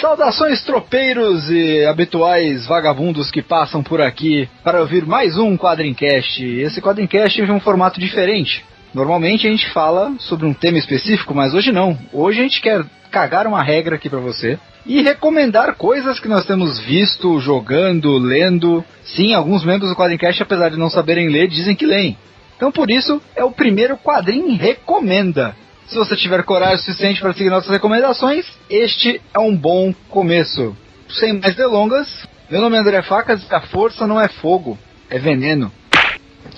[0.00, 6.44] Saudações tropeiros e habituais vagabundos que passam por aqui para ouvir mais um Quadrincast.
[6.44, 8.62] Esse Quadrincast é um formato diferente.
[8.92, 11.98] Normalmente a gente fala sobre um tema específico, mas hoje não.
[12.12, 16.44] Hoje a gente quer cagar uma regra aqui para você e recomendar coisas que nós
[16.44, 18.84] temos visto, jogando, lendo.
[19.02, 22.18] Sim, alguns membros do Quadrincast, apesar de não saberem ler, dizem que leem.
[22.54, 25.56] Então por isso é o primeiro quadrinho recomenda.
[25.86, 30.76] Se você tiver coragem suficiente para seguir nossas recomendações, este é um bom começo.
[31.08, 34.76] Sem mais delongas, meu nome é André Facas e a força não é fogo,
[35.08, 35.70] é veneno.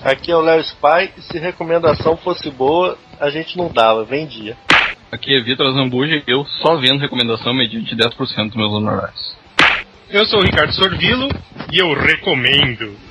[0.03, 4.57] Aqui é o Léo Spy e se recomendação fosse boa, a gente não dava, vendia.
[5.11, 9.37] Aqui é Vitor Zambuja eu só vendo recomendação mediante 10% dos meus honorários.
[10.09, 11.29] Eu sou o Ricardo Sorvilo
[11.71, 13.08] e eu recomendo.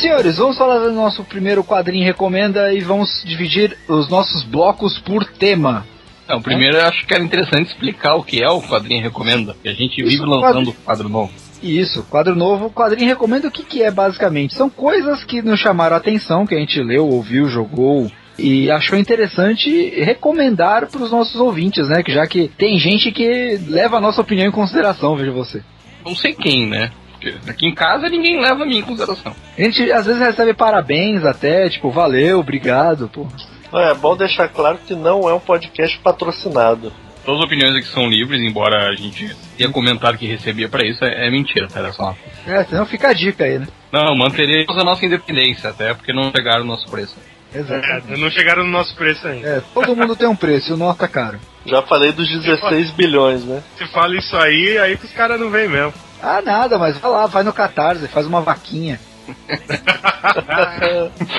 [0.00, 5.24] Senhores, vamos falar do nosso primeiro quadrinho recomenda e vamos dividir os nossos blocos por
[5.24, 5.86] tema.
[6.28, 9.68] Não, primeiro eu acho que era interessante explicar o que é o quadrinho recomenda, que
[9.68, 11.32] a gente Isso, vive quadro- lançando quadro novo.
[11.62, 14.54] Isso, quadro novo, quadrinho recomenda o que, que é basicamente.
[14.54, 18.98] São coisas que nos chamaram a atenção, que a gente leu, ouviu, jogou e achou
[18.98, 22.02] interessante recomendar para os nossos ouvintes, né?
[22.02, 25.62] Que já que tem gente que leva a nossa opinião em consideração, veja você.
[26.04, 26.90] Não sei quem, né?
[27.18, 29.34] Porque aqui em casa ninguém leva a mim em consideração.
[29.56, 33.26] A gente às vezes recebe parabéns até, tipo, valeu, obrigado, pô.
[33.74, 36.92] É bom deixar claro que não é um podcast patrocinado.
[37.24, 41.04] Todas as opiniões aqui são livres, embora a gente tenha comentado que recebia pra isso,
[41.04, 41.80] é, é mentira, tá?
[41.80, 42.16] Era só.
[42.46, 43.66] É, senão fica a dica aí, né?
[43.90, 47.16] Não, manteremos a nossa independência, até porque não pegaram o nosso preço.
[47.52, 48.12] Exato.
[48.12, 49.48] É, não chegaram no nosso preço ainda.
[49.48, 51.40] É, todo mundo tem um preço, e o nosso tá caro.
[51.64, 53.62] Já falei dos 16 bilhões, né?
[53.76, 55.94] Se fala isso aí, aí que os caras não vêm mesmo.
[56.22, 58.98] Ah, nada, mas vai lá, vai no Catarse, faz uma vaquinha.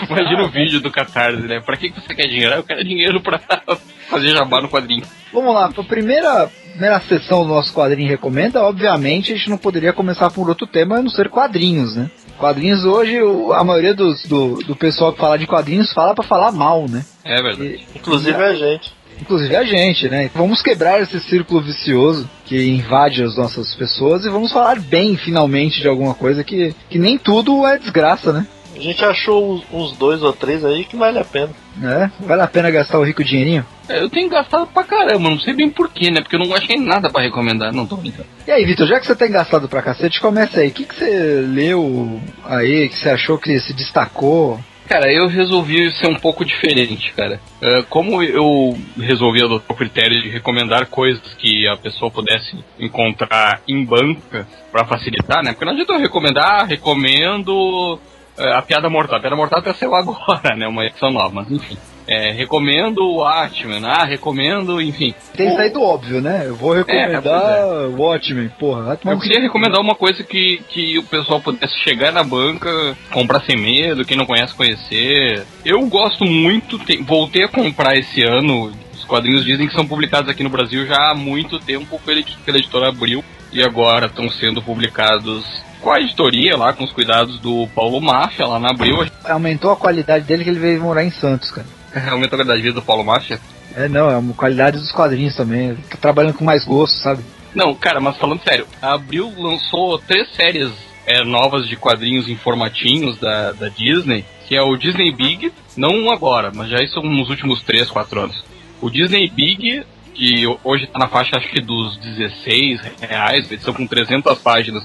[0.09, 1.59] Imagina o vídeo do Catarse, né?
[1.59, 2.53] Pra que você quer dinheiro?
[2.53, 3.39] Ah, Eu quero dinheiro pra
[4.09, 5.03] fazer jabá no quadrinho.
[5.33, 9.57] Vamos lá, para a primeira, primeira sessão do nosso quadrinho recomenda, obviamente a gente não
[9.57, 12.09] poderia começar por outro tema a não ser quadrinhos, né?
[12.37, 13.17] Quadrinhos hoje,
[13.55, 17.03] a maioria dos, do, do pessoal que fala de quadrinhos fala pra falar mal, né?
[17.23, 17.65] É verdade.
[17.65, 18.93] E- Inclusive a gente.
[19.21, 20.29] Inclusive a gente, né?
[20.33, 25.81] Vamos quebrar esse círculo vicioso que invade as nossas pessoas e vamos falar bem, finalmente,
[25.81, 28.45] de alguma coisa que, que nem tudo é desgraça, né?
[28.75, 31.49] A gente achou uns- dois ou três aí que vale a pena.
[31.77, 32.11] né?
[32.19, 33.65] Vale a pena gastar o rico dinheirinho?
[33.89, 36.21] É, Eu tenho gastado pra caramba, não sei bem porquê, né?
[36.21, 38.27] Porque eu não achei nada pra recomendar, não tô brincando.
[38.47, 40.67] E aí, Vitor, já que você tem gastado pra cacete, começa aí.
[40.67, 44.59] O que, que você leu aí, que você achou que se destacou?
[44.87, 47.41] Cara, eu resolvi ser um pouco diferente, cara.
[47.61, 53.61] É, como eu resolvi adotar o critério de recomendar coisas que a pessoa pudesse encontrar
[53.67, 55.51] em banca pra facilitar, né?
[55.51, 57.99] Porque não adianta eu recomendar, ah, recomendo
[58.37, 59.17] a Piada Mortal.
[59.17, 60.67] A Piada Mortal até saiu agora, né?
[60.67, 61.77] Uma edição nova, mas enfim.
[62.09, 65.13] É, recomendo o Watchmen, ah, recomendo, enfim.
[65.35, 66.43] Tem saído óbvio, né?
[66.45, 68.97] Eu vou recomendar o Watchmen, porra.
[69.03, 72.69] Eu queria seu- recomendar uma coisa que, que o pessoal pudesse chegar na banca,
[73.11, 75.45] comprar sem medo, quem não conhece, conhecer.
[75.65, 78.71] Eu gosto muito, tem- voltei a comprar esse ano.
[78.93, 82.57] Os quadrinhos dizem que são publicados aqui no Brasil já há muito tempo pela, pela
[82.57, 83.21] editora Abril.
[83.51, 85.43] E agora estão sendo publicados
[85.81, 89.05] com a editoria lá, com os cuidados do Paulo Máfia lá na Abril.
[89.25, 91.67] Aumentou a qualidade dele que ele veio morar em Santos, cara.
[92.11, 93.39] Aumenta a qualidade de vida do Paulo Máfia.
[93.75, 95.69] É, não, é uma qualidade dos quadrinhos também.
[95.69, 97.23] Ele tá trabalhando com mais gosto, sabe?
[97.53, 100.71] Não, cara, mas falando sério, a Abril lançou três séries
[101.05, 106.11] é, novas de quadrinhos em formatinhos da, da Disney, que é o Disney Big, não
[106.11, 108.43] agora, mas já isso nos últimos 3, 4 anos.
[108.81, 109.83] O Disney Big,
[110.13, 114.83] que hoje tá na faixa acho que dos 16 reais, edição com 300 páginas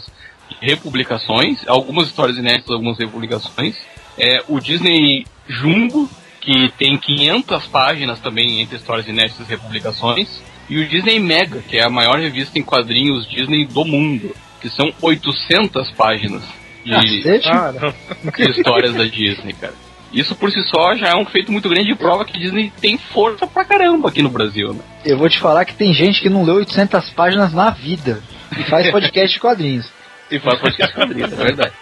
[0.60, 3.76] republicações, algumas histórias inéditas, algumas republicações.
[4.19, 6.08] É, o Disney Jumbo,
[6.40, 10.43] que tem 500 páginas também entre histórias inéditas e republicações.
[10.69, 14.69] E o Disney Mega, que é a maior revista em quadrinhos Disney do mundo, que
[14.69, 16.43] são 800 páginas
[16.84, 16.94] de?
[16.94, 19.75] Ah, de histórias da Disney, cara.
[20.12, 22.99] Isso por si só já é um feito muito grande e prova que Disney tem
[22.99, 24.81] força pra caramba aqui no Brasil, né?
[25.04, 28.22] Eu vou te falar que tem gente que não leu 800 páginas na vida
[28.58, 29.87] e faz podcast de quadrinhos.
[30.32, 31.73] E faz podcast quadrinhos, é verdade.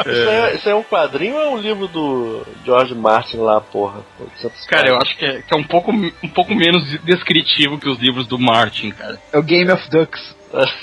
[0.00, 4.00] Isso, é, isso é um quadrinho ou é um livro do George Martin lá, porra?
[4.68, 7.98] Cara, eu acho que é, que é um, pouco, um pouco menos descritivo que os
[7.98, 9.18] livros do Martin, cara.
[9.30, 10.34] É o Game of Ducks.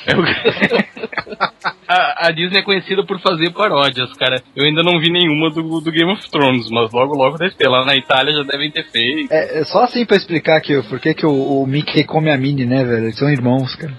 [0.06, 0.22] É o...
[1.88, 4.42] a, a, Disney é conhecida por fazer paródias, cara.
[4.56, 7.68] Eu ainda não vi nenhuma do, do Game of Thrones, mas logo logo deve ter.
[7.68, 9.32] Lá na Itália já devem ter feito.
[9.32, 12.38] É, é só assim pra explicar aqui por que, que o, o Mickey come a
[12.38, 13.06] Minnie, né, velho?
[13.06, 13.94] Eles são irmãos, cara.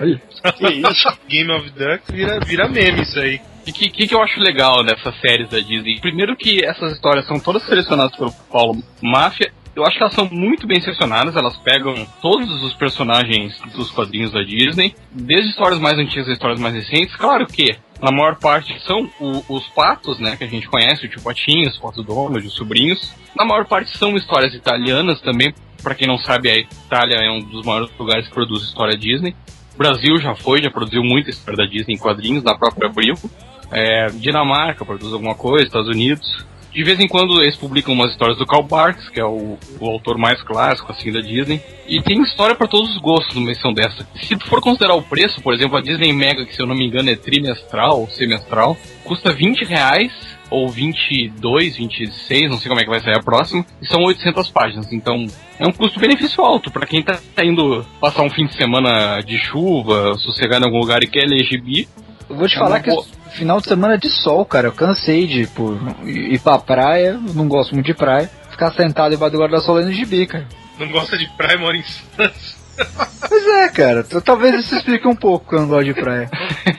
[0.00, 0.20] Olha.
[0.56, 1.18] Que isso?
[1.28, 3.40] Game of Ducks vira, vira meme isso aí.
[3.66, 5.98] E o que, que, que, eu acho legal dessas séries da Disney?
[6.00, 10.28] Primeiro que essas histórias são todas selecionadas pelo Paulo Máfia eu acho que elas são
[10.30, 15.98] muito bem selecionadas, elas pegam todos os personagens dos quadrinhos da Disney, desde histórias mais
[15.98, 17.16] antigas a histórias mais recentes.
[17.16, 21.08] Claro que na maior parte são o, os patos, né, que a gente conhece, o
[21.08, 23.14] tio Patinhos, o Pato Donald, os sobrinhos.
[23.36, 25.52] Na maior parte são histórias italianas também.
[25.82, 29.34] Para quem não sabe, a Itália é um dos maiores lugares que produz história Disney.
[29.76, 33.14] Brasil já foi, já produziu muita história Disney em quadrinhos, na própria Abril.
[33.70, 36.44] É, Dinamarca produz alguma coisa, Estados Unidos.
[36.74, 39.86] De vez em quando eles publicam umas histórias do Karl Barks, que é o, o
[39.86, 41.60] autor mais clássico assim da Disney.
[41.86, 44.04] E tem história para todos os gostos numa edição dessa.
[44.20, 46.74] Se tu for considerar o preço, por exemplo, a Disney Mega, que se eu não
[46.74, 52.80] me engano é trimestral ou semestral, custa 20 reais ou 22, 26, não sei como
[52.80, 54.92] é que vai sair a próxima, e são 800 páginas.
[54.92, 55.26] Então,
[55.58, 60.14] é um custo-benefício alto para quem tá indo passar um fim de semana de chuva,
[60.18, 61.88] sossegar em algum lugar e quer ler gibi.
[62.28, 63.04] Eu vou te é falar que boa
[63.34, 64.68] final de semana de sol, cara.
[64.68, 68.30] Eu cansei de tipo, ir pra praia, não gosto muito de praia.
[68.50, 70.46] Ficar sentado debaixo do guarda-sol lendo gibi, cara.
[70.78, 72.63] Não gosta de praia, mora em Santos.
[73.28, 74.04] Pois é, cara.
[74.24, 76.30] Talvez isso explique um pouco que eu não gosto de praia.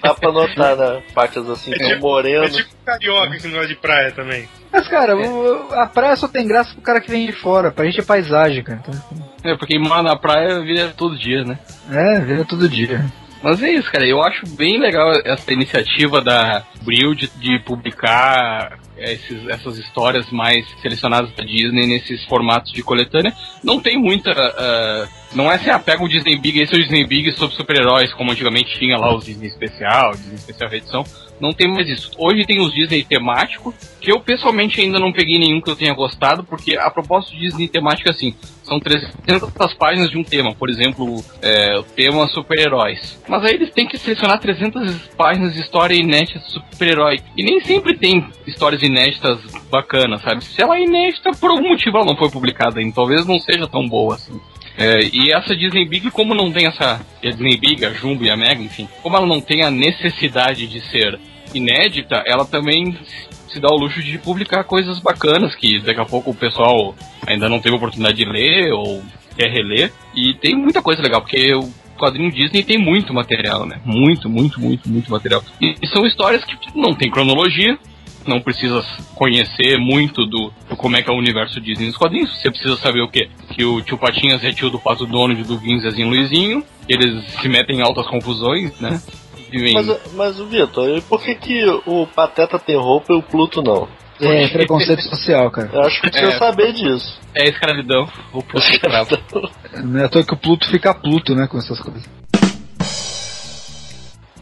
[0.02, 1.02] Dá pra notar, né?
[1.14, 2.46] Partes assim, é tipo, moreno.
[2.46, 4.48] É tipo carioca que não gosta de praia também.
[4.72, 5.80] Mas, cara, é.
[5.80, 7.72] a praia só tem graça pro cara que vem de fora.
[7.72, 8.82] Pra gente é paisagem, cara.
[8.82, 9.26] Então...
[9.44, 11.60] É, porque mora na praia vira todo dia, né?
[11.92, 13.06] É, vira todo dia.
[13.42, 14.06] Mas é isso, cara.
[14.08, 20.66] Eu acho bem legal essa iniciativa da Brill de, de publicar esses, essas histórias mais
[20.82, 23.34] selecionadas da Disney nesses formatos de coletânea.
[23.64, 24.32] Não tem muita.
[24.32, 27.56] Uh, não é assim, ah, pega o Disney Big, esse é o Disney Big sobre
[27.56, 31.04] super-heróis, como antigamente tinha lá os Disney Especial, Disney Especial Reedição.
[31.40, 32.12] Não tem mais isso.
[32.18, 35.94] Hoje tem os Disney temático, que eu pessoalmente ainda não peguei nenhum que eu tenha
[35.94, 38.34] gostado, porque a proposta de Disney temática assim,
[38.64, 43.20] são 300 páginas de um tema, por exemplo, é, o tema super-heróis.
[43.28, 47.20] Mas aí eles têm que selecionar 300 páginas de história inédita de super-herói.
[47.36, 49.40] E nem sempre tem histórias inéditas
[49.70, 50.44] bacanas, sabe?
[50.44, 53.68] Se ela é inédita, por algum motivo ela não foi publicada ainda, talvez não seja
[53.68, 54.40] tão boa assim.
[54.78, 56.96] É, e essa Disney Big, como não tem essa.
[56.96, 60.68] A Disney Big, a Jumbo e a Mega, enfim, como ela não tem a necessidade
[60.68, 61.20] de ser
[61.54, 62.98] inédita, ela também
[63.48, 66.94] se dá o luxo de publicar coisas bacanas que daqui a pouco o pessoal
[67.26, 69.02] ainda não teve oportunidade de ler ou
[69.38, 69.92] quer reler.
[70.14, 73.80] E tem muita coisa legal, porque o quadrinho Disney tem muito material, né?
[73.86, 75.42] Muito, muito, muito, muito material.
[75.62, 77.78] E, e são histórias que não tem cronologia,
[78.28, 78.84] não precisa
[79.14, 82.36] conhecer muito do, do, como é que é o universo Disney nos quadrinhos.
[82.42, 83.30] Você precisa saber o quê?
[83.54, 86.64] Que o tio Patinhas é tio do Pato Donald do Vinzazinho Luizinho.
[86.88, 89.02] Eles se metem em altas confusões, né?
[89.74, 93.88] Mas, mas Vitor, por que, que o Pateta tem roupa e o Pluto não?
[94.20, 95.70] É, preconceito social, cara.
[95.74, 97.20] Eu acho que precisa é, saber disso.
[97.34, 98.08] É escravidão.
[98.34, 99.18] O Pluto é escravo.
[99.84, 102.04] Não é à toa que o Pluto fica Pluto, né, com essas coisas.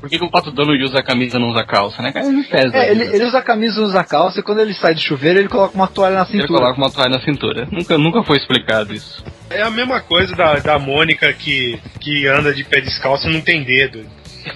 [0.03, 2.11] Por que, que o Pato Donald usa camisa e não usa calça, né?
[2.13, 4.93] Ele, fez, é, ele, ele, usa camisa e não usa calça e quando ele sai
[4.93, 6.43] do chuveiro ele coloca uma toalha na cintura.
[6.43, 7.67] Ele coloca uma toalha na cintura.
[7.71, 9.23] Nunca, nunca foi explicado isso.
[9.49, 13.39] É a mesma coisa da, da Mônica que, que anda de pé descalço e não
[13.39, 14.05] tem dedo.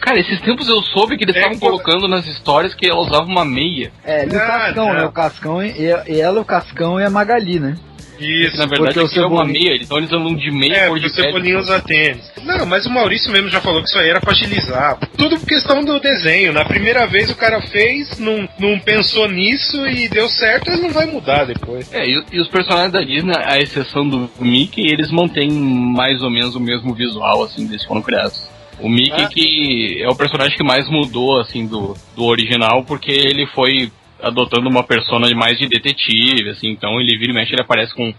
[0.01, 3.23] Cara, esses tempos eu soube que eles é, estavam colocando nas histórias que ela usava
[3.23, 3.89] uma meia.
[4.03, 5.05] É, ele e o ah, Cascão, né?
[5.05, 5.71] O Cascão e,
[6.09, 7.77] e ela, o Cascão e a Magali, né?
[8.19, 11.05] Isso, na verdade aqui é uma meia, então eles andam de meia é, cor de
[11.05, 12.31] o Cebolinha usa tênis.
[12.43, 14.97] Não, mas o Maurício mesmo já falou que isso aí era pra agilizar.
[15.17, 16.53] Tudo por questão do desenho.
[16.53, 20.89] Na primeira vez o cara fez, não, não pensou nisso e deu certo, ele não
[20.89, 21.91] vai mudar depois.
[21.93, 26.29] É, e, e os personagens da Disney, à exceção do Mickey, eles mantêm mais ou
[26.29, 28.47] menos o mesmo visual, assim, desde quando criados.
[28.79, 29.27] O Mickey ah.
[29.27, 34.69] que é o personagem que mais mudou, assim, do, do original, porque ele foi adotando
[34.69, 38.13] uma persona mais de detetive, assim, então ele vira e mexe, ele aparece com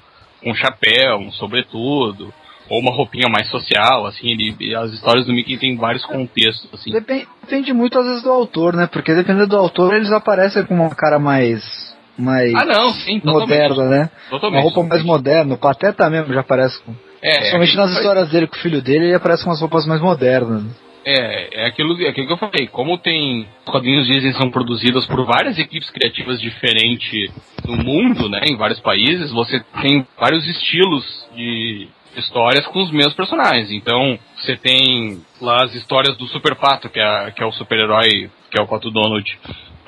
[0.44, 2.32] um chapéu, um sobretudo,
[2.68, 6.92] ou uma roupinha mais social, assim, ele, as histórias do Mickey tem vários contextos, assim.
[6.92, 8.86] Depende, depende muito às vezes do autor, né?
[8.86, 11.88] Porque dependendo do autor, eles aparecem com uma cara mais
[12.18, 14.10] mais ah, não, sim, moderna, né?
[14.28, 14.60] Totalmente.
[14.60, 15.54] Uma roupa mais moderna.
[15.54, 16.92] O Pateta mesmo já aparece com.
[17.22, 20.00] É, Principalmente nas histórias dele com o filho dele, ele aparece com umas roupas mais
[20.00, 20.64] modernas.
[21.04, 22.66] É, é aquilo, é aquilo que eu falei.
[22.66, 27.32] Como tem quadrinhos Disney são produzidos por várias equipes criativas diferentes
[27.64, 33.14] no mundo, né, em vários países, você tem vários estilos de histórias com os mesmos
[33.14, 33.70] personagens.
[33.70, 38.30] Então, você tem lá as histórias do Super Pato, que é, que é o super-herói,
[38.50, 39.38] que é o Pato Donald.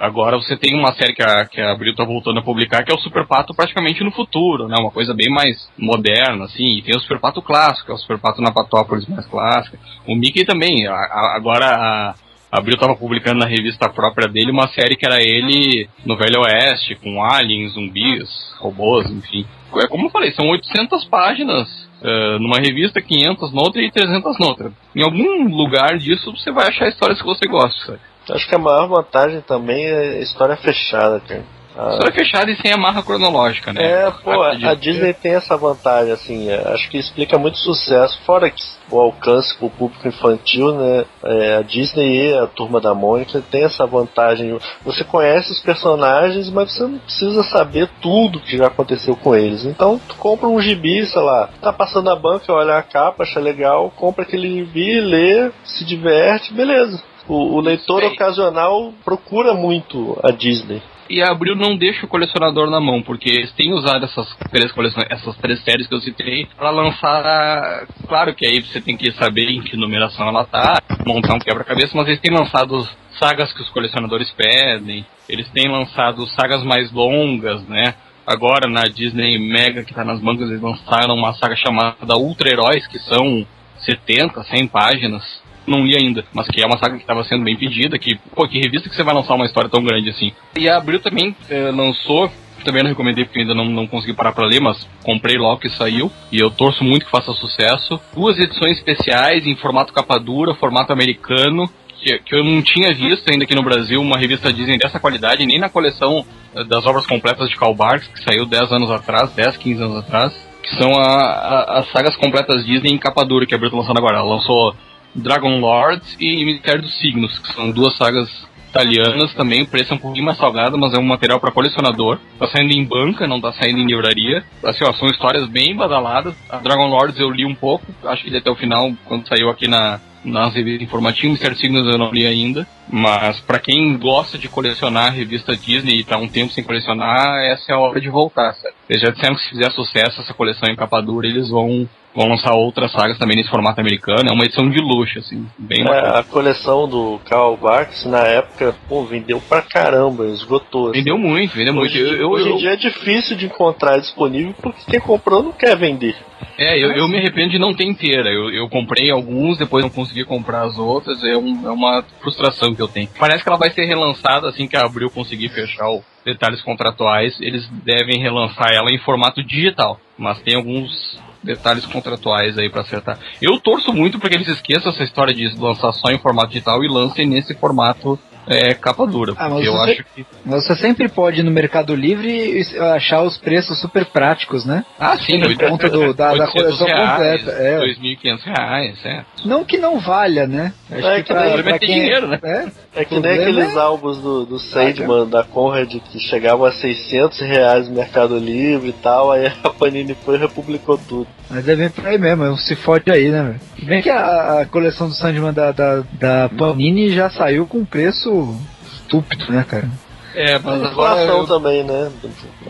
[0.00, 2.90] Agora você tem uma série que a, que a Abril tá voltando a publicar, que
[2.90, 4.75] é o Super Pato praticamente no futuro, né?
[4.80, 6.78] Uma coisa bem mais moderna, assim.
[6.78, 9.78] E tem o Super Pato clássico, que é o Super Pato na Patópolis mais clássica.
[10.07, 10.87] O Mickey também.
[10.87, 12.14] A, a, agora a,
[12.50, 16.95] Abril tava publicando na revista própria dele uma série que era ele no Velho Oeste,
[16.95, 19.45] com aliens, zumbis, robôs, enfim.
[19.76, 21.69] É como eu falei, são 800 páginas
[22.02, 24.73] uh, numa revista, 500 noutra e 300 noutra.
[24.97, 28.10] Em algum lugar disso você vai achar histórias que você gosta, sabe?
[28.29, 31.45] Acho que a maior vantagem também é a história fechada, cara.
[31.77, 31.91] A...
[31.93, 33.83] História fechada e sem amarra cronológica, né?
[33.83, 38.50] É, pô, a Disney tem essa vantagem, assim, é, acho que explica muito sucesso, fora
[38.50, 41.05] que o alcance pro público infantil, né?
[41.25, 44.59] É, a Disney e a Turma da Mônica tem essa vantagem.
[44.85, 49.65] Você conhece os personagens, mas você não precisa saber tudo que já aconteceu com eles.
[49.65, 53.39] Então, tu compra um gibi, sei lá, tá passando na banca, olha a capa, acha
[53.39, 57.00] legal, compra aquele gibi, lê, se diverte, beleza.
[57.31, 60.83] O, o leitor ocasional procura muito a Disney.
[61.09, 64.73] E a Abril não deixa o colecionador na mão, porque eles têm usado essas três,
[64.73, 67.87] coleções, essas três séries que eu citei para lançar.
[68.09, 71.97] Claro que aí você tem que saber em que numeração ela tá, montar um quebra-cabeça,
[71.97, 77.63] mas eles têm lançado sagas que os colecionadores pedem, eles têm lançado sagas mais longas,
[77.69, 77.95] né?
[78.27, 82.89] Agora na Disney Mega, que tá nas bancas, eles lançaram uma saga chamada Ultra Heróis,
[82.89, 83.47] que são
[83.79, 85.23] 70, 100 páginas
[85.71, 88.47] não li ainda, mas que é uma saga que estava sendo bem pedida, que, pô,
[88.47, 90.33] que revista que você vai lançar uma história tão grande assim?
[90.59, 92.31] E a Abril também é, lançou
[92.65, 95.71] também não recomendei porque ainda não, não consegui parar para ler, mas comprei logo que
[95.71, 97.99] saiu e eu torço muito que faça sucesso.
[98.15, 101.69] Duas edições especiais em formato capa dura, formato americano,
[102.00, 105.47] que, que, eu não tinha visto ainda aqui no Brasil uma revista Disney dessa qualidade,
[105.47, 106.25] nem na coleção
[106.55, 109.97] eh, das obras completas de Karl Barks, que saiu 10 anos atrás, 10, 15 anos
[109.99, 113.71] atrás, que são a, a, as sagas completas Disney em capa dura que a Abril
[113.71, 114.19] tá lançando agora.
[114.19, 114.75] Ela lançou
[115.14, 118.29] Dragon Lord e Ministério dos Signos, que são duas sagas
[118.71, 122.19] italianas também, o preço é um pouquinho mais salgado, mas é um material para colecionador.
[122.38, 124.45] Tá saindo em banca, não tá saindo em livraria.
[124.64, 126.35] Assim, ó, são histórias bem badaladas.
[126.49, 129.67] A Dragon Lords eu li um pouco, acho que até o final, quando saiu aqui
[129.67, 132.67] na, nas revistas informativas, Mistério Signos eu não li ainda.
[132.88, 137.45] Mas para quem gosta de colecionar a revista Disney e tá um tempo sem colecionar,
[137.45, 138.75] essa é a hora de voltar, sabe?
[138.88, 142.29] Eles já disseram que se fizer sucesso essa coleção em capa dura, eles vão vão
[142.29, 144.29] lançar outras sagas também nesse formato americano.
[144.29, 148.75] É uma edição de luxo, assim, bem é, A coleção do Karl Barks, na época,
[148.88, 150.88] pô, vendeu pra caramba, esgotou.
[150.88, 150.99] Assim.
[150.99, 151.93] Vendeu muito, vendeu muito.
[151.93, 155.52] Hoje, eu, hoje eu, em dia é difícil de encontrar disponível porque quem comprou não
[155.52, 156.17] quer vender.
[156.59, 158.29] É, eu, eu me arrependo de não ter inteira.
[158.31, 161.23] Eu, eu comprei alguns, depois não consegui comprar as outras.
[161.25, 163.09] É, um, é uma frustração que eu tenho.
[163.19, 167.40] Parece que ela vai ser relançada assim que a Abril conseguir fechar os detalhes contratuais.
[167.40, 169.99] Eles devem relançar ela em formato digital.
[170.19, 171.10] Mas tem alguns
[171.42, 173.18] detalhes contratuais aí para acertar.
[173.40, 176.85] Eu torço muito para que eles esqueçam essa história de lançar só em formato digital
[176.85, 178.18] e lancem nesse formato
[178.50, 179.33] é, capa dura.
[179.37, 180.26] Ah, mas eu você, acho que.
[180.45, 182.61] Você sempre pode ir no Mercado Livre
[182.97, 184.85] achar os preços super práticos, né?
[184.99, 187.50] Ah, sim, no ponto do, da, da coleção reais, completa.
[187.52, 187.78] É.
[187.78, 189.25] 2.500 reais, é.
[189.45, 190.73] Não que não valha, né?
[190.90, 192.40] Acho é que, que pra, pra quem, dinheiro, né?
[192.42, 193.78] É, é que nem aqueles é...
[193.78, 198.95] álbuns do, do Sandman, da Conrad, que chegavam a 600 reais no Mercado Livre e
[198.95, 201.28] tal, aí a Panini foi e republicou tudo.
[201.49, 203.61] Mas é bem por aí mesmo, se fode aí, né, velho?
[203.88, 208.39] Bem que a, a, coleção do Sandman da, da, da Panini já saiu com preço
[208.85, 209.88] estúpido, né, cara?
[210.35, 211.47] É, mas a inflação eu...
[211.47, 212.11] também, né?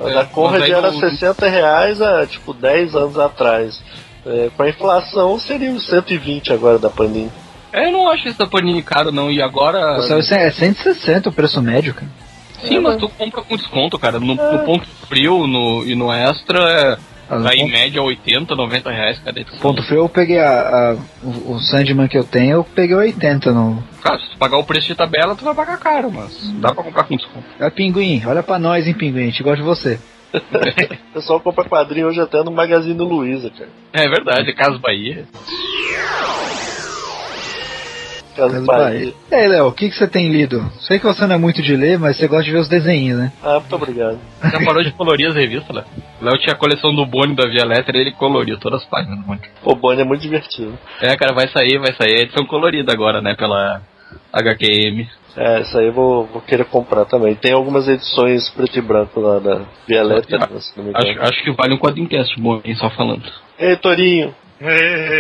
[0.01, 3.83] A é, da Conrad era 60 reais há tipo 10 anos atrás.
[4.25, 7.31] É, com a inflação seria os 120 agora da Panini.
[7.73, 9.99] É, eu não acho esse da Panini caro não, e agora...
[9.99, 12.11] É 160 o preço médio, cara.
[12.63, 14.19] Sim, é, mas tu compra com desconto, cara.
[14.19, 14.59] No, no é.
[14.59, 16.99] ponto frio no, e no extra
[17.31, 19.61] Tá em média 80, 90 reais cada edição.
[19.61, 23.83] Ponto frio, eu peguei a, a o, Sandman que eu tenho, eu peguei 80 no.
[24.03, 26.83] Cara, se tu pagar o preço de tabela, tu vai pagar caro, mas dá pra
[26.83, 27.47] comprar com desconto.
[27.61, 30.01] É Pinguim, olha pra nós, hein, Pinguim, a gente gosta de você.
[30.35, 33.71] o pessoal compra quadrinho hoje até no Magazine Luiza, cara.
[33.93, 35.27] É verdade, Casa Bahia.
[38.41, 39.13] Casa Bahia.
[39.31, 40.65] E aí, Léo, o que, que você tem lido?
[40.81, 43.19] Sei que você não é muito de ler, mas você gosta de ver os desenhos,
[43.19, 43.33] né?
[43.43, 44.19] Ah, muito obrigado.
[44.43, 45.85] Já parou de colorir as revistas, Léo?
[46.23, 49.19] Léo tinha a coleção do Boni da Via Letra e ele coloriu todas as páginas
[49.19, 49.41] do Boni.
[49.63, 50.79] O Boni é muito divertido.
[51.03, 53.83] É, cara, vai sair, vai sair a edição colorida agora, né, pela
[54.33, 55.07] HQM.
[55.37, 57.35] É, essa aí eu vou, vou querer comprar também.
[57.35, 60.49] Tem algumas edições preto e branco lá da Via Letra.
[60.95, 63.23] Acho, acho que vale um quadrincast bom, só falando.
[63.59, 64.35] Ei, Torinho!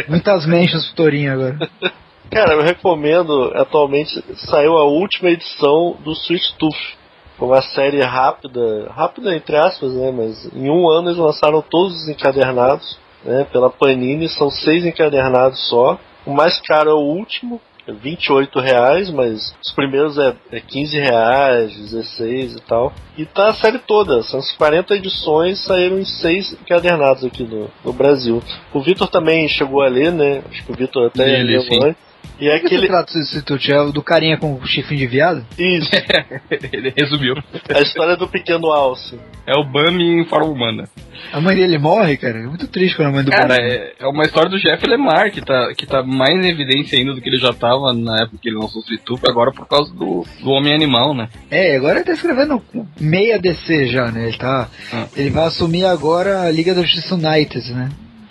[0.08, 1.58] Muitas mentions pro Torinho agora.
[2.30, 6.96] Cara, eu recomendo, atualmente saiu a última edição do Sweet Tooth.
[7.36, 10.12] Foi uma série rápida, rápida entre aspas, né?
[10.12, 13.44] Mas em um ano eles lançaram todos os encadernados, né?
[13.50, 15.98] Pela Panini, são seis encadernados só.
[16.24, 21.00] O mais caro é o último, é 28 reais, mas os primeiros é, é 15
[21.00, 22.92] reais, 16 e tal.
[23.18, 27.68] E tá a série toda, são as 40 edições, saíram em seis encadernados aqui no,
[27.84, 28.40] no Brasil.
[28.72, 30.42] O Vitor também chegou a ler, né?
[30.48, 32.09] Acho que o Vitor até li, leu antes.
[32.40, 32.86] E é aquele.
[32.86, 33.72] esse?
[33.72, 35.44] É o do carinha com o chifrinho de viado?
[35.58, 35.90] Isso,
[36.72, 37.34] Ele resumiu.
[37.74, 39.18] a história do pequeno Alce.
[39.46, 40.88] É o Bami em forma humana.
[41.32, 42.38] A mãe dele morre, cara.
[42.38, 44.84] É muito triste quando a mãe do Cara, Bambi- é, é uma história do Jeff
[44.86, 48.22] Lemar, que tá, que tá mais em evidência ainda do que ele já tava na
[48.22, 51.28] época que ele lançou o Street agora por causa do, do Homem Animal, né?
[51.50, 52.62] É, agora ele tá escrevendo
[52.98, 54.28] meia DC já, né?
[54.28, 54.68] Ele tá.
[54.92, 55.06] Ah.
[55.16, 57.90] Ele vai assumir agora a Liga da Justiça United, né?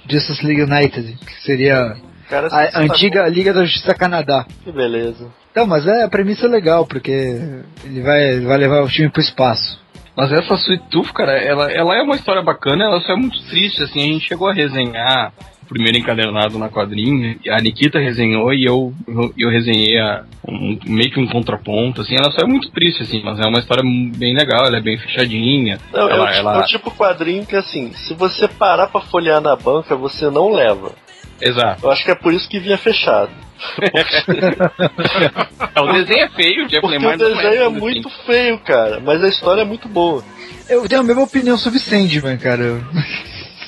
[0.10, 1.96] Justice League United, que seria
[2.29, 4.45] Cara, a antiga Liga da Justiça Canadá.
[4.63, 5.27] Que beleza.
[5.51, 7.12] Então, mas é, a premissa é legal, porque
[7.83, 9.79] ele vai, ele vai levar o time pro espaço.
[10.15, 13.41] Mas essa Sweet Tooth, cara, ela, ela é uma história bacana, ela só é muito
[13.48, 15.31] triste, assim, a gente chegou a resenhar
[15.63, 20.24] o primeiro encadernado na quadrinha, e a Nikita resenhou e eu, eu, eu resenhei a,
[20.48, 23.59] um, meio que um contraponto, assim, ela só é muito triste, assim, mas é uma
[23.59, 25.79] história bem legal, ela é bem fechadinha.
[25.93, 29.01] Não, é, o, ela, ela- é o tipo quadrinho que assim, se você parar pra
[29.01, 30.91] folhear na banca, você não leva.
[31.41, 31.86] Exato.
[31.86, 33.31] Eu acho que é por isso que vinha fechado.
[35.75, 37.77] É, o desenho é feio, o Jeff Porque Lemar o não desenho é assim.
[37.79, 40.24] muito feio, cara, mas a história é muito boa.
[40.69, 42.81] Eu tenho a mesma opinião sobre Sandman, cara.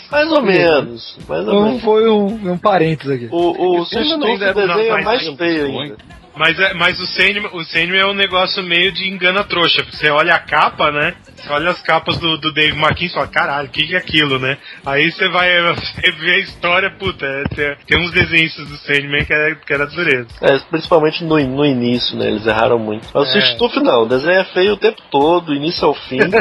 [0.09, 1.83] Mais ou menos, mais ou Não menos.
[1.83, 3.27] foi um, um parênteses aqui.
[3.31, 4.17] O, o ainda
[4.53, 5.97] do não desenho é mais feio ainda.
[6.35, 9.83] Mas, é, mas o Sandman, o Sandman é um negócio meio de engana trouxa.
[9.91, 11.13] Você olha a capa, né?
[11.35, 13.97] Você olha as capas do, do Dave McKean e fala, caralho, o que, que é
[13.97, 14.57] aquilo, né?
[14.85, 19.25] Aí você vai você vê a história, puta, é, tem, tem uns desenhos do Sandman
[19.25, 20.27] que era, que era dureza.
[20.41, 22.27] É, principalmente no, no início, né?
[22.27, 23.07] Eles erraram muito.
[23.13, 23.41] Mas o É.
[23.41, 26.19] Sextufe não, o desenho é feio o tempo todo, do início ao fim.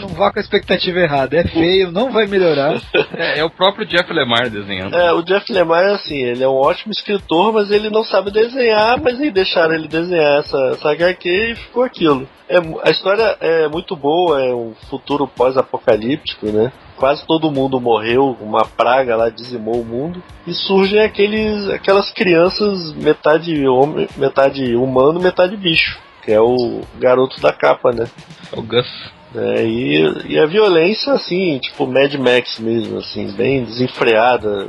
[0.00, 1.36] Não vá com a expectativa errada.
[1.36, 2.80] É feio, não vai melhorar.
[3.16, 4.94] É, é o próprio Jeff Lemar desenhando.
[4.94, 8.89] É, o Jeff Lemire, assim, ele é um ótimo escritor, mas ele não sabe desenhar,
[8.96, 12.28] mas aí deixaram ele desenhar essa, essa HQ e ficou aquilo.
[12.48, 16.72] É, a história é muito boa, é um futuro pós-apocalíptico, né?
[16.96, 22.92] Quase todo mundo morreu, uma praga lá dizimou o mundo, e surgem aqueles, aquelas crianças,
[22.94, 28.06] metade homem, metade humano, metade bicho, que é o garoto da capa, né?
[28.52, 29.10] É o Gus.
[29.34, 34.68] É, e, e a violência, assim, tipo Mad Max mesmo, assim, bem desenfreada,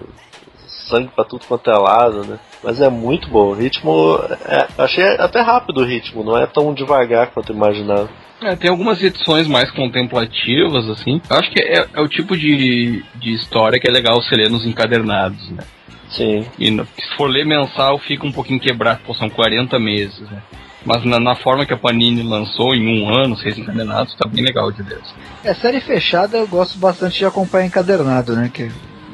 [0.67, 2.39] sangue pra tudo quanto é lado, né?
[2.63, 3.47] Mas é muito bom.
[3.49, 4.19] O ritmo.
[4.45, 8.09] é- achei até rápido o ritmo, não é tão devagar quanto eu imaginava.
[8.43, 11.21] É, tem algumas edições mais contemplativas, assim.
[11.29, 14.49] Eu acho que é, é o tipo de, de história que é legal você ler
[14.49, 15.63] nos encadernados, né?
[16.09, 16.45] Sim.
[16.59, 20.41] E no- se for ler mensal, fica um pouquinho quebrado, pô, são 40 meses, né?
[20.83, 24.43] Mas na, na forma que a Panini lançou, em um ano, seis encadernados, tá bem
[24.43, 24.95] legal de ver.
[24.95, 25.13] assim.
[25.43, 28.49] É, série fechada eu gosto bastante de acompanhar encadernado, né?
[28.51, 28.71] Que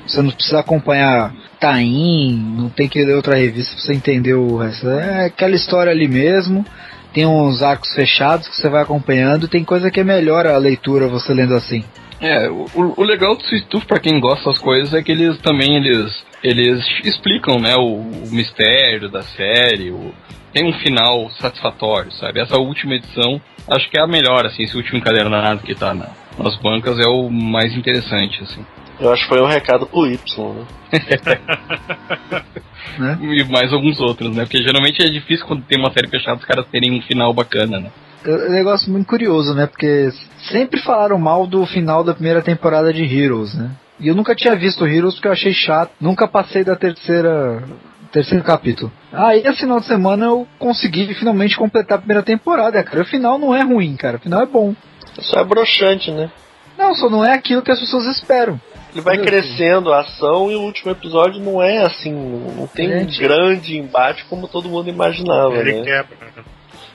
[0.07, 4.57] você não precisa acompanhar Taim, não tem que ler outra revista pra você entender o
[4.57, 4.89] resto.
[4.89, 6.65] É aquela história ali mesmo.
[7.13, 9.47] Tem uns arcos fechados que você vai acompanhando.
[9.47, 11.83] Tem coisa que é melhor a leitura você lendo assim.
[12.19, 15.75] É, o, o legal do Sweet pra quem gosta das coisas, é que eles também,
[15.75, 16.11] eles,
[16.43, 20.11] eles explicam, né, o, o mistério da série, o,
[20.51, 22.39] tem um final satisfatório, sabe?
[22.39, 23.39] Essa última edição,
[23.69, 27.07] acho que é a melhor, assim, esse último encadernado que tá na, nas bancas é
[27.07, 28.65] o mais interessante, assim.
[28.99, 30.65] Eu acho que foi um recado pro Y, né?
[32.97, 33.17] Né?
[33.21, 34.43] E mais alguns outros, né?
[34.43, 37.79] Porque geralmente é difícil quando tem uma série fechada os caras terem um final bacana,
[37.79, 37.91] né?
[38.25, 39.67] É um negócio muito curioso, né?
[39.67, 40.09] Porque
[40.49, 43.71] sempre falaram mal do final da primeira temporada de Heroes, né?
[43.99, 45.91] E eu nunca tinha visto Heroes porque eu achei chato.
[45.99, 47.63] Nunca passei da terceira.
[48.11, 48.91] Terceiro capítulo.
[49.11, 53.01] Aí, esse final de semana, eu consegui finalmente completar a primeira temporada, cara.
[53.01, 54.17] O final não é ruim, cara.
[54.17, 54.73] O final é bom.
[55.19, 56.31] Só é broxante, né?
[56.77, 58.59] Não, só não é aquilo que as pessoas esperam.
[58.93, 63.05] Ele vai crescendo a ação e o último episódio não é assim, não tem um
[63.19, 65.83] grande embate como todo mundo imaginava, Ele né?
[65.83, 66.17] quebra.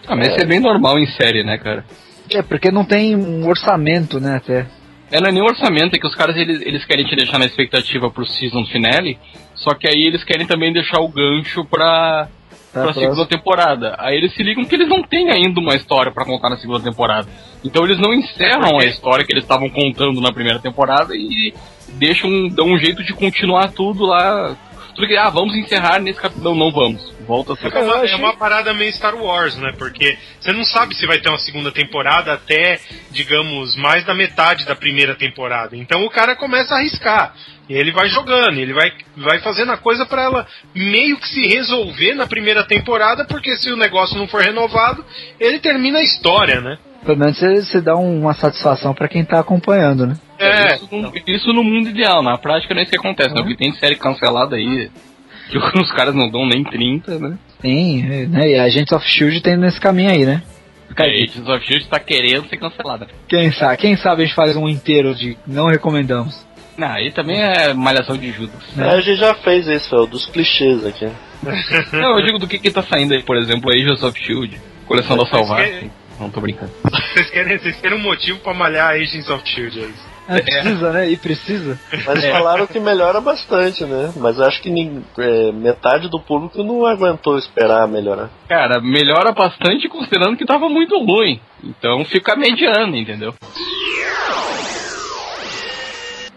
[0.06, 1.84] Ah, mas isso é bem normal em série, né, cara?
[2.30, 4.66] É, porque não tem um orçamento, né, até.
[5.10, 7.44] É, não é nem orçamento, é que os caras eles, eles querem te deixar na
[7.44, 9.18] expectativa pro season finale,
[9.54, 12.28] só que aí eles querem também deixar o gancho pra,
[12.72, 13.94] Tá, pra segunda temporada.
[13.98, 16.80] Aí eles se ligam que eles não têm ainda uma história pra contar na segunda
[16.80, 17.28] temporada.
[17.62, 21.52] Então eles não encerram a história que eles estavam contando na primeira temporada e
[21.98, 24.56] deixam dão um jeito de continuar tudo lá
[24.94, 26.44] Tudo que, ah, vamos encerrar nesse capítulo.
[26.50, 27.12] Não, não vamos.
[27.26, 27.74] Volta a ser.
[27.74, 29.72] É uma, Eu achei- é uma parada meio Star Wars, né?
[29.78, 32.78] Porque você não sabe se vai ter uma segunda temporada até,
[33.10, 35.76] digamos, mais da metade da primeira temporada.
[35.76, 37.34] Então o cara começa a arriscar.
[37.68, 41.46] E ele vai jogando, ele vai, vai fazendo a coisa pra ela meio que se
[41.46, 45.04] resolver na primeira temporada, porque se o negócio não for renovado,
[45.40, 46.76] ele termina a história, né?
[47.04, 50.14] Pelo menos você, você dá um- uma satisfação pra quem tá acompanhando, né?
[50.38, 53.40] É, Isso, no, isso no mundo ideal, na prática não é isso que acontece, né?
[53.42, 54.90] Porque tem série cancelada aí
[55.50, 57.36] que os caras não dão nem 30, né?
[57.60, 58.48] Sim, é, né?
[58.50, 60.42] E a Agents of Shield tem nesse caminho aí, né?
[60.96, 63.06] A Agents of Shield tá querendo ser cancelada.
[63.28, 66.46] Quem sabe, quem sabe a gente faz um inteiro de não recomendamos.
[66.76, 68.60] Não, aí também é malhação de Judas.
[68.76, 68.86] Né?
[68.88, 71.06] É, a gente já fez isso, é o dos clichês aqui.
[71.92, 75.16] Não, eu digo do que que tá saindo aí, por exemplo, Agents of Shield, coleção
[75.16, 75.60] da Salvar.
[76.22, 76.70] Não tô brincando.
[77.12, 80.12] vocês querem, vocês querem um motivo pra malhar Agents of Shield, é isso.
[80.28, 81.10] É, precisa, né?
[81.10, 81.80] E precisa.
[82.06, 84.12] Mas falaram que melhora bastante, né?
[84.16, 88.30] Mas acho que nin- é, metade do público não aguentou esperar melhorar.
[88.48, 91.40] Cara, melhora bastante considerando que tava muito ruim.
[91.64, 93.34] Então fica mediano, entendeu?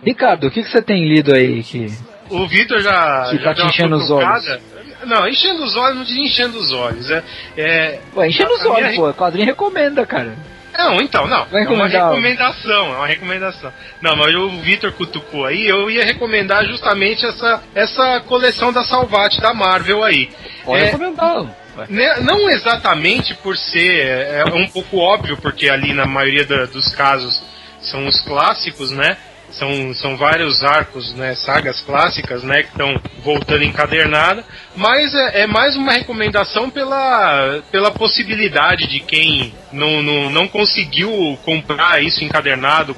[0.03, 1.87] Ricardo, o que, que você tem lido aí que.
[2.29, 3.27] O Vitor já.
[3.29, 4.59] Que já tá te enchendo os cutucada.
[5.05, 7.09] Não, enchendo os olhos, não diria enchendo os olhos.
[7.11, 7.23] É,
[7.57, 9.13] é, Ué, enchendo os a minha olhos, pô.
[9.13, 10.33] Quadrinho recomenda, cara.
[10.77, 11.43] Não, então, não.
[11.43, 13.71] É uma recomendar recomendação, é uma recomendação.
[14.01, 19.39] Não, mas o Vitor cutucou aí, eu ia recomendar justamente essa, essa coleção da Salvati
[19.39, 20.29] da Marvel aí.
[20.65, 21.45] Pode É, comentar.
[21.89, 26.65] né, não exatamente por ser, é é um pouco óbvio, porque ali na maioria da-
[26.65, 27.41] dos casos
[27.79, 29.15] são os clássicos, né?
[29.57, 34.43] São, são vários arcos, né, sagas clássicas, né, que estão voltando encadernada,
[34.75, 41.39] mas é, é mais uma recomendação pela, pela possibilidade de quem não, não, não conseguiu
[41.43, 42.95] comprar isso encadernado.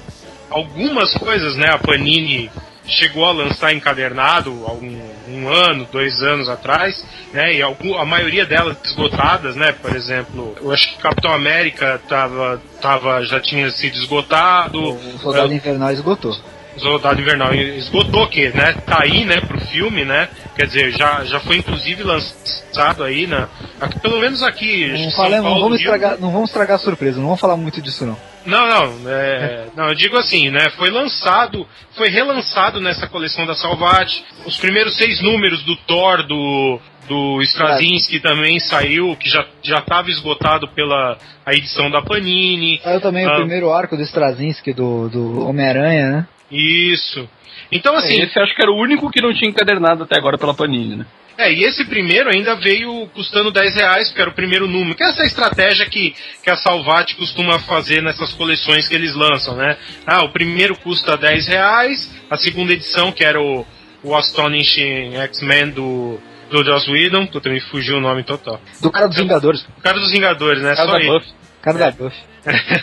[0.50, 2.50] Algumas coisas, né, a Panini
[2.88, 7.54] chegou a lançar encadernado há um, um ano, dois anos atrás, né?
[7.54, 9.71] E algum, a maioria delas esgotadas, né?
[9.73, 14.93] Por exemplo, eu acho que Capitão América tava, tava, já tinha sido esgotado.
[14.93, 16.36] O Soldado Invernal esgotou.
[16.80, 18.74] Soldado Invernal esgotou que, né?
[18.86, 20.30] Tá aí, né, pro filme, né?
[20.56, 23.48] Quer dizer, já, já foi inclusive lançado aí na,
[23.82, 24.88] aqui, pelo menos aqui.
[24.88, 25.86] Não, Paulo, vamos Rio.
[25.86, 28.18] estragar, não vamos estragar a surpresa, não vamos falar muito disso não.
[28.46, 30.70] Não, não, é, não, eu digo assim, né?
[30.78, 34.24] Foi lançado, foi relançado nessa coleção da Salvat.
[34.46, 40.10] Os primeiros seis números do Thor, do, do Straczynski também saiu, que já já estava
[40.10, 42.80] esgotado pela a edição da Panini.
[42.82, 43.34] Saiu também Ah.
[43.34, 46.28] o primeiro arco do Straczynski, do, do Homem-Aranha, né?
[46.52, 47.28] Isso.
[47.72, 50.54] Então, assim, Esse acho que era o único que não tinha encadernado até agora pela
[50.54, 51.06] Panini, né?
[51.38, 54.96] É, e esse primeiro ainda veio custando 10 reais, porque era o primeiro número.
[54.96, 59.56] Que é essa estratégia que, que a Salvat costuma fazer nessas coleções que eles lançam,
[59.56, 59.78] né?
[60.06, 63.64] Ah, o primeiro custa 10 reais, a segunda edição, que era o,
[64.04, 68.60] o Astonishing X-Men do, do Joss Whedon, puta, me fugiu o nome total.
[68.82, 70.76] Do cara dos Vingadores, O cara dos Vingadores, né?
[70.76, 71.22] Casa Só ele.
[71.62, 72.15] Cara da Buff.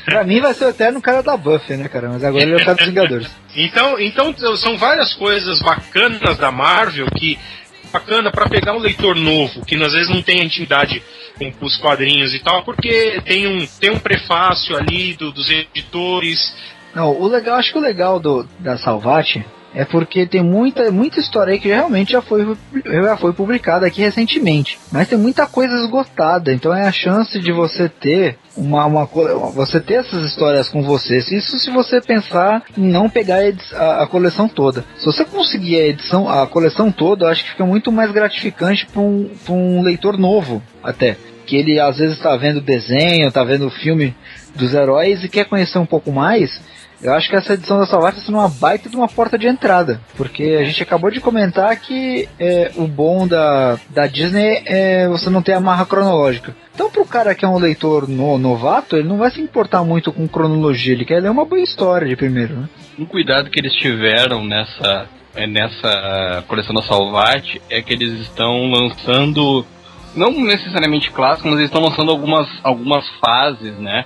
[0.04, 2.08] pra mim vai ser o eterno cara da Buff, né, cara?
[2.10, 3.30] Mas agora ele é o cara dos Vingadores.
[3.56, 7.38] Então, então são várias coisas bacanas da Marvel que
[7.92, 11.02] bacana para pegar um leitor novo, que às vezes não tem intimidade
[11.58, 16.54] com os quadrinhos e tal, porque tem um, tem um prefácio ali do- dos editores.
[16.94, 21.18] Não, o legal, acho que o legal do, da Salvati é porque tem muita, muita
[21.20, 24.78] história aí que realmente já foi, já foi publicada aqui recentemente.
[24.92, 29.06] Mas tem muita coisa esgotada, então é a chance de você ter uma, uma
[29.52, 31.18] você ter essas histórias com você.
[31.18, 33.40] Isso se você pensar em não pegar
[33.74, 34.84] a, a- coleção toda.
[34.98, 38.86] Se você conseguir a edição, a coleção toda, eu acho que fica muito mais gratificante
[38.86, 41.16] para um, um leitor novo, até.
[41.46, 44.14] Que ele às vezes está vendo desenho, está vendo o filme
[44.54, 46.60] dos heróis e quer conhecer um pouco mais.
[47.02, 49.46] Eu acho que essa edição da Salvat está sendo uma baita de uma porta de
[49.46, 50.00] entrada.
[50.16, 55.28] Porque a gente acabou de comentar que é, o bom da, da Disney é você
[55.28, 56.54] não ter a marra cronológica.
[56.74, 60.12] Então, pro cara que é um leitor no- novato, ele não vai se importar muito
[60.12, 60.92] com cronologia.
[60.92, 62.68] Ele quer ler uma boa história de primeiro, né?
[62.98, 68.70] Um cuidado que eles tiveram nessa, é, nessa coleção da Salvat é que eles estão
[68.70, 69.64] lançando,
[70.16, 74.04] não necessariamente clássicos, mas eles estão lançando algumas, algumas fases, né?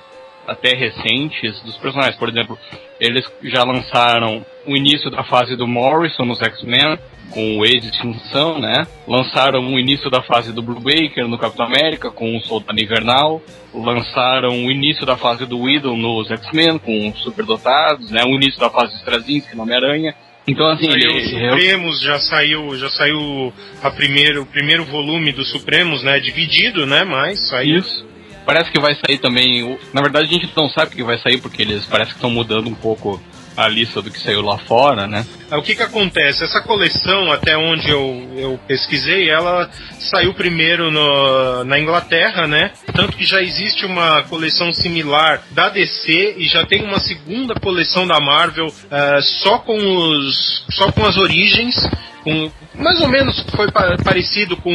[0.48, 2.16] Até recentes dos personagens.
[2.16, 2.58] Por exemplo,
[2.98, 6.98] eles já lançaram o início da fase do Morrison nos X-Men,
[7.30, 8.87] com o Extinção, né?
[9.06, 13.42] Lançaram o início da fase do Blue Baker no Capitão América, com o Soldado Invernal.
[13.74, 18.22] Lançaram o início da fase do Widow nos X-Men, com os superdotados, né?
[18.24, 20.14] O início da fase do Straczynski no Homem-Aranha.
[20.46, 25.30] Então, assim, Saiu ele, os Supremos, já saiu, já saiu a primeiro, o primeiro volume
[25.30, 26.18] dos Supremos, né?
[26.18, 27.04] Dividido, né?
[27.04, 27.80] Mas saiu.
[27.80, 28.08] Isso.
[28.48, 29.78] Parece que vai sair também.
[29.92, 32.30] Na verdade, a gente não sabe o que vai sair, porque eles parece que estão
[32.30, 33.20] mudando um pouco
[33.59, 35.27] a lista do que saiu lá fora, né?
[35.51, 36.44] O que que acontece?
[36.44, 39.68] Essa coleção, até onde eu, eu pesquisei, ela
[39.99, 42.71] saiu primeiro no, na Inglaterra, né?
[42.94, 48.07] Tanto que já existe uma coleção similar da DC e já tem uma segunda coleção
[48.07, 51.75] da Marvel eh, só com os só com as origens.
[52.23, 54.71] Com, mais ou menos foi pa- parecido com,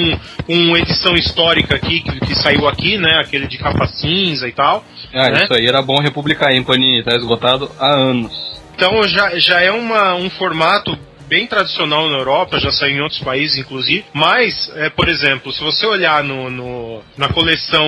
[0.46, 3.20] com uma edição histórica aqui que, que saiu aqui, né?
[3.22, 4.84] Aquele de capa cinza e tal.
[5.14, 5.44] Ah, né?
[5.44, 7.04] isso aí era bom republicar, hein, Panini?
[7.04, 8.53] Tá esgotado há anos.
[8.76, 10.98] Então já, já é uma, um formato
[11.34, 14.06] bem tradicional na Europa, já saiu em outros países, inclusive.
[14.14, 17.88] Mas, é, por exemplo, se você olhar no, no- na coleção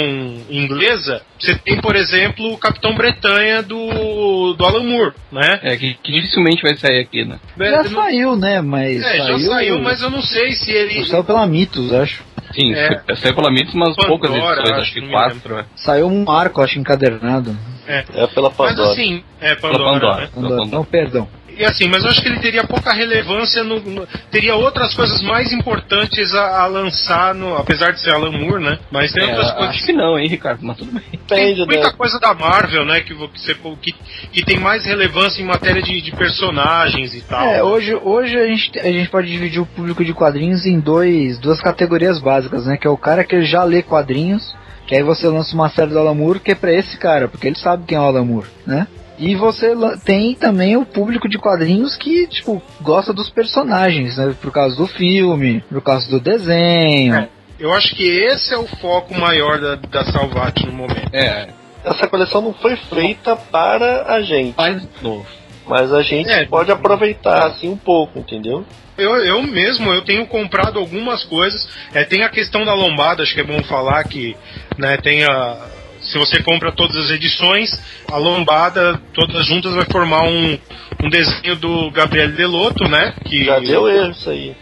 [0.49, 5.59] inglesa, você tem, por exemplo, o Capitão Bretanha do, do Alan Moore, né?
[5.61, 7.37] É, que, que dificilmente vai sair aqui, né?
[7.57, 8.61] Já É, não- saiu, né?
[8.61, 9.03] Mas.
[9.03, 11.05] é, já saiu, mas eu não sei se ele.
[11.05, 12.23] Saiu pela Mitos, acho.
[12.53, 13.01] Sim, É.
[13.15, 15.59] saiu pela Mitos, mas Pandora, poucas edições, acho, acho que quatro.
[15.59, 15.65] é.
[15.75, 17.55] Saiu um arco, acho, encadernado.
[17.87, 18.01] É
[18.33, 18.91] pela Mas Pandora.
[18.93, 20.21] assim, é Pela Pandora, Pandora.
[20.21, 20.29] né?
[20.33, 20.71] Pela Não, Pandora.
[20.77, 21.27] não, perdão.
[21.57, 23.79] E assim, mas eu acho que ele teria pouca relevância no.
[23.79, 28.63] no- teria outras coisas mais importantes a, a lançar, no, apesar de ser Alan Moore,
[28.63, 28.79] né?
[28.91, 30.59] Mas tem É, outras coisas acho que não, hein, Ricardo?
[30.65, 31.03] Mas tudo bem.
[31.27, 33.93] Tem muita coisa da Marvel, né, que, vo- que, você, que,
[34.31, 37.45] que tem mais relevância em matéria de, de personagens e tal.
[37.47, 41.39] É, hoje, hoje a, gente, a gente pode dividir o público de quadrinhos em dois,
[41.39, 42.77] duas categorias básicas, né?
[42.77, 44.53] Que é o cara que já lê quadrinhos,
[44.87, 47.47] que aí você lança uma série do Alan Moore, que é pra esse cara, porque
[47.47, 48.87] ele sabe quem é o Alan Moore, né?
[49.17, 49.73] E você
[50.03, 54.35] tem também o público de quadrinhos que, tipo, gosta dos personagens, né?
[54.41, 57.15] Por causa do filme, por causa do desenho.
[57.15, 57.29] É.
[57.57, 61.09] Eu acho que esse é o foco maior da, da Salvat no momento.
[61.13, 61.47] É,
[61.85, 64.55] Essa coleção não foi feita para a gente,
[65.01, 65.25] novo.
[65.65, 66.45] mas a gente É.
[66.45, 68.65] pode aproveitar assim um pouco, entendeu?
[68.97, 71.67] Eu, eu mesmo, eu tenho comprado algumas coisas.
[71.93, 74.35] É, tem a questão da lombada, acho que é bom falar que
[74.77, 75.57] né, tem a.
[76.05, 77.71] Se você compra todas as edições,
[78.11, 80.57] a lombada, todas juntas, vai formar um,
[81.03, 83.13] um desenho do Gabriel Delotto, né?
[83.25, 84.55] Que Já deu erro isso aí.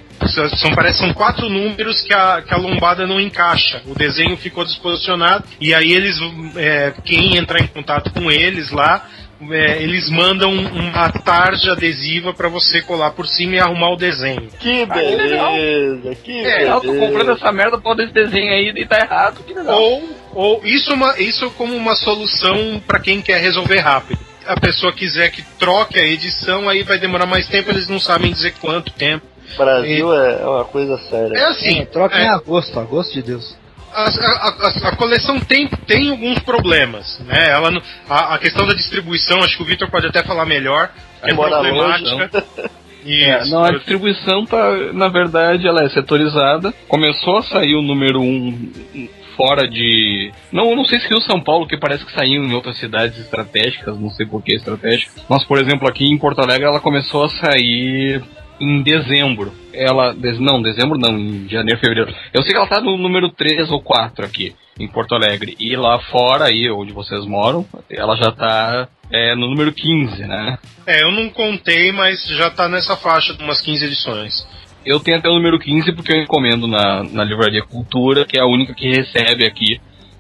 [0.58, 3.82] São, parece são quatro números que a, que a lombada não encaixa.
[3.86, 6.17] O desenho ficou desposicionado e aí eles,
[6.56, 9.06] é, quem entrar em contato com eles lá,
[9.51, 14.49] é, eles mandam uma tarja adesiva para você colar por cima e arrumar o desenho.
[14.60, 17.06] Que beleza, que É, Eu tô beleza.
[17.08, 19.43] comprando essa merda por desse desenho aí e tá errado.
[19.43, 19.82] Que legal.
[19.82, 24.19] Ou, ou isso, é uma, isso como uma solução para quem quer resolver rápido.
[24.45, 28.32] A pessoa quiser que troque a edição, aí vai demorar mais tempo, eles não sabem
[28.32, 29.25] dizer quanto tempo.
[29.58, 31.38] Brasil é uma coisa séria.
[31.38, 33.56] É assim, É, troca é, em agosto, agosto de Deus.
[33.93, 37.49] A, a- a- coleção tem, tem alguns problemas, né?
[37.49, 40.89] Ela, não- a, a questão da distribuição, acho que o Victor pode até falar melhor,
[41.21, 42.43] é problemática.
[43.06, 43.51] É, Isso.
[43.51, 46.73] não, a distribuição tá, na verdade, ela é setorizada.
[46.88, 50.32] Começou a sair o número 1 um fora de.
[50.51, 53.99] Não, não sei se Rio São Paulo, que parece que saiu em outras cidades estratégicas,
[53.99, 55.23] não sei por que estratégicas.
[55.27, 58.23] Mas, por exemplo, aqui em Porto Alegre ela começou a sair
[58.63, 59.52] em dezembro.
[59.73, 60.15] Ela.
[60.39, 62.13] Não, dezembro não, em janeiro, fevereiro.
[62.34, 65.56] Eu sei que ela tá no número 3 ou 4 aqui, em Porto Alegre.
[65.60, 70.58] E lá fora, aí, onde vocês moram, ela já tá é, no número 15, né?
[70.88, 74.47] É, eu não contei, mas já tá nessa faixa de umas 15 edições.
[74.86, 78.41] Eu tenho até o número 15 porque eu encomendo na, na Livraria Cultura, que é
[78.41, 79.80] a única que recebe aqui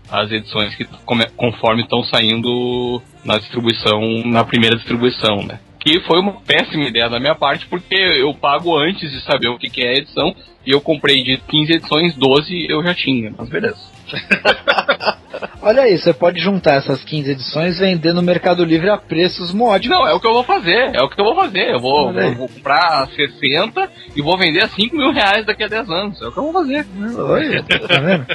[0.09, 0.85] as edições que
[1.35, 5.59] conforme estão saindo na distribuição, na primeira distribuição, né?
[5.83, 9.57] Que foi uma péssima ideia da minha parte, porque eu pago antes de saber o
[9.57, 10.33] que, que é a edição,
[10.65, 13.93] e eu comprei de 15 edições, 12 eu já tinha, mas beleza.
[15.61, 19.53] Olha aí, você pode juntar essas 15 edições e vender no Mercado Livre a preços
[19.53, 19.97] módicos.
[19.97, 21.73] Não, é o que eu vou fazer, é o que eu vou fazer.
[21.73, 25.67] Eu vou, eu vou comprar 60 e vou vender a 5 mil reais daqui a
[25.67, 26.21] 10 anos.
[26.21, 26.85] É o que eu vou fazer.
[27.17, 28.25] Oi, tá vendo?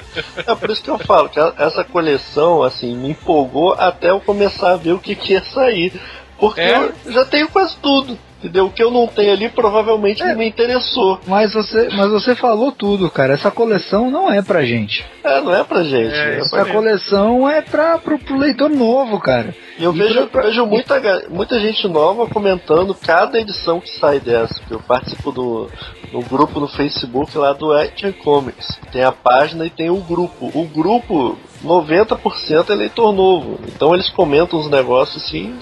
[0.46, 4.72] É por isso que eu falo que essa coleção, assim, me empolgou até eu começar
[4.72, 5.92] a ver o que, que ia sair.
[6.38, 6.76] Porque É.
[6.76, 8.18] eu já tenho quase tudo.
[8.38, 8.66] Entendeu?
[8.66, 10.26] O que eu não tenho ali provavelmente É.
[10.28, 11.18] não me interessou.
[11.26, 13.34] Mas você, mas você falou tudo, cara.
[13.34, 15.04] Essa coleção não é pra gente.
[15.24, 16.14] É, não é pra gente.
[16.14, 19.52] É, É Essa coleção é pra, pro, pro leitor novo, cara.
[19.76, 24.20] E eu E vejo, pra- vejo muita, muita gente nova comentando cada edição que sai
[24.20, 24.54] dessa.
[24.70, 25.68] Eu participo do,
[26.12, 28.78] do grupo no Facebook lá do Action Comics.
[28.92, 30.46] Tem a página e tem o grupo.
[30.54, 33.58] O grupo, 90% é leitor novo.
[33.68, 35.54] Então eles comentam uns negócios assim,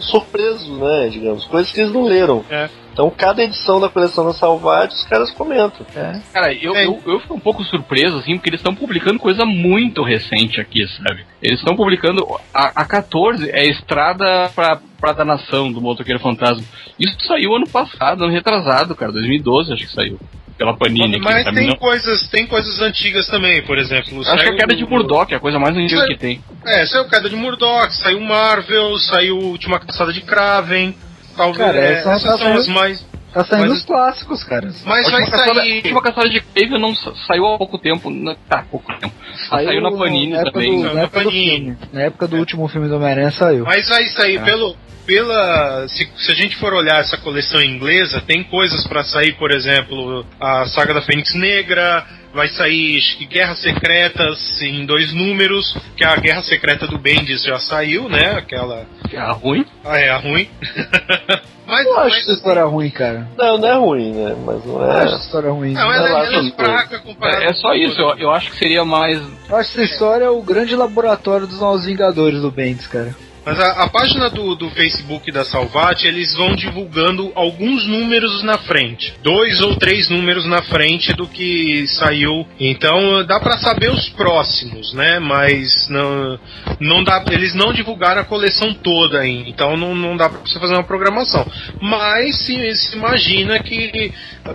[0.00, 1.08] surpresos, né?
[1.08, 2.44] Digamos, coisas que eles não leram.
[2.50, 2.68] É.
[2.92, 5.84] Então cada edição da coleção da Salvati os caras comentam.
[6.32, 6.86] Cara, eu, É.
[6.86, 10.86] eu, eu fico um pouco surpreso, assim, porque eles estão publicando coisa muito recente aqui,
[10.86, 11.24] sabe?
[11.42, 12.24] Eles estão publicando.
[12.52, 16.62] A, a 14 é Estrada pra, pra da Nação, do Motoqueiro Fantasma.
[16.98, 20.18] Isso saiu ano passado, ano retrasado, cara, 2012 acho que saiu.
[20.56, 21.56] Pela Panini Mas sabe?
[21.56, 24.20] tem Não- coisas, tem coisas antigas também, por exemplo.
[24.20, 26.40] Acho que saiu a queda de Murdoch é a coisa mais antiga Saiu- que tem.
[26.64, 30.94] É, saiu Queda de Murdoch, saiu Marvel, saiu Última Caçada de Kraven.
[31.36, 33.04] Talvez Cara, é, essas essas são as mais.
[33.34, 34.70] Tá saindo Mas- os clássicos, cara.
[34.86, 35.76] Mas vai caçada- a sair.
[35.76, 38.08] última caçada de Cave não sa- saiu há pouco tempo.
[38.08, 39.12] na- Tá, pouco tempo.
[39.50, 40.70] Ela saiu na Panini época também.
[40.76, 41.50] Do, Saiu na na época do Panini.
[41.60, 41.76] filme.
[41.92, 43.64] Na época do último filme do Homem-Aranha saiu.
[43.64, 44.44] Mas vai sair É.
[44.44, 44.76] pelo.
[45.04, 45.86] Pela.
[45.88, 50.24] Se, se a gente for olhar essa coleção inglesa, tem coisas pra sair, por exemplo,
[50.40, 56.16] a saga da Fênix Negra, vai sair que Guerras Secretas em dois números, que a
[56.16, 58.32] Guerra Secreta do Bendis já saiu, né?
[58.36, 58.86] Aquela.
[59.16, 59.64] Ah, ruim.
[59.84, 60.48] Ah, é, a ruim.
[61.66, 63.28] mas, Eu acho mas- essa história ruim, cara.
[63.38, 64.36] Não, não é ruim, né?
[64.44, 65.18] Mas não Eu acho essa é.
[65.26, 65.72] história ruim.
[65.72, 68.00] Não, ela, lá, ela é fraca comparada É, é só com isso.
[68.00, 69.18] Eu, eu acho que seria mais.
[69.48, 73.14] Eu acho que essa história é o grande laboratório dos novos Vingadores do Bendis, cara.
[73.44, 78.58] Mas a, a página do, do Facebook da Salvat, eles vão divulgando alguns números na
[78.58, 79.14] frente.
[79.22, 82.46] Dois ou três números na frente do que saiu.
[82.58, 85.18] Então dá pra saber os próximos, né?
[85.18, 86.38] Mas não,
[86.80, 89.48] não dá, eles não divulgaram a coleção toda ainda.
[89.48, 91.46] Então não, não dá pra você fazer uma programação.
[91.80, 94.12] Mas se, se imagina que,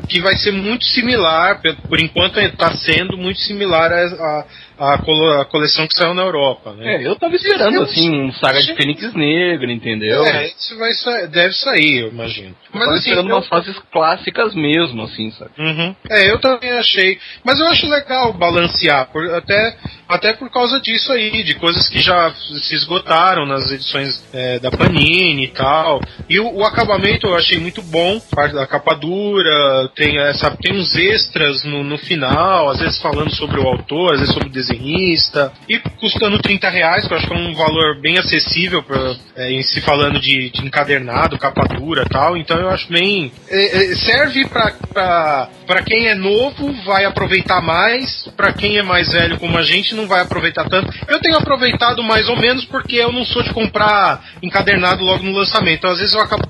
[0.08, 4.46] que vai ser muito similar, por enquanto está sendo muito similar a, a,
[4.80, 6.96] a colo- a coleção que saiu na Europa, né?
[6.96, 10.24] É, eu tava esperando, assim, um saga de Fênix Negra, entendeu?
[10.26, 12.56] É, isso vai sa- deve sair, eu imagino.
[12.72, 15.52] Mas Mas tava assim, esperando eu, umas fases clássicas mesmo, assim, sabe?
[15.58, 15.96] Uhum.
[16.10, 17.18] é, eu também achei.
[17.44, 19.76] Mas eu acho legal balancear, por- até,
[20.08, 24.72] até por causa disso aí, de coisas que já se esgotaram nas edições é, da
[24.72, 26.00] Panini e tal.
[26.30, 30.74] E o, o acabamento eu achei muito bom, parte da capa dura, tem, essa, tem
[30.74, 34.52] uns extras no, no final, às vezes falando sobre o autor, às vezes sobre o
[34.70, 39.16] desenhista, e custando 30 reais, que eu acho que é um valor bem acessível pra,
[39.36, 43.32] é, em se falando de, de encadernado, capa dura e tal, então eu acho bem.
[43.50, 49.38] é, é, serve pra quem é novo, vai aproveitar mais, pra quem é mais velho
[49.40, 50.92] como a gente, não vai aproveitar tanto.
[51.08, 55.32] Eu tenho aproveitado mais ou menos porque eu não sou de comprar encadernado logo no
[55.38, 56.48] lançamento, então às vezes eu acabo.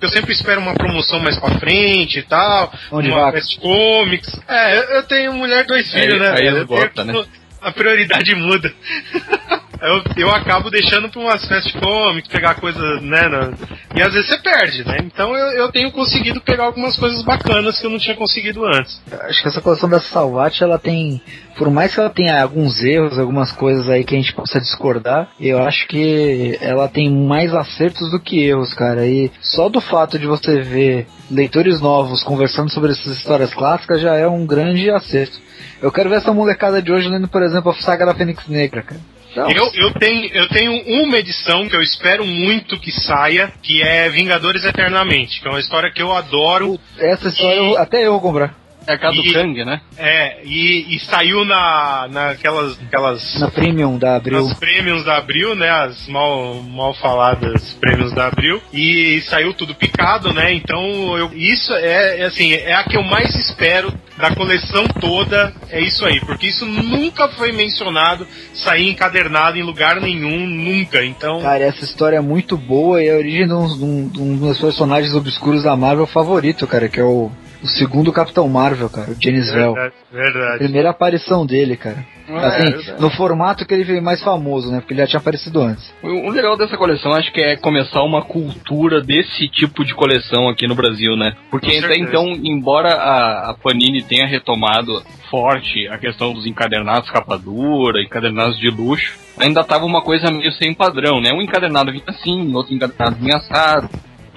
[0.00, 2.72] Eu sempre espero uma promoção mais pra frente e tal.
[2.92, 3.32] Onde uma?
[3.32, 4.40] Fast Comics.
[4.46, 6.34] É, eu, tenho mulher e dois Aí- filhos, né?
[6.38, 7.26] aí Eu esgota, tenho- né?
[7.60, 8.72] A prioridade muda.
[9.80, 13.28] eu, eu acabo deixando pra umas fast comics, pegar coisa, né?
[13.28, 13.50] na-
[13.94, 14.98] e às vezes você perde, né?
[15.02, 19.00] Então eu, eu tenho conseguido pegar algumas coisas bacanas que eu não tinha conseguido antes.
[19.22, 21.20] Acho que essa coleção da Salvat, ela tem.
[21.56, 25.28] Por mais que ela tenha alguns erros, algumas coisas aí que a gente possa discordar,
[25.40, 29.06] eu acho que ela tem mais acertos do que erros, cara.
[29.06, 34.14] E só do fato de você ver leitores novos conversando sobre essas histórias clássicas já
[34.14, 35.40] é um grande acerto.
[35.82, 38.82] Eu quero ver essa molecada de hoje lendo, por exemplo, a saga da Fênix Negra,
[38.82, 39.00] cara.
[39.36, 40.72] Eu, eu, tenho, eu tenho
[41.04, 45.60] uma edição que eu espero muito que saia, que é Vingadores Eternamente, que é uma
[45.60, 46.78] história que eu adoro.
[46.98, 48.54] essa história eu- até eu vou comprar.
[48.88, 49.80] É a casa do E- Kang, né?
[49.98, 54.38] É, e, e saiu na, naquelas aquelas, Na Premium da Abril.
[54.38, 55.68] As prêmios da Abril, né?
[55.68, 58.62] As mal, mal faladas prêmios da Abril.
[58.72, 60.54] E saiu tudo picado, né?
[60.54, 60.80] Então,
[61.18, 65.52] eu, isso é, é assim, é a que eu mais espero da coleção toda.
[65.70, 71.04] É isso aí, porque isso nunca foi mencionado, sair encadernado em lugar nenhum, nunca.
[71.04, 74.08] Então, Cara, essa história é muito boa e é a origem de um, de um-
[74.08, 77.30] de um dos personagens obscuros da Marvel favorito, cara, que é o,
[77.62, 79.74] o segundo Capitão Marvel, cara, o James Vell.
[79.74, 80.58] verdade, verdade.
[80.58, 82.04] Primeira aparição dele, cara.
[82.28, 83.00] assim, verdade.
[83.00, 84.80] no formato que ele veio mais famoso, né?
[84.80, 85.92] Porque ele já tinha aparecido antes.
[86.02, 90.66] O legal dessa coleção acho que é começar uma cultura desse tipo de coleção aqui
[90.66, 91.34] no Brasil, né?
[91.50, 97.36] Porque até então, embora a, a Panini tenha retomado forte a questão dos encadernados capa
[97.36, 101.32] dura, encadernados de luxo, ainda tava uma coisa meio sem padrão, né?
[101.32, 103.88] Um encadernado vinha assim, outro encadernado vinha assado,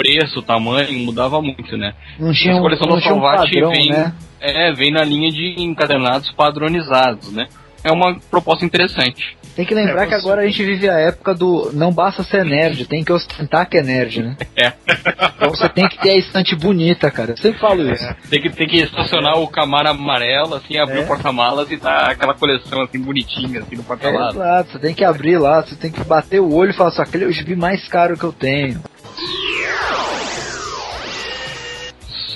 [0.01, 1.93] preço, tamanho, mudava muito, né?
[2.19, 4.13] Não tinha um, coleção não da tinha um Salvat padrão, vem, né?
[4.39, 7.47] é, vem na linha de encadernados padronizados, né?
[7.83, 9.35] É uma proposta interessante.
[9.55, 12.45] Tem que lembrar É, que agora a gente vive a época do não basta ser
[12.45, 14.37] nerd, tem que ostentar que é nerd, né?
[14.55, 14.71] É.
[15.35, 17.31] Então você tem que ter a estante bonita, cara.
[17.31, 18.07] Eu sempre falo isso.
[18.29, 21.01] Tem que, tem que estacionar o Camaro amarelo, assim, abrir É.
[21.01, 24.35] o porta-malas e dar aquela coleção assim bonitinha, assim, no É, porta-malas.
[24.35, 27.01] exato, você tem que abrir lá, você tem que bater o olho e falar assim,
[27.01, 28.79] aquele é o gibi mais caro que eu tenho.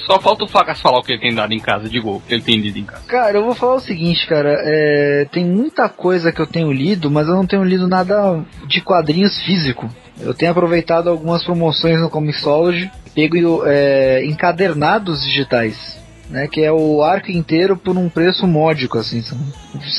[0.05, 2.33] Só falta o Facas falar o que ele tem dado em casa de gol, que
[2.33, 3.03] ele tem lido em casa.
[3.07, 7.09] Cara, eu vou falar o seguinte, cara, é, tem muita coisa que eu tenho lido,
[7.09, 9.89] mas eu não tenho lido nada de quadrinhos físico.
[10.19, 15.97] Eu tenho aproveitado algumas promoções no Comixology, pego é, encadernados digitais,
[16.29, 19.37] né, que é o arco inteiro por um preço módico, assim, são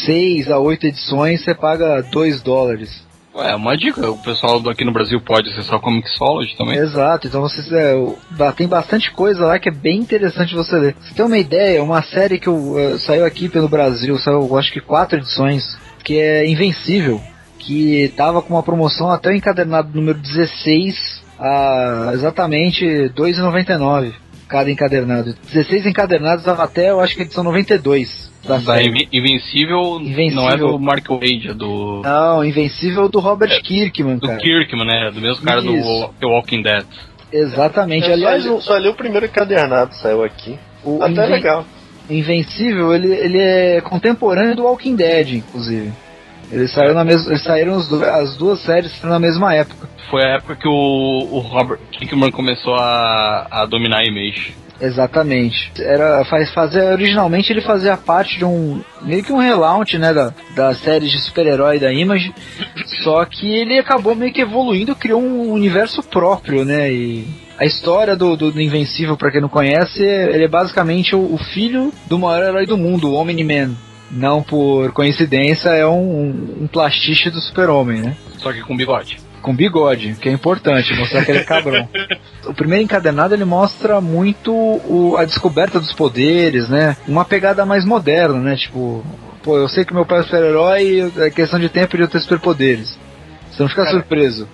[0.04, 3.05] 6 a 8 edições, você paga 2 dólares.
[3.37, 6.79] Ué, uma dica, o pessoal aqui no Brasil pode acessar o Comixology também.
[6.79, 7.95] Exato, então vocês é,
[8.57, 10.97] tem bastante coisa lá que é bem interessante você ler.
[10.99, 14.72] Você tem uma ideia, uma série que eu, eh, saiu aqui pelo Brasil, saiu acho
[14.72, 17.20] que quatro edições, que é Invencível,
[17.59, 24.14] que tava com uma promoção até o encadernado número 16 a exatamente R$ 2,99
[24.49, 25.34] cada encadernado.
[25.53, 28.82] 16 encadernados dava até, eu acho que edição 92 da
[29.12, 30.42] Invencível, Invencível.
[30.42, 34.38] não é do Mark Wade, é do, Não, Invencível do Robert Kirkman, do cara.
[34.38, 35.11] Kirkman, né?
[35.12, 35.66] Do mesmo cara Isso.
[36.07, 36.84] do The Walking Dead.
[37.32, 38.07] Exatamente.
[38.07, 40.59] Eu Aliás, só, li, o, só li o primeiro encadernado, saiu aqui.
[40.84, 41.64] o Até Inven- legal.
[42.09, 45.92] Invencível, ele, ele é contemporâneo do Walking Dead, inclusive.
[46.53, 49.88] Eles saíram na mesma, eles saíram do- as duas séries na mesma época.
[50.09, 50.72] Foi a época que o,
[51.32, 54.55] o Robert Kirkman começou a, a dominar a Image.
[54.81, 55.72] Exatamente.
[55.79, 60.33] Era faz fazer originalmente ele fazia parte de um meio que um relaunch, né, da,
[60.55, 62.35] da série de super-herói da Image.
[63.03, 66.93] Só que ele acabou meio que evoluindo, criou um universo próprio, né?
[66.93, 67.27] E
[67.59, 71.39] a história do, do, do Invencível, pra quem não conhece, ele é basicamente o, o
[71.39, 73.74] filho do maior herói do mundo, o Omni-Man.
[74.11, 78.16] Não por coincidência, é um, um plastiche do super-homem, né?
[78.39, 79.18] Só que com bigode.
[79.47, 81.88] Com bigode, que é importante, mostrar que ele é cabrão.
[82.44, 86.97] O primeiro encadernado ele mostra muito o- a descoberta dos poderes, né?
[87.07, 88.57] Uma pegada mais moderna, né?
[88.57, 89.07] Tipo,
[89.44, 92.09] pô, eu sei que meu pai é super-herói e é questão de tempo de eu
[92.09, 92.99] ter superpoderes.
[93.53, 94.49] Você não fica Cara, surpreso.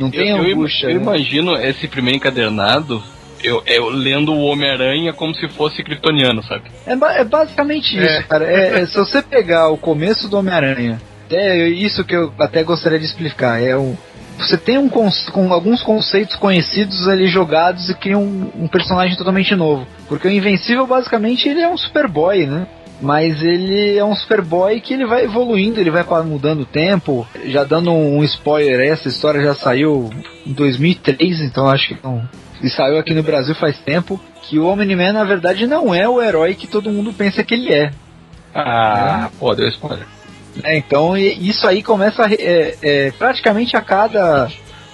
[0.00, 0.86] Não tem eu, eu, angústia.
[0.90, 1.02] eu né?
[1.02, 3.02] imagino esse primeiro encadernado,
[3.42, 6.70] eu, eu lendo o Homem-Aranha como se fosse kryptoniano, sabe?
[6.86, 8.04] É, ba- é basicamente É.
[8.20, 8.44] isso, cara.
[8.44, 13.00] É, é, se você pegar o começo do Homem-Aranha, até isso que eu até gostaria
[13.00, 13.96] de explicar, é o.
[14.38, 19.54] Você tem um com alguns conceitos conhecidos ali jogados e cria um, um personagem totalmente
[19.54, 19.86] novo.
[20.08, 22.66] Porque o Invencível, basicamente, ele é um Superboy, né?
[23.00, 27.26] Mas ele é um Superboy que ele vai evoluindo, ele vai mudando o tempo.
[27.46, 30.10] Já dando um spoiler, essa história já saiu
[30.46, 32.26] em 2003, então acho que não,
[32.62, 36.22] e saiu aqui no Brasil faz tempo, que o Omni-Man na verdade não é o
[36.22, 37.92] herói que todo mundo pensa que ele é.
[38.54, 40.06] Ah, pô, deu spoiler.
[40.62, 40.76] Né?
[40.76, 44.48] Então isso aí começa é, é, praticamente a cada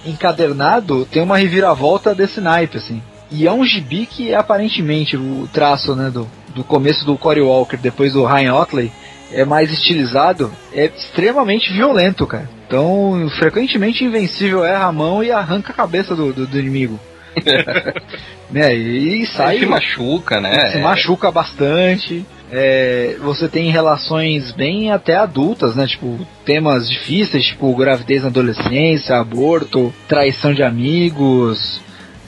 [0.05, 3.01] encadernado tem uma reviravolta desse naipe, assim.
[3.31, 7.77] E é um gibi que aparentemente o traço né, do, do começo do Cory Walker,
[7.77, 8.91] depois do Ryan Otley,
[9.31, 12.47] é mais estilizado, é extremamente violento, cara.
[12.67, 16.99] Então, frequentemente Invencível erra a mão e arranca a cabeça do, do- do inimigo.
[18.51, 18.75] né?
[18.75, 19.59] E, sai.
[19.59, 20.71] Se machuca, né?
[20.71, 22.25] se machuca bastante.
[22.51, 25.87] É, você tem relações bem até adultas, né?
[25.87, 31.81] Tipo, temas difíceis, tipo gravidez na adolescência, aborto, traição de amigos,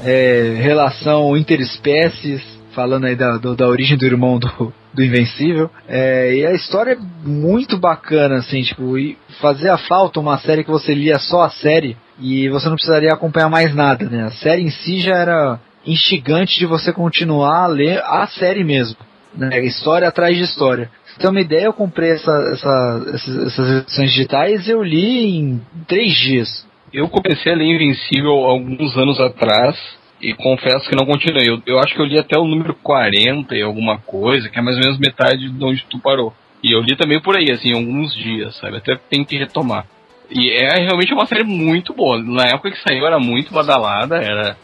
[0.03, 2.41] é, relação interespécies,
[2.73, 5.69] falando aí da, do- da origem do irmão do, do Invencível.
[5.87, 6.97] É, e a história é
[7.27, 11.95] muito bacana, assim, tipo, e fazia falta uma série que você lia só a série
[12.19, 14.23] e você não precisaria acompanhar mais nada, né?
[14.23, 18.97] A série em si já era instigante de você continuar a ler a série mesmo.
[19.35, 19.63] Né?
[19.65, 20.89] História atrás de história.
[21.19, 25.61] Ter uma ideia, eu comprei essa, essa- essas, essas edições digitais e eu li em
[25.87, 26.65] três dias.
[26.93, 29.77] Eu comecei a ler Invencível alguns anos atrás
[30.21, 31.49] e confesso que não continuei.
[31.49, 34.61] Eu, eu acho que eu li até o número 40 e alguma coisa, que é
[34.61, 36.33] mais ou menos metade de onde tu parou.
[36.63, 38.77] E eu li também por aí, assim, alguns dias, sabe?
[38.77, 39.85] Até tem que retomar.
[40.29, 42.21] E é realmente uma série muito boa.
[42.21, 44.57] Na época que saiu era muito badalada, era,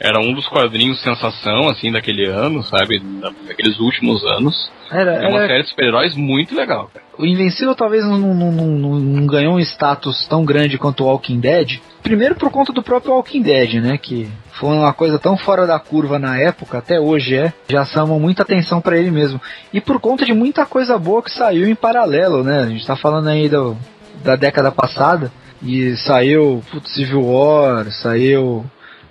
[0.00, 2.98] era um dos quadrinhos sensação, assim, daquele ano, sabe?
[2.98, 4.70] Da- Daqueles últimos anos.
[4.90, 7.04] Era, É uma era- série de super-heróis muito legal, cara.
[7.18, 8.66] o Invencível talvez não, não, não,
[8.98, 11.78] não- ganhou um status tão grande quanto o Walking Dead.
[12.02, 13.96] Primeiro por conta do próprio Walking Dead, né?
[13.96, 17.52] Que foi uma coisa tão fora da curva na época, até hoje é.
[17.68, 19.40] Já chamam muita atenção pra ele mesmo.
[19.72, 22.60] E por conta de muita coisa boa que saiu em paralelo, né?
[22.62, 23.76] A gente tá falando aí do,
[24.24, 25.30] da década passada.
[25.62, 28.64] E saiu putz, Civil War, saiu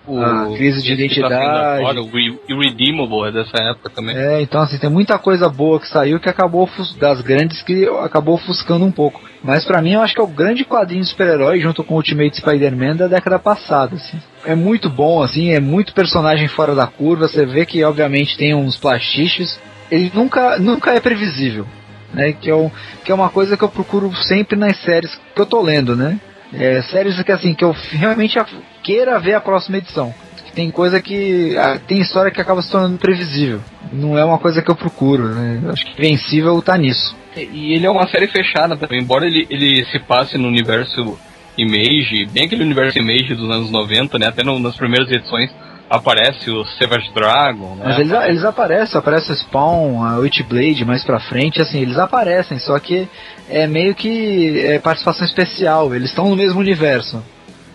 [0.08, 1.80] a crise de tá identidade.
[1.80, 4.16] agora, o Re- Irredeemable é dessa época também.
[4.16, 8.36] É, então assim, tem muita coisa boa que saiu que acabou das grandes que acabou
[8.36, 9.22] ofuscando um pouco.
[9.42, 11.98] Mas pra mim eu acho que é o grande quadrinho de super-herói junto com o
[11.98, 14.20] Ultimate Spider-Man da década passada, assim.
[14.46, 18.54] É muito bom, assim, é muito personagem fora da curva, você vê que obviamente tem
[18.54, 19.58] uns plastiches.
[19.90, 21.66] Ele nunca, nunca é previsível,
[22.14, 22.34] né?
[22.34, 22.72] Que é,
[23.04, 26.20] que é uma coisa que eu procuro sempre nas séries que eu tô lendo, né?
[26.54, 28.38] É, séries que assim, que eu realmente
[28.84, 30.14] queira ver a próxima edição.
[30.54, 31.56] Tem coisa que.
[31.88, 33.60] tem história que acaba se tornando previsível.
[33.92, 35.62] Não é uma coisa que eu procuro, né?
[35.72, 37.16] Acho que Vencível tá nisso.
[37.36, 41.18] E ele é uma série fechada também, embora ele, ele se passe no universo
[41.58, 44.28] Image, bem aquele universo Image dos anos 90, né?
[44.28, 45.50] Até no- nas primeiras edições
[45.94, 47.84] aparece o Savage Dragon, né?
[47.86, 52.58] Mas eles, eles aparecem, aparece o Spawn, a Witchblade mais pra frente, assim, eles aparecem,
[52.58, 53.08] só que
[53.48, 57.24] é meio que é participação especial, eles estão no mesmo universo.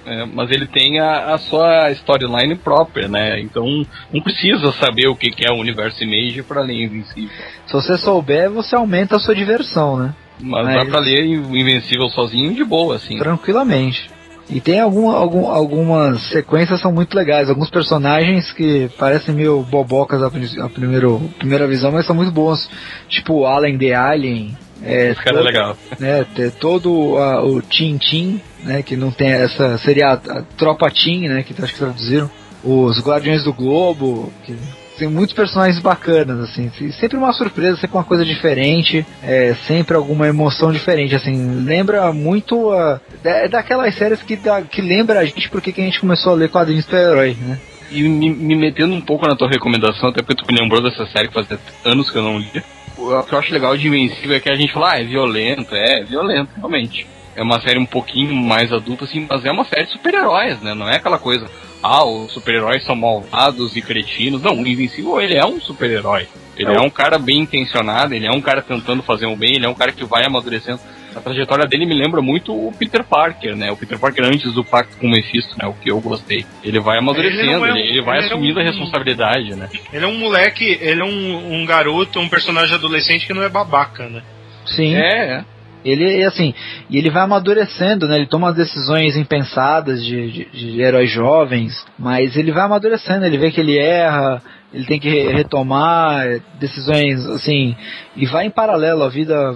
[0.05, 3.41] É, mas ele tem a, a sua storyline própria, né?
[3.41, 7.31] Então não precisa saber o que, que é o universo Image pra ler Invencível.
[7.66, 10.14] Se você souber, você aumenta a sua diversão, né?
[10.41, 13.19] Mas Mas- dá pra ler Invencível sozinho de boa, assim.
[13.19, 14.11] Tranquilamente.
[14.51, 20.23] E tem algum, algum, algumas sequências são muito legais, alguns personagens que parecem meio bobocas
[20.23, 22.69] a, prin- a primeiro, primeira visão, mas são muito bons.
[23.09, 24.57] Tipo o Alien the Alien.
[24.83, 25.77] É, Esse cara é todo- legal.
[25.99, 30.43] né, ter todo a- o Tim Tim, né, que não tem essa seria a, a
[30.57, 32.31] tropa Tim, né, que acho que traduziram,
[32.65, 34.57] os Guardiões do Globo, que
[34.99, 40.27] tem muitos personagens bacanas assim, sempre uma surpresa, sempre uma coisa diferente, é sempre alguma
[40.27, 45.49] emoção diferente, assim, lembra muito a, é daquelas séries que dá, que lembra a gente
[45.49, 47.59] porque que a gente começou a ler quadrinhos super-herói, né?
[47.91, 51.07] E me, me metendo um pouco na tua recomendação, até porque tu me lembrou dessa
[51.07, 52.63] série que fazia anos que eu não lia.
[52.99, 55.75] O que eu acho legal de Invencível é que a gente fala, ah, é violento,
[55.75, 57.07] é, é violento, realmente.
[57.35, 60.75] É uma série um pouquinho mais adulta, assim, mas é uma série de super-heróis, né?
[60.75, 61.47] Não é aquela coisa,
[61.83, 64.43] ah, os super-heróis são malvados e cretinos.
[64.43, 66.26] Não, o Invencível, ele é um super-herói.
[66.57, 69.64] Ele é um cara bem intencionado, ele é um cara tentando fazer um bem, ele
[69.66, 70.81] é um cara que vai amadurecendo.
[71.14, 73.70] A trajetória dele me lembra muito o Peter Parker, né?
[73.70, 75.66] O Peter Parker antes do pacto com o Mephisto, né?
[75.68, 76.45] O que eu gostei.
[76.62, 79.55] Ele vai amadurecendo, Ele ele, é um- ele vai ele é assumindo a um- responsabilidade,
[79.55, 79.68] né?
[79.93, 83.49] Ele é um moleque, ele é um, um garoto, um personagem adolescente que não é
[83.49, 84.22] babaca, né?
[84.66, 84.95] Sim.
[84.97, 85.45] É, é.
[85.91, 86.55] Ele, assim,
[86.91, 88.16] e ele vai amadurecendo, né?
[88.16, 93.51] Ele toma decisões impensadas de, de, de heróis jovens, mas ele vai amadurecendo, ele vê
[93.51, 97.74] que ele erra, ele tem que re- retomar decisões, assim,
[98.16, 99.55] e vai em paralelo a vida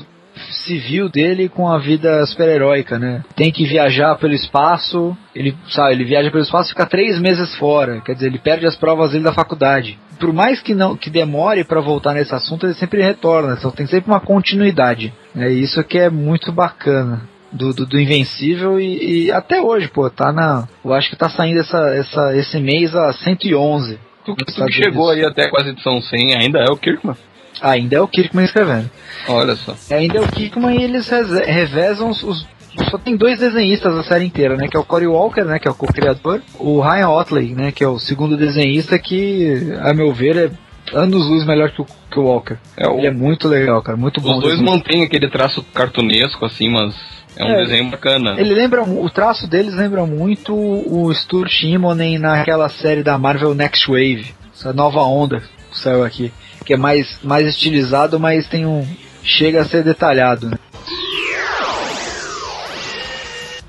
[0.64, 3.22] civil dele com a vida super-heróica, né?
[3.36, 7.54] Tem que viajar pelo espaço, ele, sabe, ele viaja pelo espaço e fica três meses
[7.56, 9.98] fora, quer dizer, ele perde as provas dele da faculdade.
[10.22, 13.86] Por mais que não que demore para voltar nesse assunto, ele sempre retorna, então tem
[13.88, 15.12] sempre uma continuidade.
[15.36, 17.22] É isso que é muito bacana.
[17.50, 20.66] Do, do, do Invencível e, e até hoje, pô, tá na.
[20.82, 23.98] Eu acho que tá saindo essa, essa, esse mês a 111.
[24.24, 25.24] Tu, tu que chegou Unidos.
[25.26, 27.14] aí até quase edição 100 ainda é o Kirkman.
[27.60, 28.88] Ainda é o Kirkman escrevendo.
[29.28, 29.74] Olha só.
[29.94, 32.46] Ainda é o Kirkman e eles revezam os, os-
[32.90, 34.66] Só tem dois desenhistas da série inteira, né?
[34.68, 35.58] Que é o Cory Walker, né?
[35.58, 36.40] Que é o co-criador.
[36.58, 37.70] O Ryan Otley, né?
[37.72, 41.86] Que é o segundo desenhista que, a meu ver, é anos luz melhor que o,
[42.10, 42.56] que o Walker.
[42.76, 43.96] É, o- Ele é muito legal, cara.
[43.96, 44.34] Muito bom.
[44.36, 46.94] Os dois mantêm aquele traço cartunesco, assim, mas
[47.36, 48.34] é um É, desenho bacana.
[48.38, 53.86] Ele lembra, o traço deles lembra muito o Stuart Immonen naquela série da Marvel Next
[53.86, 56.30] Wave, essa nova onda que saiu aqui,
[56.66, 58.86] que é mais, mais estilizado, mas tem um
[59.22, 60.50] chega a ser detalhado.
[60.50, 60.58] né?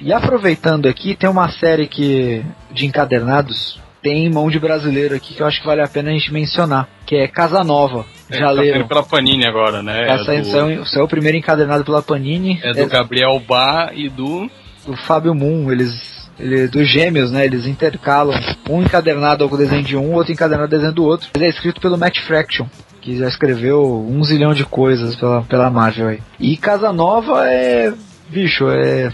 [0.03, 5.41] E aproveitando aqui, tem uma série que de encadernados tem mão de brasileiro aqui que
[5.41, 8.05] eu acho que vale a pena a gente mencionar, que é Casa Nova.
[8.29, 8.85] É, Já tá leram?
[8.85, 10.05] pela Panini agora, né?
[10.05, 12.59] Tá é, do, saiu, o primeiro encadernado pela Panini.
[12.61, 14.49] é do Gabriel Bá e do.
[14.85, 17.45] do Fábio Moon, eles, ele, dos gêmeos, né?
[17.45, 18.37] Eles intercalam
[18.69, 21.29] um encadernado com o desenho de um, outro encadernado com o desenho do outro.
[21.33, 22.65] Ele é escrito pelo Matt Fraction,
[22.99, 26.19] que já escreveu um zilhão de coisas pela, pela Marvel aí.
[26.37, 27.93] E Casa Nova é.
[28.29, 29.13] Bicho, é.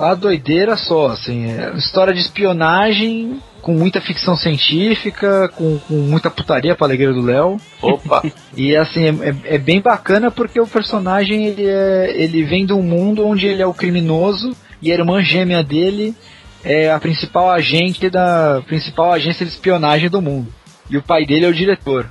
[0.00, 1.50] A doideira só, assim.
[1.52, 3.40] É uma história de espionagem.
[3.60, 7.58] Com muita ficção científica, com, com muita putaria pra alegria do Léo.
[7.82, 8.22] Opa!
[8.56, 12.72] E assim, é, é- é bem bacana porque o personagem ele, é, ele vem de
[12.72, 16.14] um mundo onde ele é o criminoso e a irmã gêmea dele
[16.64, 20.48] é a principal agente da principal agência de espionagem do mundo.
[20.90, 22.06] E o pai dele é o diretor.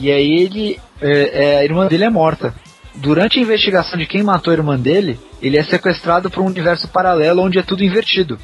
[0.00, 0.78] E aí ele.
[1.00, 2.54] é- é, a irmã dele é morta.
[2.94, 6.86] Durante a investigação de quem matou a irmã dele, ele é sequestrado para um universo
[6.88, 8.38] paralelo onde é tudo invertido.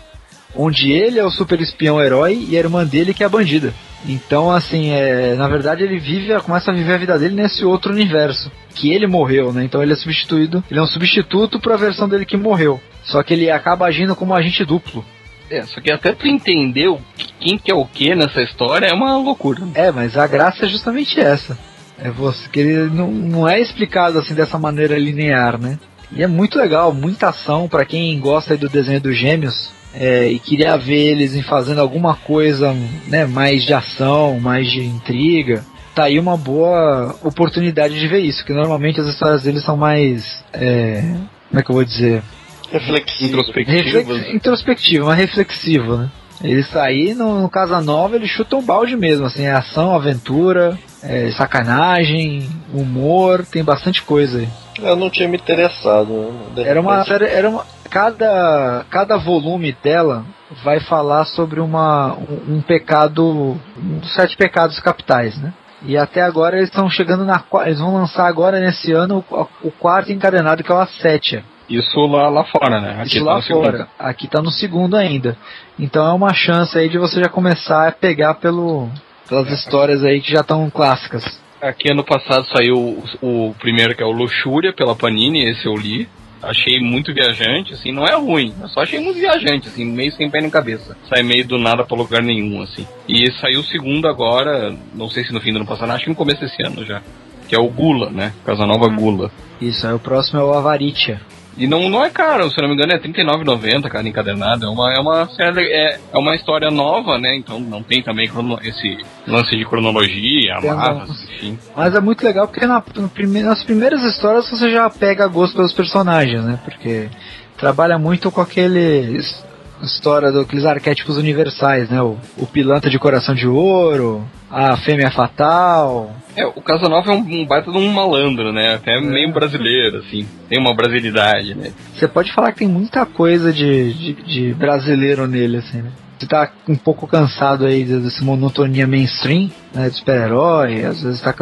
[0.57, 3.73] Onde ele é o super espião herói e a irmã dele que é a bandida.
[4.09, 7.93] Então, assim, é, na verdade ele vive, começa a viver a vida dele nesse outro
[7.93, 8.51] universo.
[8.75, 9.65] Que ele morreu, né?
[9.65, 10.65] Então ele é substituído.
[10.71, 12.81] Ele é um substituto para a versão dele que morreu.
[13.03, 15.05] Só que ele acaba agindo como agente duplo.
[15.51, 18.87] É, só que até tu entender o que- quem que é o que nessa história
[18.87, 19.63] é uma loucura.
[19.75, 21.59] É, mas a graça é justamente essa.
[22.01, 25.79] É você que ele não, não é explicado assim dessa maneira linear, né?
[26.13, 30.29] E é muito legal, muita ação para quem gosta aí do desenho dos gêmeos é,
[30.29, 32.75] e queria ver eles em fazendo alguma coisa,
[33.07, 35.65] né, mais de ação, mais de intriga.
[35.95, 40.43] Tá aí uma boa oportunidade de ver isso, que normalmente as histórias deles são mais,
[40.53, 41.03] é,
[41.49, 42.23] como é que eu vou dizer,
[42.71, 43.29] Reflexivo.
[43.29, 43.95] Introspectivas.
[43.95, 46.11] Reflex, introspectivo, mas reflexivo, né?
[46.43, 50.79] Ele sair no, no Casa Nova, ele chuta um balde mesmo, assim, é ação, aventura,
[51.03, 54.49] é, sacanagem, humor, tem bastante coisa aí.
[54.81, 56.13] Eu não tinha me interessado.
[56.55, 56.63] né?
[56.63, 60.25] Era uma série, era uma, cada, cada volume dela
[60.63, 65.53] vai falar sobre uma, um, um pecado, um dos sete pecados capitais, né?
[65.83, 69.71] E até agora eles estão chegando na, eles vão lançar agora nesse ano o, o
[69.71, 71.45] quarto encadenado que é o Assétia.
[71.69, 73.03] Isso lá, lá fora, né?
[73.05, 73.65] Isso tá lá no segundo.
[73.65, 73.89] fora.
[73.99, 75.37] Aqui tá no segundo ainda.
[75.79, 78.89] Então é uma chance aí de você já começar a pegar pelo,
[79.29, 81.25] pelas histórias aí que já estão clássicas.
[81.61, 82.77] Aqui ano passado saiu
[83.21, 86.09] o, o primeiro que é o Luxúria pela Panini, esse eu li.
[86.43, 90.31] achei muito viajante, assim, não é ruim, eu só achei muito viajante, assim, meio sem
[90.31, 90.97] pé nem cabeça.
[91.09, 92.87] Sai meio do nada pra lugar nenhum, assim.
[93.09, 96.11] E saiu o segundo agora, não sei se no fim do ano passado, acho que
[96.11, 97.03] no começo desse ano já.
[97.49, 98.33] Que é o Gula, né?
[98.45, 99.31] Casanova Gula.
[99.61, 101.21] Isso, aí o próximo é o Avaritia.
[101.59, 104.65] E não, não é caro, se não me engano, é R$39,90, cara, encadernado.
[104.65, 107.35] É uma, é, uma, é, é uma história nova, né?
[107.37, 108.97] Então não tem também crono- esse
[109.27, 111.59] lance de cronologia, amarras, enfim.
[111.77, 115.73] Mas é muito legal porque na- prime- nas primeiras histórias você já pega gosto pelos
[115.73, 116.59] personagens, né?
[116.65, 117.09] Porque
[117.57, 119.45] trabalha muito com aquele his-
[119.83, 122.01] história daqueles arquétipos universais, né?
[122.03, 126.15] O, o pilantra de coração de ouro, a fêmea fatal.
[126.37, 128.75] É, o Casanova é um, um baita de um malandro, né?
[128.75, 130.27] Até meio brasileiro, assim.
[130.49, 131.73] Tem uma brasilidade, né?
[131.95, 135.91] Você pode falar que tem muita coisa de, de, de brasileiro nele, assim, né?
[136.19, 139.89] Você tá um pouco cansado aí dessa monotonia mainstream, né?
[139.89, 141.35] De super-herói, às vezes tá.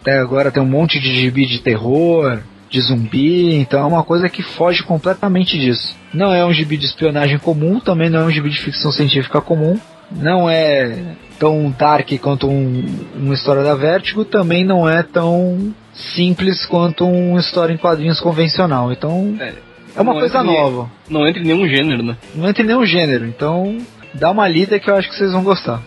[0.00, 2.40] Até agora tem um monte de gibi de terror,
[2.72, 5.94] de zumbi, então é uma coisa que foge completamente disso.
[6.12, 9.42] Não é um gibi de espionagem comum, também não é um gibi de ficção científica
[9.42, 9.78] comum,
[10.10, 12.82] não é tão dark quanto um,
[13.14, 18.90] uma história da Vertigo, também não é tão simples quanto uma história em quadrinhos convencional.
[18.90, 19.52] Então É,
[19.94, 20.90] é uma coisa nova.
[21.10, 22.16] Não entra em nenhum gênero, né?
[22.34, 23.76] Não entra em nenhum gênero, então
[24.14, 25.82] dá uma lida que eu acho que vocês vão gostar.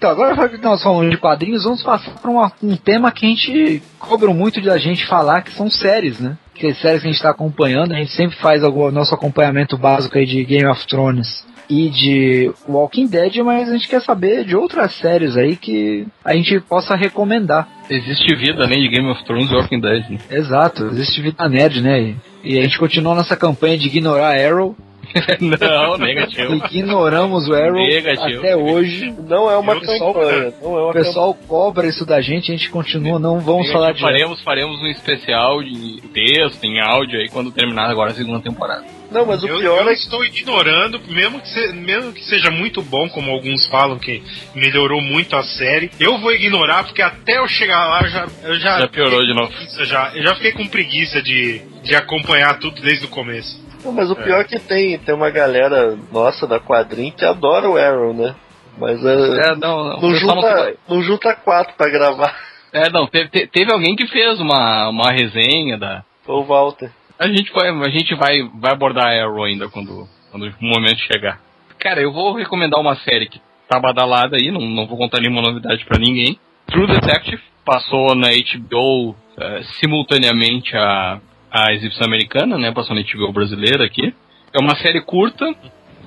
[0.00, 3.82] Então, agora que nós falamos de quadrinhos, vamos passar para um tema que a gente
[3.98, 6.38] cobra muito da gente falar, que são séries, né?
[6.54, 9.76] Que as séries que a gente está acompanhando, a gente sempre faz o nosso acompanhamento
[9.76, 14.46] básico aí de Game of Thrones e de Walking Dead, mas a gente quer saber
[14.46, 17.68] de outras séries aí que a gente possa recomendar.
[17.90, 20.18] Existe vida além de Game of Thrones e Walking Dead, né?
[20.30, 22.00] Exato, existe vida nerd, né?
[22.00, 24.74] E, e a gente continua nossa campanha de ignorar Arrow.
[25.40, 26.54] não, negativo.
[26.70, 28.38] Ignoramos o Arrow Negativo.
[28.38, 29.14] até hoje.
[29.28, 30.52] Não é uma Eu- campanha.
[30.62, 34.40] É O pessoal cobra isso da gente, a gente continua, não vamos falar de faremos,
[34.42, 38.80] faremos um especial de texto, em áudio aí, quando terminar agora a segunda temporada.
[38.82, 39.00] campanha.
[39.10, 42.48] Não, mas o Eu, pior eu é estou ignorando, mesmo que, se- mesmo que seja
[42.48, 44.22] muito bom, como alguns falam que
[44.54, 48.26] melhorou muito a série, eu vou ignorar, porque até eu chegar lá eu já.
[48.44, 49.52] Eu já, Já piorou de novo.
[49.84, 53.60] já, eu já fiquei com preguiça de, de acompanhar tudo desde o começo.
[53.84, 57.68] Não, mas o pior é que tem, tem uma galera nossa da quadrinho que adora
[57.68, 58.34] o Arrow, né?
[58.78, 59.12] Mas é,
[59.52, 60.00] É, não, não.
[60.00, 62.34] não, junta, não junta quatro pra gravar.
[62.72, 66.04] É, não, teve, te- teve alguém que fez uma, uma resenha da.
[66.24, 66.90] Foi o Walter.
[67.18, 70.98] A gente vai, a gente vai, vai abordar a Arrow ainda quando, quando o momento
[71.00, 71.40] chegar.
[71.78, 75.42] Cara, eu vou recomendar uma série que tá badalada aí, não, não vou contar nenhuma
[75.42, 76.38] novidade pra ninguém.
[76.66, 81.20] True Detective passou na HBO eh, simultaneamente a,
[81.50, 82.72] a exibição americana, né?
[82.72, 84.14] Passou na HBO brasileira aqui.
[84.52, 85.44] É uma série curta,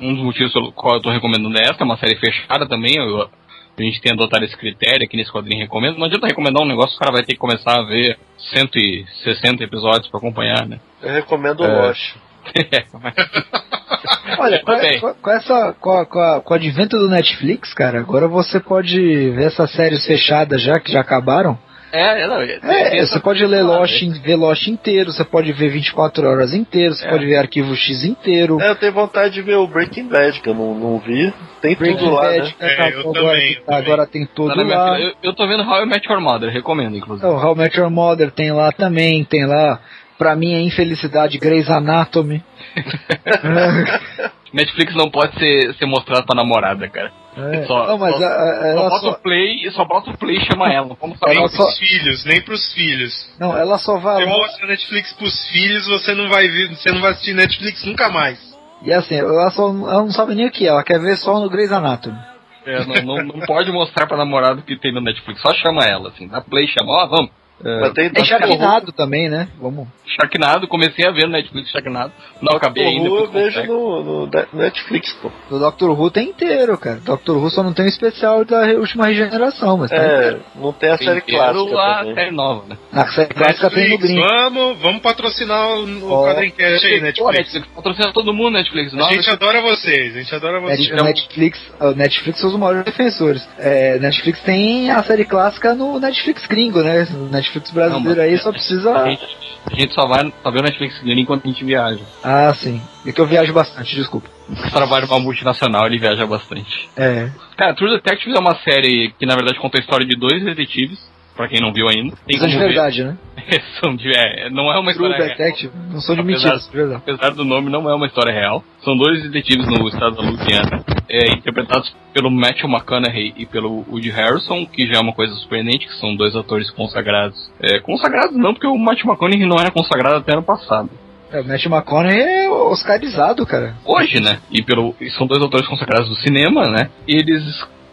[0.02, 2.96] um dos motivos pelo qual eu tô recomendando é essa, é uma série fechada também.
[2.98, 3.30] eu-
[3.76, 5.98] a gente tem adotado esse critério aqui nesse quadrinho recomendo.
[5.98, 8.20] Não adianta recomendar um negócio, o cara vai ter que começar a ver
[8.54, 10.80] 160 episódios pra acompanhar, né?
[11.02, 11.88] Eu recomendo o É.
[11.88, 12.16] Lost.
[14.38, 15.00] Olha, com, Bem.
[15.00, 18.60] com- com essa, com, a- com, a- com o advento do Netflix, cara, agora você
[18.60, 18.96] pode
[19.32, 21.58] ver essas séries fechadas já, que já acabaram.
[21.96, 25.54] É, não, é, tem É, essa- você pode ler Lost, ver Lost inteiro, você pode
[25.54, 27.10] ver 24 horas inteiro, você É.
[27.10, 28.60] pode ver Arquivo X inteiro.
[28.60, 31.32] É, eu tenho vontade de ver o Breaking Bad, que eu não, não vi.
[31.62, 32.54] Tem Breaking tudo lá, Bad, né?
[32.58, 35.00] que É, acabou eu agora, também, eu tá- agora tem Tá tudo na minha lá.
[35.00, 37.28] eu, eu tô vendo How I Met Your Mother, recomendo, inclusive.
[37.28, 39.80] Então, How I Met Your Mother tem lá também, tem lá,
[40.18, 42.44] pra mim, a infelicidade, Grey's Anatomy.
[44.52, 47.12] Netflix não pode ser, ser mostrado pra namorada, cara.
[47.36, 47.66] É.
[47.66, 50.38] Só- não, mas só- a- a- Só bota só, o play, só bota o play
[50.38, 50.88] e chama ela.
[50.88, 53.30] Não vamos falar Nem pros só- filhos, nem pros filhos.
[53.40, 57.02] não, ela só vai Você mostra Netflix pros filhos, você não vai ver, você não
[57.02, 58.40] vai assistir Netflix nunca mais.
[58.84, 61.40] E assim, ela, só, ela não sabe nem o que é, ela quer ver só
[61.40, 62.18] no Grey's Anatomy.
[62.66, 65.84] É, não, não, não pode mostrar pra namorada o que tem no Netflix, só chama
[65.86, 67.32] ela, assim, dá play, chama, ó, vamos.
[67.64, 69.48] Mas tem É Sharknado também, né?
[69.60, 69.88] Vamos.
[70.06, 72.12] Sharknado, comecei a ver no Netflix Sharknado.
[72.42, 73.08] Não acabei ainda.
[73.08, 75.32] eu depois vejo no, no Netflix, pô.
[75.50, 76.98] O Doctor Who tem inteiro, cara.
[76.98, 80.40] Doctor Who só não tem o especial da última regeneração, mas tá É, inteiro.
[80.56, 82.16] não tem a Tem série inteiro clássica a também.
[82.16, 82.78] série nova, né?
[82.92, 84.22] Na série clássica tem no Netflix, Green.
[84.28, 85.84] vamos, vamos patrocinar o,
[86.22, 87.38] o Quadrincast aí, Pô, Netflix.
[87.54, 88.94] Netflix, patrocina todo mundo, Netflix.
[88.94, 90.90] A Nossa, gente adora vocês, a gente adora vocês.
[90.90, 93.48] Net- Netflix, o Netflix são os maiores defensores.
[93.58, 97.08] É, Netflix tem a série clássica no Netflix gringo, né?
[97.14, 98.92] O Netflix brasileiro Não, aí só precisa.
[98.92, 99.38] a, gente,
[99.72, 102.04] a gente só vai só vê o Netflix dele enquanto a gente viaja.
[102.24, 102.82] Ah, sim.
[103.06, 104.30] É que eu viajo bastante, desculpa.
[104.72, 106.90] Trabalho numa multinacional, ele viaja bastante.
[106.98, 107.30] É.
[107.56, 111.13] Cara, True Detective é uma série que na verdade conta a história de dois detetives.
[111.36, 112.16] Pra quem não viu ainda.
[112.26, 112.74] Tem São de como ver.
[112.74, 113.18] verdade, né?
[113.84, 115.74] São de, é, não é uma True história Detective.
[115.92, 117.02] Não são de Apesar- mentiras, de verdade.
[117.06, 118.64] apesar do nome, não é uma história real.
[118.84, 124.10] São dois detetives no estado da Louisiana, é, interpretados pelo Matthew McConaughey e pelo Woody
[124.12, 127.52] Harrison, que já é uma coisa surpreendente, que são dois atores consagrados.
[127.60, 130.90] É, consagrados não, porque o Matthew McConaughey não era consagrado até ano passado.
[131.32, 133.76] É, o Matt McConaughey é oscarizado, cara.
[133.84, 134.38] Hoje, né?
[134.52, 136.90] E pelo e são dois atores consagrados do cinema, né?
[137.08, 137.44] E eles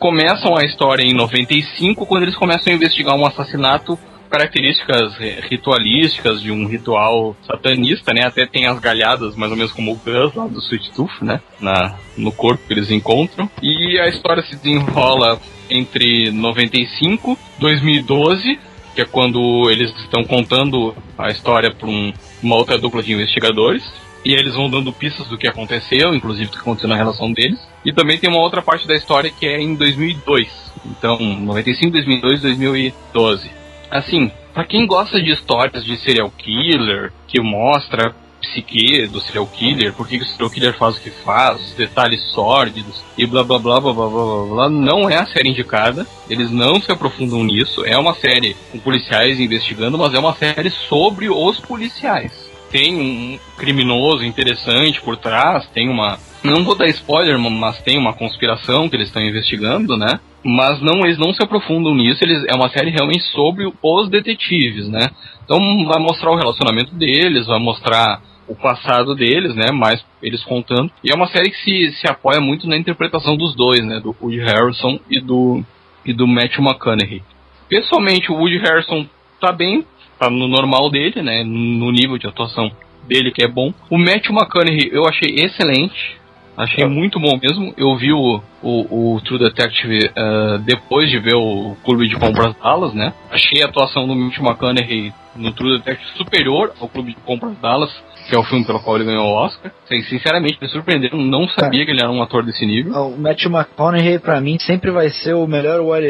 [0.01, 3.99] começam a história em 95, quando eles começam a investigar um assassinato
[4.31, 8.25] características ri- ritualísticas de um ritual satanista, né?
[8.25, 11.41] Até tem as galhadas, mais ou menos como o Gus lá do Sweet Tooth, né?
[11.61, 13.51] Na, no corpo que eles encontram.
[13.63, 15.39] E a história se desenrola
[15.69, 18.59] entre 95 2012,
[18.95, 23.83] que é quando eles estão contando a história para um, uma outra dupla de investigadores.
[24.25, 27.59] E eles vão dando pistas do que aconteceu, inclusive do que aconteceu na relação deles.
[27.85, 30.73] E também tem uma outra parte da história que é em 2002.
[30.85, 33.51] Então, 95, 2002, 2012.
[33.91, 39.93] Assim, pra quem gosta de histórias de serial killer, que mostra psique do serial killer,
[39.93, 43.59] por que o serial killer faz o que faz, os detalhes sórdidos e blá blá
[43.59, 46.07] blá blá blá blá, blá não é a série indicada.
[46.29, 47.85] Eles não se aprofundam nisso.
[47.85, 53.39] É uma série com policiais investigando, mas é uma série sobre os policiais tem um
[53.57, 56.19] criminoso interessante por trás, tem uma.
[56.43, 60.21] Não vou dar spoiler, mas tem uma conspiração que eles estão investigando, né?
[60.43, 64.89] Mas não, eles não se aprofundam nisso, eles, é uma série realmente sobre os detetives,
[64.89, 65.11] né?
[65.45, 69.71] Então vai mostrar o relacionamento deles, vai mostrar o passado deles, né?
[69.71, 70.91] Mais eles contando.
[71.05, 74.01] E é uma série que se, se apoia muito na interpretação dos dois, né?
[74.01, 75.63] Do Woody Harrison e do,
[76.05, 77.23] e do Matthew McConaughey.
[77.69, 79.07] Pessoalmente, o Woody Harrison
[79.41, 79.85] tá bem,
[80.21, 81.43] tá no normal dele, né?
[81.43, 82.71] No nível de atuação
[83.09, 83.73] dele que é bom.
[83.89, 86.21] O Matthew McConaughey eu achei excelente.
[86.57, 87.73] Achei muito bom mesmo.
[87.75, 92.55] Eu vi o, o, o True Detective ah, depois de ver o Clube de Compras
[92.63, 93.15] Dallas, né?
[93.31, 97.91] Achei a atuação do Matthew McConaughey no True Detective superior ao Clube de Compras Dallas,
[98.31, 99.71] que é o filme pelo qual ele ganhou o Oscar.
[100.09, 101.19] Sinceramente, me surpreenderam.
[101.19, 102.93] Não sabia que ele era um ator desse nível.
[102.93, 106.09] O Matt McConaughey, pra mim, sempre vai ser o melhor Wally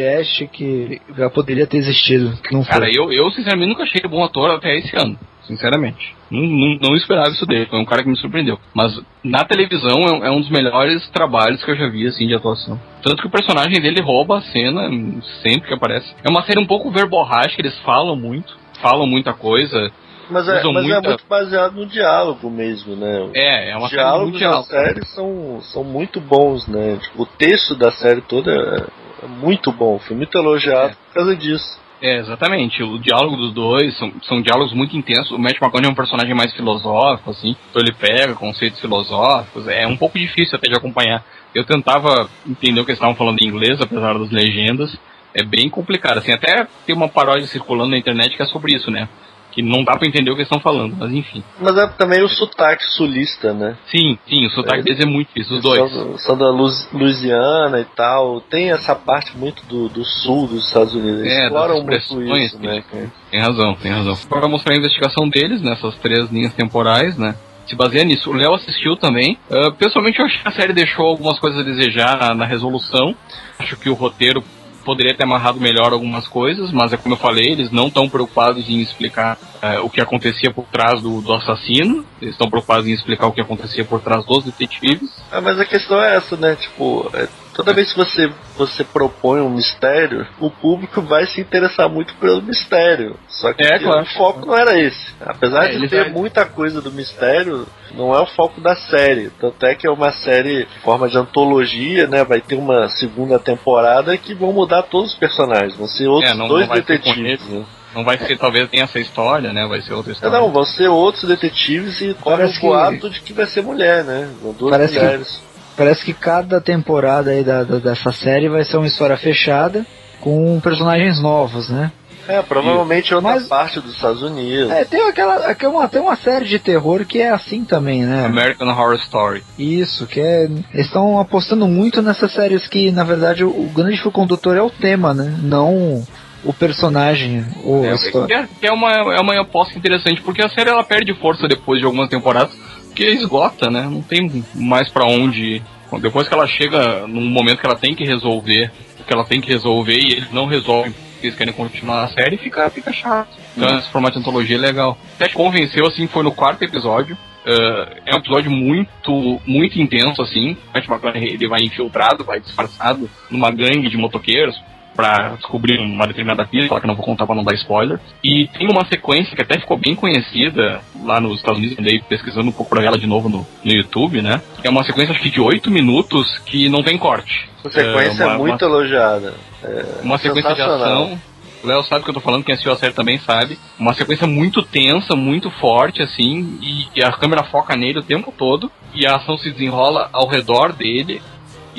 [0.52, 2.32] que já poderia ter existido.
[2.52, 2.72] Não foi.
[2.72, 5.18] Cara, eu, eu sinceramente nunca achei ele bom ator até esse ano.
[5.44, 6.14] Sinceramente.
[6.30, 7.66] Não, não, não esperava isso dele.
[7.66, 8.56] Foi um cara que me surpreendeu.
[8.72, 12.26] Mas na televisão é, um- é um dos melhores trabalhos que eu já vi, assim,
[12.26, 12.78] de atuação.
[13.02, 16.14] Tanto que o personagem dele rouba a cena hum, sempre que aparece.
[16.22, 18.56] É uma série um pouco verborrágica, eles falam muito.
[18.80, 19.90] Falam muita coisa.
[20.30, 23.28] Mas, é, mas é muita- muito baseado no diálogo mesmo, né?
[23.34, 24.64] É, é uma Os diálogos da diálogo.
[24.66, 26.98] série são, são muito bons, né?
[27.02, 29.98] Tipo, o texto da série toda é, é muito bom.
[29.98, 30.94] Foi muito elogiado É.
[31.08, 31.80] por causa disso.
[32.02, 32.82] É, exatamente.
[32.82, 35.32] O diálogo dos dois são, são diálogos muito intensos.
[35.32, 37.54] O Matt McConaughey é um personagem mais filosófico, assim.
[37.70, 39.68] Então ele pega conceitos filosóficos.
[39.68, 41.22] É um pouco difícil até de acompanhar.
[41.54, 44.96] Eu tentava entender o que eles estavam falando em inglês, apesar das legendas.
[45.34, 46.32] É bem complicado, assim.
[46.32, 49.06] Até tem uma paródia circulando na internet que é sobre isso, né?
[49.52, 51.42] Que não dá pra entender o que eles estão falando, mas enfim.
[51.60, 53.76] Mas é também o sotaque sulista, né?
[53.86, 54.82] Sim, sim, o sotaque É.
[54.82, 55.92] deles é muito difícil, os dois.
[55.92, 58.40] São, são da Luz- Louisiana e tal.
[58.42, 61.20] Tem essa parte muito do, do sul dos Estados Unidos.
[61.20, 61.96] Eles É, exploram muito
[62.36, 62.82] isso, né?
[62.90, 63.10] cara?
[63.30, 64.16] Tem razão, tem razão.
[64.28, 67.34] Para mostrar a investigação deles nessas três linhas temporais, né?
[67.66, 68.30] Se baseia nisso.
[68.30, 69.38] O Léo assistiu também.
[69.50, 73.14] Ah, pessoalmente, eu acho que a série deixou algumas coisas a desejar na, na resolução.
[73.58, 74.42] Acho que o roteiro
[74.84, 78.68] poderia ter amarrado melhor algumas coisas, mas é como eu falei, eles não estão preocupados
[78.68, 82.04] em explicar eh, o que acontecia por trás do, do assassino.
[82.20, 85.10] Eles estão preocupados em explicar o que acontecia por trás dos detetives.
[85.30, 86.56] Ah, mas a questão é essa, né?
[86.56, 87.28] Tipo, é,
[87.64, 92.42] toda vez que você, você propõe um mistério, o público vai se interessar muito pelo
[92.42, 93.16] mistério.
[93.28, 94.02] Só que É, claro.
[94.02, 95.14] o foco não era esse.
[95.20, 99.30] Apesar É, de ter vai- muita coisa do mistério, não é o foco da série.
[99.40, 102.24] Tanto é que é uma série em forma de antologia, né?
[102.24, 105.76] Vai ter uma segunda temporada que vão mudar todos os personagens.
[105.76, 107.64] Vão ser outros É, não- dois não detetives, né?
[107.92, 109.66] Não vai ser, talvez tenha essa história, né?
[109.66, 110.38] Vai ser outra É, história.
[110.38, 113.62] Não, vão ser outros detetives e corre o Parece que- boato de que vai ser
[113.62, 114.30] mulher, né?
[114.40, 115.42] Vão Duas Parece que- mulheres.
[115.80, 119.86] Parece que cada temporada aí da, da- dessa série vai ser uma história fechada
[120.20, 121.90] com personagens novos, né?
[122.28, 124.70] É, provavelmente outra Mas- parte dos Estados Unidos.
[124.70, 128.26] É, tem aquela, aquela tem uma série de terror que é assim também, né?
[128.26, 129.42] American Horror Story.
[129.58, 130.44] Isso, que é.
[130.44, 134.62] Eles estão apostando muito nessas séries que, na verdade, o, o grande fio condutor é
[134.62, 135.34] o tema, né?
[135.42, 136.04] Não
[136.44, 138.48] o personagem ou a É, história.
[138.62, 141.86] é, é uma, é uma aposta interessante, porque a série ela perde força depois de
[141.86, 142.52] algumas temporadas,
[143.00, 143.88] porque esgota, né?
[143.90, 145.62] Não tem mais pra onde ir.
[146.02, 148.70] Depois que ela chega num momento que ela tem que resolver
[149.00, 152.08] o que ela tem que resolver e eles não resolvem porque eles querem continuar a
[152.08, 153.30] série, fica, fica chato.
[153.56, 154.98] Então esse formato de antologia é legal.
[155.14, 157.16] Até convenceu, assim, foi no quarto episódio.
[157.44, 160.52] Uh, é um episódio muito, muito intenso, assim.
[160.52, 164.54] O Matt McConaughey, ele vai infiltrado, vai disfarçado numa gangue de motoqueiros.
[164.94, 167.98] Pra descobrir uma determinada pista, falar que não vou contar pra não dar spoiler.
[168.22, 172.48] E tem uma sequência que até ficou bem conhecida lá nos Estados Unidos, andei pesquisando
[172.48, 174.40] um pouco pra ela de novo no, no YouTube, né?
[174.62, 177.48] É uma sequência acho que de 8 minutos que não tem corte.
[177.64, 179.34] A sequência é, uma- muito uma- elogiada.
[179.62, 181.18] É uma sequência de ação.
[181.62, 183.58] O Léo sabe o que eu tô falando, quem assistiu a série também sabe.
[183.78, 188.32] Uma sequência muito tensa, muito forte, assim, e, e a câmera foca nele o tempo
[188.36, 191.20] todo, e a ação se desenrola ao redor dele,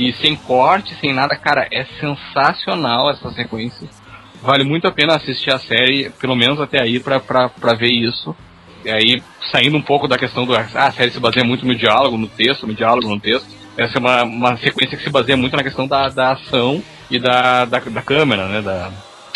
[0.01, 1.35] e sem corte, sem nada.
[1.35, 3.87] Cara, é sensacional essa sequência.
[4.41, 7.19] Vale muito a pena assistir a série, pelo menos até aí, pra,
[7.77, 8.35] ver isso.
[8.83, 9.21] E aí,
[9.51, 10.55] saindo um pouco da questão do.
[10.55, 13.47] Ah, a série se baseia muito no diálogo, no texto, no diálogo, no texto.
[13.77, 17.19] Essa é uma, uma sequência que se baseia muito na questão da, da ação e
[17.19, 18.61] da, da, da câmera, né?
[18.61, 18.91] Da,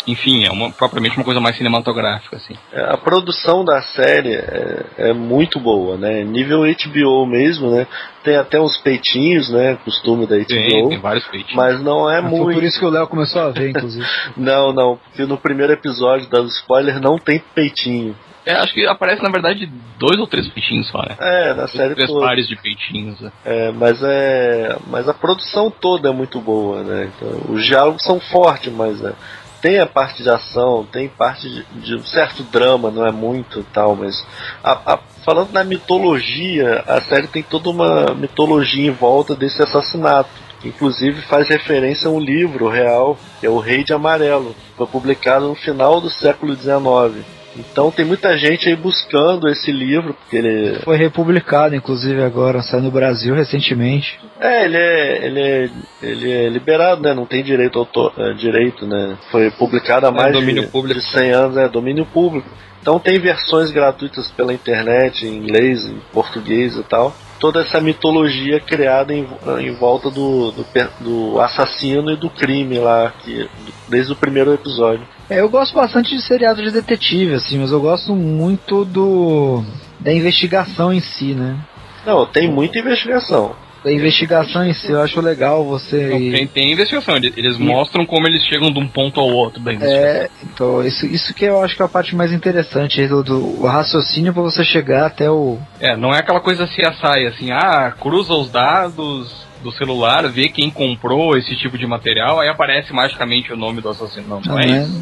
[0.06, 2.54] enfim, é uma, propriamente uma coisa mais cinematográfica, assim.
[2.72, 6.22] É, A produção da série é, é muito boa, né?
[6.24, 7.86] Nível HBO mesmo, né?
[8.22, 9.76] Tem até uns peitinhos, né?
[9.84, 10.88] Costume da Tem, HBO.
[10.90, 11.54] tem vários peitinhos.
[11.56, 12.54] Mas não é Foi muito.
[12.54, 14.06] por isso que o Léo começou a ver, inclusive.
[14.36, 18.14] Não, não, porque no primeiro episódio, dando spoiler, não tem peitinho.
[18.44, 21.16] É, acho que aparece, na verdade, dois ou três peitinhos só, né?
[21.18, 22.24] É, na série três toda.
[22.24, 23.20] pares de peitinhos.
[23.20, 23.32] né?
[23.44, 24.76] É, mas é.
[24.86, 27.10] Mas a produção toda é muito boa, né?
[27.16, 29.12] Então, os diálogos são fortes, mas é,
[29.60, 33.62] tem a parte de ação, tem parte de, de um certo drama, não é muito
[33.72, 34.24] tal, mas
[34.62, 40.30] a- a- falando na mitologia, a série tem toda uma mitologia em volta desse assassinato.
[40.60, 44.54] que Inclusive faz referência a um livro real, que é O Rei de Amarelo.
[44.76, 47.24] Foi publicado no final do século XIX.
[47.58, 52.82] Então tem muita gente aí buscando esse livro, porque ele Foi republicado, inclusive, agora, saiu
[52.82, 54.18] no Brasil recentemente.
[54.38, 55.70] É, ele é, ele é,
[56.02, 57.14] ele é liberado, né?
[57.14, 59.16] Não tem direito autor, é, direito, né?
[59.30, 61.00] Foi publicado há mais domínio de, público.
[61.00, 62.48] de 100 anos, é domínio público.
[62.80, 67.12] Então tem versões gratuitas pela internet, em inglês, em português e tal.
[67.38, 69.26] Toda essa mitologia criada em,
[69.60, 70.66] em volta do, do,
[71.00, 73.48] do assassino e do crime lá, que,
[73.88, 75.06] desde o primeiro episódio.
[75.28, 79.62] É, eu gosto bastante de seriado de detetive, assim, mas eu gosto muito do
[79.98, 81.58] da investigação em si, né?
[82.04, 83.56] Não, tem muita investigação.
[83.86, 86.08] Da investigação em si, eu acho legal você.
[86.08, 89.72] Não, tem, tem investigação, eles, mostram como eles chegam de um ponto ao outro da
[89.72, 90.08] investigação.
[90.08, 93.62] É, então, isso, isso que eu acho que é a parte mais interessante, do, do
[93.62, 95.56] o raciocínio pra você chegar até o.
[95.78, 100.68] É, não é aquela coisa CSI, assim, ah, cruza os dados do celular, vê quem
[100.68, 104.26] comprou esse tipo de material, aí aparece magicamente o nome do assassino.
[104.26, 104.82] Não, não Não é é?
[104.82, 105.00] isso.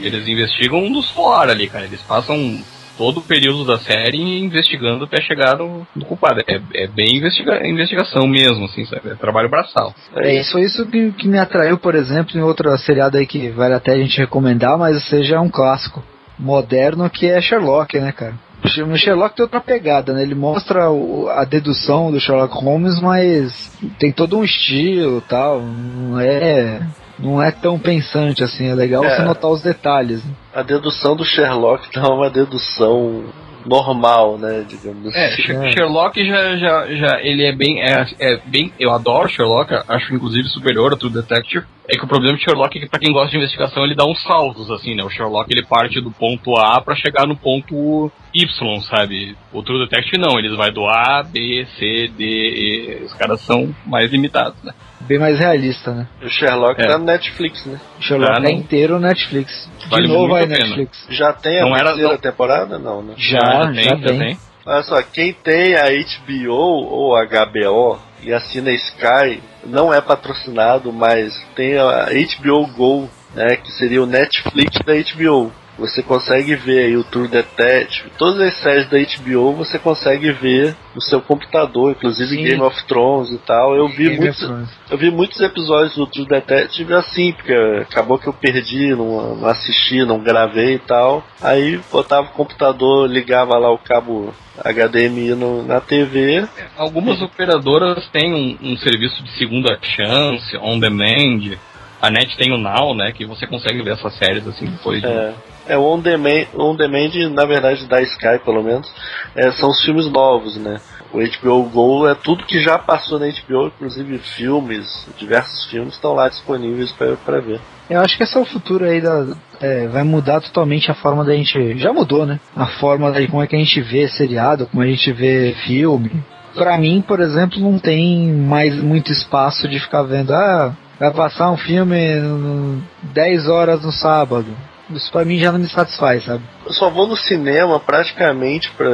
[0.00, 1.84] Eles investigam um dos fora ali, cara.
[1.84, 2.58] Eles passam
[2.96, 6.40] todo o período da série investigando até chegar no, no culpado.
[6.46, 9.10] É, é bem investiga investigação mesmo, assim, sabe?
[9.10, 9.94] É trabalho braçal.
[10.16, 13.50] É isso, foi isso que, que me atraiu, por exemplo, em outra seriado aí que
[13.50, 16.02] vale até a gente recomendar, mas seja um clássico
[16.38, 18.34] moderno que é Sherlock, né, cara?
[18.64, 20.22] O Sherlock tem outra pegada, né?
[20.22, 25.60] Ele mostra o- a dedução do Sherlock Holmes, mas tem todo um estilo tal.
[25.60, 26.80] Não é,
[27.18, 28.68] não é tão pensante assim.
[28.68, 29.16] É legal É.
[29.16, 30.24] você notar os detalhes.
[30.24, 30.32] né?
[30.54, 33.24] A dedução do Sherlock não é uma dedução
[33.64, 34.64] normal, né?
[34.68, 35.42] Digamos É, assim.
[35.42, 40.14] Sher- Sherlock já, já, já, ele é bem, é, é bem, eu adoro Sherlock, acho
[40.14, 41.64] inclusive superior a True Detective.
[41.88, 44.04] É que o problema de Sherlock é que pra quem gosta de investigação ele dá
[44.04, 45.04] uns saltos, assim, né?
[45.04, 49.36] O Sherlock ele parte do ponto A pra chegar no ponto Y, sabe?
[49.52, 53.04] O True Detective não, eles vai do A, B, C, D, E.
[53.04, 54.72] Os caras são mais limitados, né?
[55.02, 56.08] Bem mais realista, né?
[56.20, 56.86] O Sherlock É.
[56.88, 57.80] tá no Netflix, né?
[58.00, 59.70] O Sherlock Ah, é inteiro no Netflix.
[59.78, 60.46] De Vale novo aí.
[60.46, 61.06] Netflix.
[61.10, 62.18] Já tem a Não era- terceira não.
[62.18, 62.78] temporada?
[62.80, 63.14] Não, né?
[63.16, 64.36] Já, já tem.
[64.66, 70.92] Olha só, quem tem a HBO ou a HBO e assina Sky não é patrocinado,
[70.92, 75.52] mas tem a HBO Go, né, que seria o Netflix da HBO.
[75.78, 80.74] Você consegue ver aí o True Detective, todas as séries da HBO você consegue ver
[80.94, 82.44] no seu computador, inclusive Sim.
[82.44, 83.76] Game of Thrones e tal.
[83.76, 84.42] Eu vi Game muitos,
[84.90, 87.52] eu vi muitos episódios do True Detective assim, porque
[87.82, 91.22] acabou que eu perdi, não, não assisti, não gravei e tal.
[91.42, 94.32] Aí botava o computador, ligava lá o cabo
[94.64, 96.46] HDMI no- na TV.
[96.76, 101.56] Algumas operadoras têm um, um serviço de segunda chance, on demand.
[102.00, 103.12] A net tem o Now, né?
[103.12, 105.06] Que você consegue ver essas séries assim depois de.
[105.06, 105.34] É,
[105.68, 108.90] é o on demand, on demand, na verdade, da Sky, pelo menos,
[109.34, 110.80] é, são os filmes novos, né?
[111.12, 116.14] O HBO Go é tudo que já passou na HBO, inclusive filmes, diversos filmes estão
[116.14, 117.60] lá disponíveis para ver.
[117.88, 119.26] Eu acho que esse é o futuro aí da.
[119.60, 121.78] é, vai mudar totalmente a forma da gente.
[121.78, 122.40] Já mudou, né?
[122.54, 126.10] A forma de como é que a gente vê seriado, como a gente vê filme.
[126.54, 130.32] Pra mim, por exemplo, não tem mais muito espaço de ficar vendo.
[130.32, 134.46] Ah, vai passar um filme no- 10 horas no sábado.
[134.90, 136.44] Isso pra mim já não me satisfaz, sabe?
[136.64, 138.86] Eu só vou no cinema praticamente pra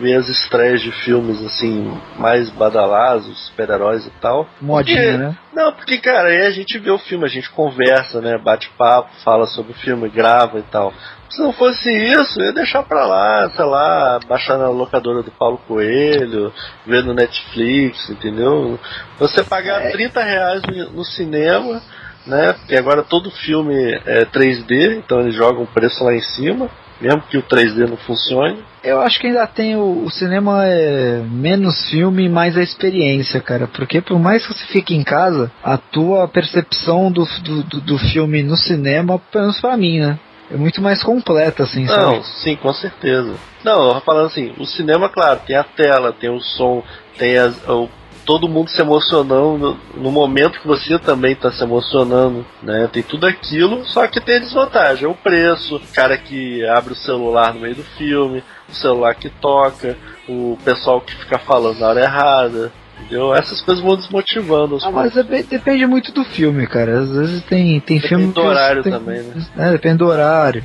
[0.00, 4.48] ver as estreias de filmes assim, mais badalados, super-heróis e tal.
[4.60, 5.36] Modinha, Porque- né?
[5.52, 8.38] Não, porque, cara, aí a gente vê o filme, a gente conversa, né?
[8.38, 10.92] Bate papo, fala sobre o filme, grava e tal.
[11.30, 15.30] Se não fosse isso, eu ia deixar pra lá, sei lá, baixar na locadora do
[15.30, 16.52] Paulo Coelho,
[16.86, 18.78] ver no Netflix, entendeu?
[19.18, 21.82] Você pagar 30 reais no, no cinema,
[22.26, 22.52] né?
[22.54, 23.74] Porque agora todo filme
[24.06, 26.68] é 3D, então eles jogam o preço lá em cima,
[27.00, 28.62] mesmo que o 3D não funcione.
[28.82, 33.66] Eu acho que ainda tem o, o cinema é menos filme mais a experiência, cara.
[33.66, 38.42] Porque por mais que você fique em casa, a tua percepção do, do, do, filme
[38.42, 40.18] no cinema, pelo menos pra mim, né?
[40.50, 42.26] É muito mais completa, assim, Não, sabe?
[42.42, 43.34] sim, com certeza.
[43.64, 46.82] Não, eu falando assim, o cinema, claro, tem a tela, tem o som,
[47.16, 47.88] tem as, o-
[48.24, 52.88] todo mundo se emocionando no momento que você também está se emocionando, né?
[52.92, 56.92] Tem tudo aquilo, só que tem a desvantagem, é o preço, o cara que abre
[56.92, 59.96] o celular no meio do filme, o celular que toca,
[60.28, 62.72] o pessoal que fica falando na hora errada.
[62.96, 63.34] Entendeu?
[63.34, 67.00] Essas coisas vão desmotivando os Ah, mas é bem- depende muito do filme, cara.
[67.00, 69.46] Às vezes tem, tem Depende filme do que eles horário têm- também, né?
[69.58, 70.64] É, depende do horário.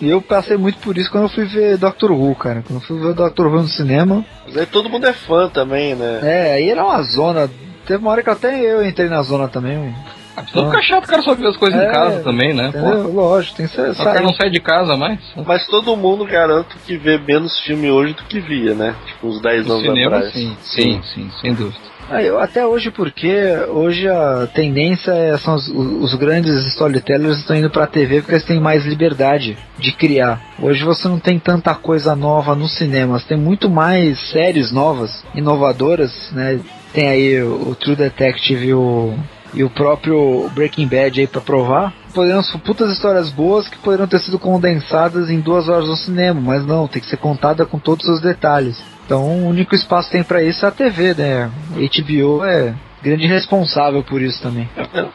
[0.00, 2.62] E eu passei muito por isso quando eu fui ver Doctor Who, cara.
[2.66, 4.24] Quando eu fui ver Doctor Who no cinema.
[4.46, 6.20] Mas aí todo mundo é fã também, né?
[6.22, 7.50] É, aí era uma zona.
[7.86, 9.94] Teve uma hora que até eu entrei na zona também.
[10.36, 12.70] Ah, Não fica chato o cara só ver as coisas É, em casa também, né?
[12.72, 13.12] Pô, Entendeu?
[13.12, 13.90] Lógico, tem que ser.
[13.90, 15.18] o cara não sai de casa mais.
[15.46, 18.94] Mas todo mundo garanto que vê menos filme hoje do que via, né?
[19.06, 20.32] Tipo, uns 10 No anos cinema, atrás.
[20.32, 21.78] sim, sim, sim, sem dúvida.
[22.12, 23.32] Ah, eu, até hoje, porque
[23.68, 28.44] hoje a tendência é, são os, os grandes storytellers estão indo pra TV porque eles
[28.44, 30.40] têm mais liberdade de criar.
[30.60, 36.30] Hoje você não tem tanta coisa nova nos cinemas, tem muito mais séries novas, inovadoras,
[36.32, 36.58] né?
[36.92, 39.14] Tem aí o, o True Detective e o,
[39.54, 41.92] e o próprio Breaking Bad aí pra provar.
[42.14, 46.40] Poderiam ser putas histórias boas que poderiam ter sido condensadas em duas horas no cinema,
[46.40, 48.82] mas não, tem que ser contada com todos os detalhes.
[49.04, 51.50] Então o único espaço que tem pra isso é a TV, né?
[51.70, 54.68] HBO é grande responsável por isso também.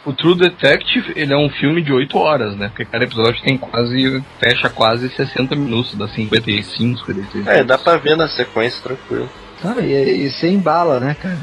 [0.05, 2.67] O True Detective, ele é um filme de 8 horas, né?
[2.69, 7.97] Porque cada episódio tem quase, fecha quase 60 minutos, dá 55, 56 É, dá pra
[7.97, 9.29] ver na sequência tranquilo.
[9.63, 11.37] Ah, e, e você embala, né, cara?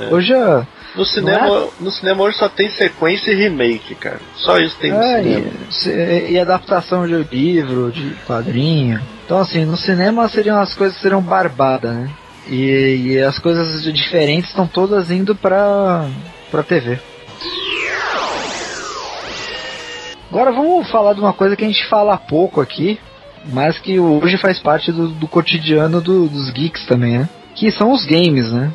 [0.00, 0.14] É.
[0.14, 0.66] Hoje a.
[0.98, 4.18] No cinema, no cinema hoje só tem sequência e remake, cara.
[4.34, 5.50] Só isso tem no É, cinema.
[6.28, 9.00] e, e adaptação de livro, de quadrinho.
[9.24, 12.10] Então, assim, no cinema seriam as coisas seriam barbadas, né?
[12.48, 16.08] E, e as coisas diferentes estão todas indo pra,
[16.50, 16.98] pra TV.
[20.30, 22.98] Agora vamos falar de uma coisa que a gente fala pouco aqui,
[23.52, 27.28] mas que hoje faz parte do, do cotidiano do- dos geeks também, né?
[27.54, 28.72] Que são os games, né?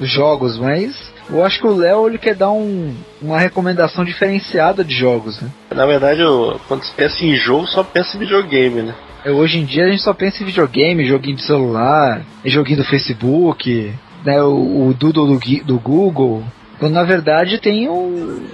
[0.00, 4.84] Os jogos, mas eu acho que o Léo ele quer dar um, uma recomendação diferenciada
[4.84, 5.50] de jogos, né?
[5.74, 8.94] Na verdade, eu, quando se pensa em jogo, só pensa em videogame, né?
[9.24, 12.84] É, Hoje em dia a gente só pensa em videogame, joguinho de celular, joguinho do
[12.84, 13.92] Facebook,
[14.24, 16.44] né, o, o Doodle do, do Google.
[16.78, 18.46] Quando na verdade tem um-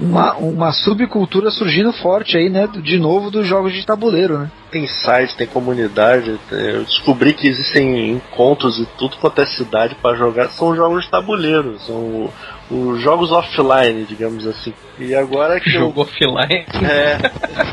[0.00, 2.68] uma, uma subcultura surgindo forte aí, né?
[2.82, 4.50] De novo dos jogos de tabuleiro, né?
[4.70, 6.38] Tem site, tem comunidade.
[6.52, 10.48] Eu descobri que existem encontros e tudo quanto é cidade pra jogar.
[10.50, 12.30] São jogos de tabuleiro, são
[12.70, 14.72] os jogos offline, digamos assim.
[14.98, 16.64] E agora que eu, Jogou offline.
[16.88, 17.18] é,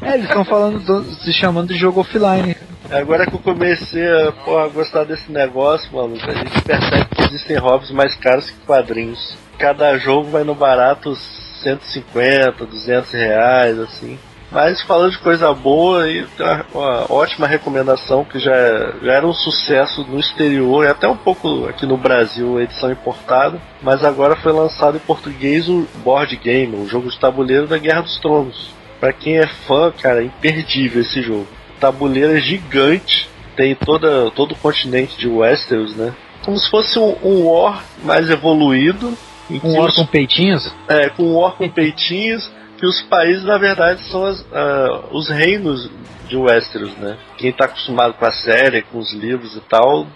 [0.02, 2.56] É, eles estão falando, do- se chamando de jogo offline.
[2.90, 7.58] agora que eu comecei a porra, gostar desse negócio, mano, a gente percebe que existem
[7.58, 9.38] hobbies mais caros que quadrinhos.
[9.58, 11.16] Cada jogo vai no barato
[11.64, 14.20] 150, 200 reais, assim.
[14.52, 18.54] Mas falando de coisa boa, e uma, uma ótima recomendação que já,
[19.02, 23.60] já era um sucesso no exterior e até um pouco aqui no Brasil, edição importada,
[23.82, 28.02] mas agora foi lançado em português o Board Game, o jogo de tabuleiro da Guerra
[28.02, 28.74] dos Tronos.
[29.00, 31.48] Pra quem é fã, cara, é imperdível esse jogo.
[31.80, 36.14] Tabuleiro é gigante, tem toda, todo o continente de Westeros, né?
[36.44, 39.18] Como se fosse um, um War mais evoluído.
[39.50, 40.74] Um war os- com peitinhos.
[40.90, 45.90] é, com um com peitinhos, que os países na verdade são as- ah, os reinos
[46.28, 47.18] de Westeros, né?
[47.38, 50.08] Quem tá acostumado com a série, com os livros e tal,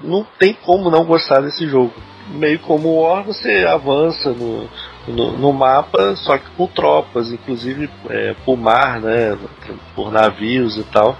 [0.00, 1.92] não tem como não gostar desse jogo.
[2.30, 4.68] Meio como o War, você avança no,
[5.06, 9.36] no, no mapa, só que com tropas, inclusive é, por mar, né?
[9.94, 11.16] Por navios e tal.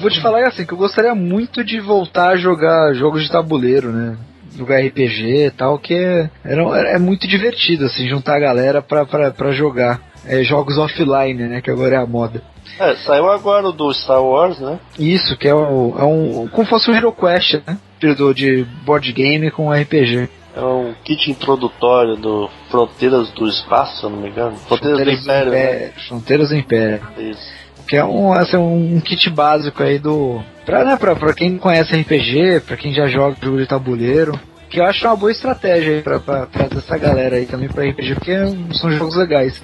[0.00, 3.90] Vou te falar assim, que eu gostaria muito de voltar a jogar jogos de tabuleiro,
[3.92, 4.16] né?
[4.58, 9.06] Jogar RPG e tal, que é, era, é muito divertido, assim, juntar a galera pra,
[9.06, 10.00] pra, pra jogar.
[10.26, 11.60] É, jogos offline, né?
[11.60, 12.42] Que agora é a moda.
[12.78, 14.78] É, saiu agora o do Star Wars, né?
[14.98, 16.48] Isso, que é, o, é um.
[16.48, 17.78] Como fosse um Hero Quest, né?
[18.16, 20.28] Do, de board game com RPG.
[20.54, 24.56] É um kit introdutório do Fronteiras do Espaço, se eu não me engano.
[24.56, 25.74] Fronteiras, do Império, né?
[25.76, 27.00] Império, Fronteiras do Império.
[27.16, 27.58] Isso.
[27.86, 30.42] Que é um, assim, um kit básico aí do.
[30.66, 34.38] Pra, né, pra, pra quem conhece RPG, pra quem já joga jogo de tabuleiro.
[34.68, 37.84] Que eu acho uma boa estratégia aí pra, pra, pra essa galera aí também pra
[37.84, 38.34] RPG, porque
[38.74, 39.62] são jogos legais.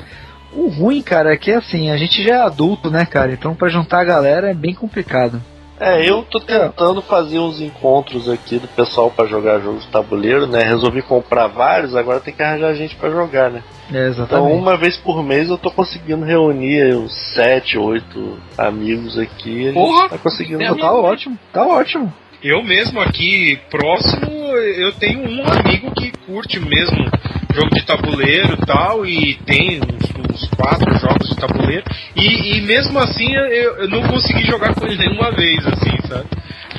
[0.52, 3.32] O ruim, cara, é que assim, a gente já é adulto, né, cara?
[3.32, 5.40] Então pra juntar a galera é bem complicado.
[5.78, 10.46] É, eu tô tentando fazer uns encontros aqui do pessoal pra jogar jogos de tabuleiro,
[10.46, 10.62] né?
[10.62, 13.62] Resolvi comprar vários, agora tem que arranjar gente pra jogar, né?
[13.92, 19.68] É, Então, uma vez por mês eu tô conseguindo reunir uns 7, 8 amigos aqui.
[19.68, 20.08] A gente Porra!
[20.08, 20.76] tá conseguindo.
[20.76, 22.12] Tá ótimo, tá ótimo.
[22.44, 26.98] Eu mesmo aqui próximo, eu tenho um amigo que curte mesmo
[27.54, 31.84] jogo de tabuleiro tal, e tem uns, uns quatro jogos de tabuleiro,
[32.14, 33.46] e, e mesmo assim eu,
[33.78, 36.28] eu não consegui jogar com ele nenhuma vez, assim, sabe?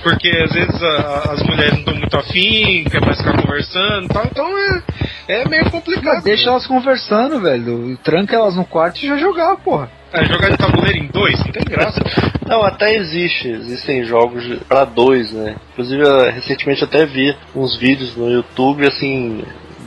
[0.03, 4.09] Porque às vezes a- as mulheres não estão muito afim, quer mais ficar conversando e
[4.09, 4.83] tal, então é,
[5.27, 6.15] é meio complicado.
[6.15, 7.97] Mas deixa elas conversando, velho.
[8.03, 9.89] Tranca elas no quarto e já jogar, porra.
[10.13, 12.01] É, jogar de tabuleiro em dois, não tem graça.
[12.47, 15.55] Não, até existe, existem jogos pra dois, né?
[15.73, 19.43] Inclusive, eu, recentemente até vi uns vídeos no YouTube, assim,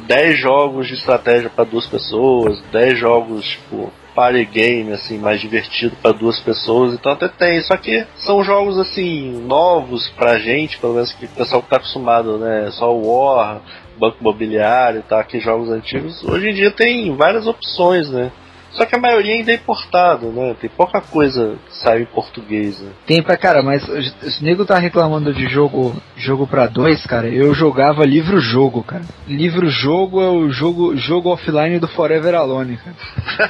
[0.06, 5.94] 10 jogos de estratégia pra duas pessoas, 10 jogos, tipo, party game, assim, mais divertido
[6.02, 10.94] pra duas pessoas, então até tem, só que são jogos, assim, novos pra gente, pelo
[10.94, 12.68] menos que o pessoal que tá acostumado, né?
[12.72, 13.60] Só o War,
[13.98, 18.30] Banco Imobiliário, tá, que jogos antigos, hoje em dia tem várias opções, né?
[18.72, 20.54] Só que a maioria ainda é importado, né?
[20.60, 22.90] Tem pouca coisa que sai em português, né?
[23.06, 27.28] Tem pra cara, mas o nego tá reclamando de jogo jogo pra dois, cara.
[27.28, 29.02] Eu jogava livro-jogo, cara.
[29.26, 33.48] Livro-jogo é o jogo, jogo offline do Forever Alone, cara.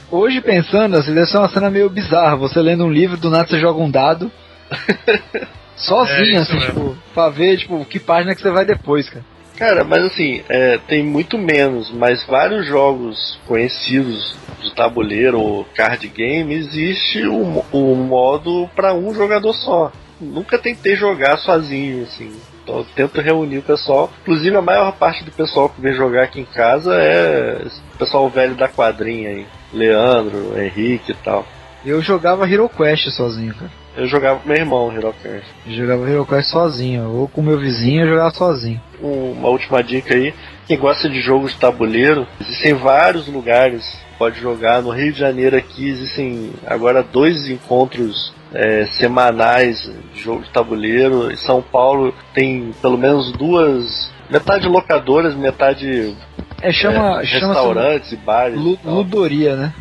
[0.10, 2.36] Hoje pensando, assim, deve ser uma cena meio bizarra.
[2.36, 4.30] Você lendo um livro, do nada você joga um dado.
[5.80, 6.66] Sozinho, É, assim, mesmo.
[6.90, 9.24] tipo, pra ver, tipo, que página que você vai depois, cara.
[9.56, 16.08] Cara, mas assim, é, tem muito menos, mas vários jogos conhecidos de tabuleiro ou card
[16.08, 19.92] game, existe o, o modo para um jogador só.
[20.18, 22.32] Nunca tentei jogar sozinho, assim.
[22.62, 24.10] Então eu tento reunir o pessoal.
[24.22, 28.28] Inclusive a maior parte do pessoal que vem jogar aqui em casa é esse pessoal
[28.30, 29.46] velho da quadrinha aí.
[29.72, 31.46] Leandro, Henrique e tal.
[31.84, 33.70] Eu jogava Hero Quest sozinho, cara.
[33.96, 35.44] Eu jogava com meu irmão, Hirocast.
[35.66, 37.08] Eu jogava Hero Quest sozinho.
[37.10, 38.80] Ou com meu vizinho eu jogava sozinho.
[39.02, 40.32] Um- uma última dica aí.
[40.66, 44.80] Quem gosta de jogos de tabuleiro, existem vários lugares que pode jogar.
[44.82, 51.30] No Rio de Janeiro aqui existem agora dois encontros é, semanais de jogo de tabuleiro.
[51.32, 56.14] Em São Paulo tem pelo menos duas, metade locadoras, metade
[56.62, 57.22] É, chama.
[57.22, 58.58] é, restaurantes e bares.
[58.84, 59.72] Ludoria, né?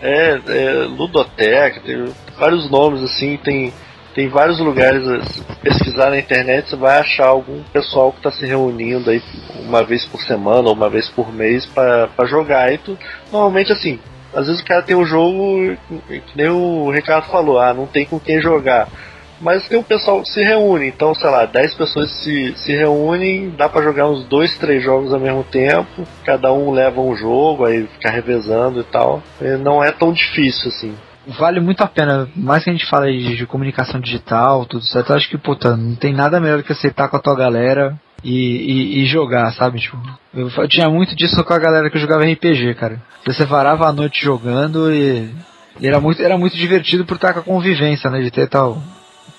[0.00, 3.72] É, é Ludoteca, tem vários nomes assim, tem,
[4.14, 5.02] tem vários lugares.
[5.28, 9.22] Se pesquisar na internet, você vai achar algum pessoal que está se reunindo aí
[9.60, 12.72] uma vez por semana ou uma vez por mês para jogar.
[12.72, 12.98] E tu,
[13.32, 13.98] normalmente assim,
[14.34, 15.76] às vezes o cara tem um jogo
[16.08, 18.88] que nem o Ricardo falou, ah, não tem com quem jogar.
[19.40, 23.68] Mas tem um pessoal se reúne, então, sei lá, 10 pessoas se, se reúnem, dá
[23.68, 27.86] pra jogar uns dois, três jogos ao mesmo tempo, cada um leva um jogo, aí
[27.94, 29.22] fica revezando e tal.
[29.40, 30.94] E não é tão difícil assim.
[31.26, 35.10] Vale muito a pena, mais que a gente fala de, de comunicação digital, tudo certo,
[35.10, 37.34] eu acho que, puta, não tem nada melhor do que você estar com a tua
[37.34, 39.80] galera e, e, e jogar, sabe?
[39.80, 39.96] Tipo,
[40.34, 43.00] eu, fa- tinha muito disso com a galera que eu jogava RPG, cara.
[43.26, 45.30] Você varava a noite jogando e,
[45.80, 48.20] e era, muito, era muito divertido por estar com a convivência, né?
[48.20, 48.82] De ter tal.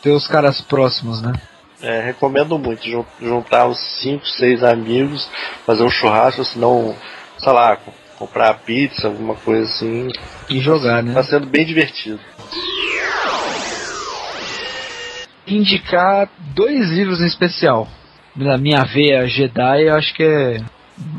[0.05, 1.33] Ter os caras próximos, né?
[1.81, 5.27] É, recomendo muito jun- juntar uns 5, 6 amigos,
[5.65, 6.95] fazer um churrasco, senão,
[7.39, 10.07] sei lá, co- comprar pizza, alguma coisa assim.
[10.47, 11.15] E jogar, né?
[11.15, 12.19] Tá sendo bem divertido.
[15.47, 17.87] indicar dois livros em especial.
[18.35, 20.61] Na minha veia Jedi, eu acho que é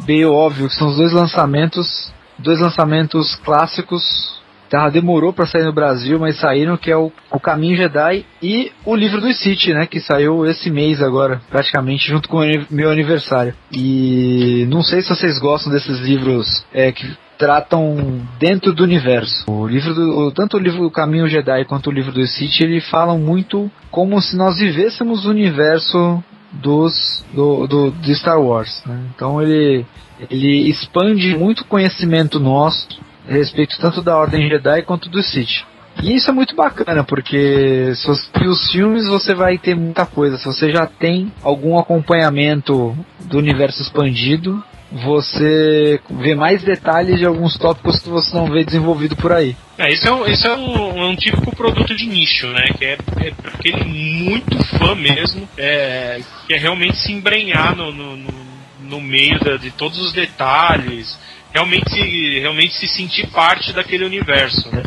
[0.05, 4.41] bem óbvio que são os dois lançamentos, dois lançamentos clássicos.
[4.69, 8.73] Tá, demorou para sair no Brasil, mas saíram que é o, o Caminho Jedi e
[8.85, 12.91] o livro do City, né, que saiu esse mês agora, praticamente junto com o meu
[12.91, 13.55] aniversário.
[13.71, 19.45] E não sei se vocês gostam desses livros é, que tratam dentro do universo.
[19.51, 22.81] O livro do, tanto o livro do Caminho Jedi quanto o livro do Sith, ele
[22.81, 28.83] falam muito como se nós vivêssemos o universo dos do, do de Star Wars.
[28.87, 28.99] né?
[29.15, 29.85] Então ele
[30.31, 32.89] ele expande muito conhecimento nosso
[33.29, 35.65] a respeito tanto da Ordem Jedi quanto do Sith.
[36.03, 40.37] E isso é muito bacana, porque se você os filmes você vai ter muita coisa.
[40.37, 47.57] Se você já tem algum acompanhamento do universo expandido, você vê mais detalhes de alguns
[47.57, 49.57] tópicos que você não vê desenvolvido por aí.
[49.79, 52.67] É, isso é, um, isso é um, um típico produto de nicho, né?
[52.79, 58.17] Que é, é aquele muito fã mesmo, é, que é realmente se embrenhar no, no,
[58.17, 58.47] no-
[58.83, 61.19] no meio de todos os detalhes,
[61.57, 64.69] realmente realmente se sentir parte daquele universo.
[64.71, 64.83] né?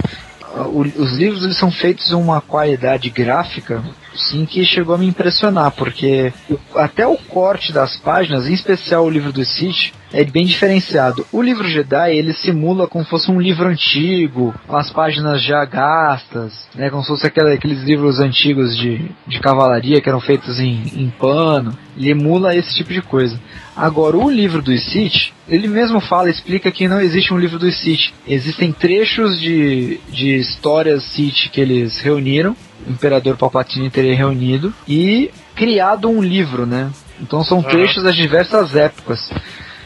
[0.67, 3.83] o- os livros eles são feitos de uma qualidade gráfica
[4.19, 6.31] sim que chegou a me impressionar, porque
[6.75, 11.25] até o corte das páginas, em especial o livro do Sith, é bem diferenciado.
[11.31, 16.67] O livro Jedi, ele simula como se fosse um livro antigo, as páginas já gastas,
[16.75, 20.81] né, como se fosse aquela- aqueles livros antigos de, de cavalaria que eram feitos em,
[20.95, 21.77] em pano.
[21.95, 23.39] Ele emula esse tipo de coisa.
[23.75, 27.71] Agora, o livro do Sith, ele mesmo fala, explica que não existe um livro do
[27.71, 28.11] Sith.
[28.27, 32.55] Existem trechos de, de histórias Sith que eles reuniram,
[32.87, 36.89] Imperador Palpatine teria reunido, e criado um livro, né?
[37.21, 39.29] Então são trechos das diversas épocas.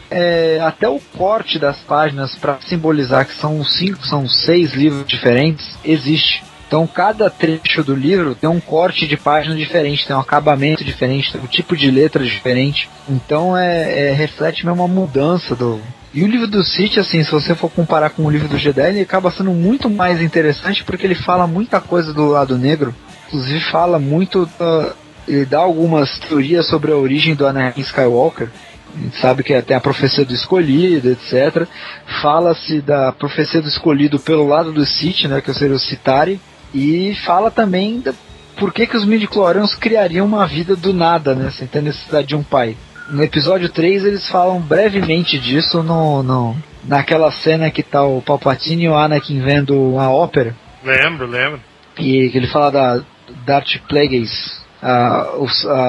[0.10, 5.78] É, até o corte das páginas para simbolizar que são cinco, são seis livros diferentes,
[5.84, 6.44] existe.
[6.68, 11.32] Então cada trecho do livro tem um corte de página diferente, tem um acabamento diferente,
[11.32, 12.90] tem um tipo de letra diferente.
[13.10, 15.80] Então é, é- reflete mesmo uma mudança do.
[16.14, 18.88] E o livro do Sith, assim, se você for comparar com o livro do Jedi,
[18.90, 22.94] ele acaba sendo muito mais interessante porque ele fala muita coisa do lado negro.
[23.28, 24.94] Inclusive fala muito da-
[25.28, 28.50] ele dá algumas teorias sobre a origem do Anakin Skywalker.
[28.96, 31.68] A gente sabe que tem a profecia do escolhido, etc.
[32.22, 36.40] Fala-se da profecia do escolhido pelo lado do Sith, né, que seria o Citari.
[36.76, 38.14] E fala também da,
[38.60, 42.36] por que, que os midichlorians criariam uma vida do nada, né, sem ter necessidade de
[42.36, 42.78] um pai.
[43.10, 46.56] No episódio 3 eles falam brevemente disso no, no,
[46.86, 51.60] naquela cena que tá o Palpatine e o Anakin vendo uma ópera Lembro, lembro.
[52.00, 53.04] e que ele fala da
[53.46, 55.28] Darth Plagueis, a,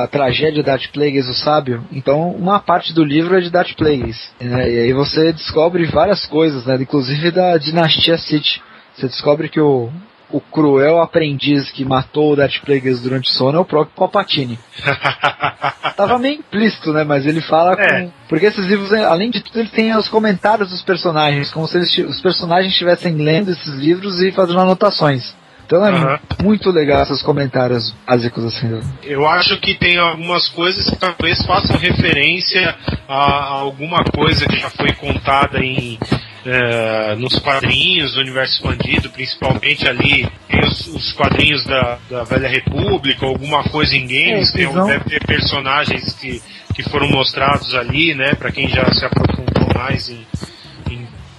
[0.03, 1.85] a tragédia de Darth Plagueis, o sábio.
[1.93, 4.31] Então, uma parte do livro é de Darth Plagueis.
[4.41, 4.70] né?
[4.70, 6.77] E aí você descobre várias coisas, né?
[6.81, 8.61] inclusive da dinastia Sith.
[8.95, 9.91] Você descobre que o,
[10.36, 14.59] o cruel aprendiz que matou o Darth Plagueis durante o sono é o próprio Palpatine.
[15.97, 17.05] Tava meio implícito, né?
[17.05, 18.02] Mas ele fala É.
[18.02, 18.11] com.
[18.28, 21.97] Porque esses livros, além de tudo, ele tem os comentários dos personagens, como se eles,
[21.98, 25.35] os personagens estivessem lendo esses livros e fazendo anotações.
[25.66, 26.19] Então é Aham.
[26.43, 28.81] muito legal esses comentários básicos assim.
[29.02, 32.74] Eu acho que tem algumas coisas que talvez façam referência
[33.09, 35.98] a alguma coisa que já foi contada em
[36.46, 42.48] eh, nos quadrinhos do universo expandido, principalmente ali tem os, os quadrinhos da, da Velha
[42.48, 46.42] República, alguma coisa em games, É, tem, deve ter personagens que,
[46.74, 50.24] que foram mostrados ali, né, para quem já se aprofundou mais em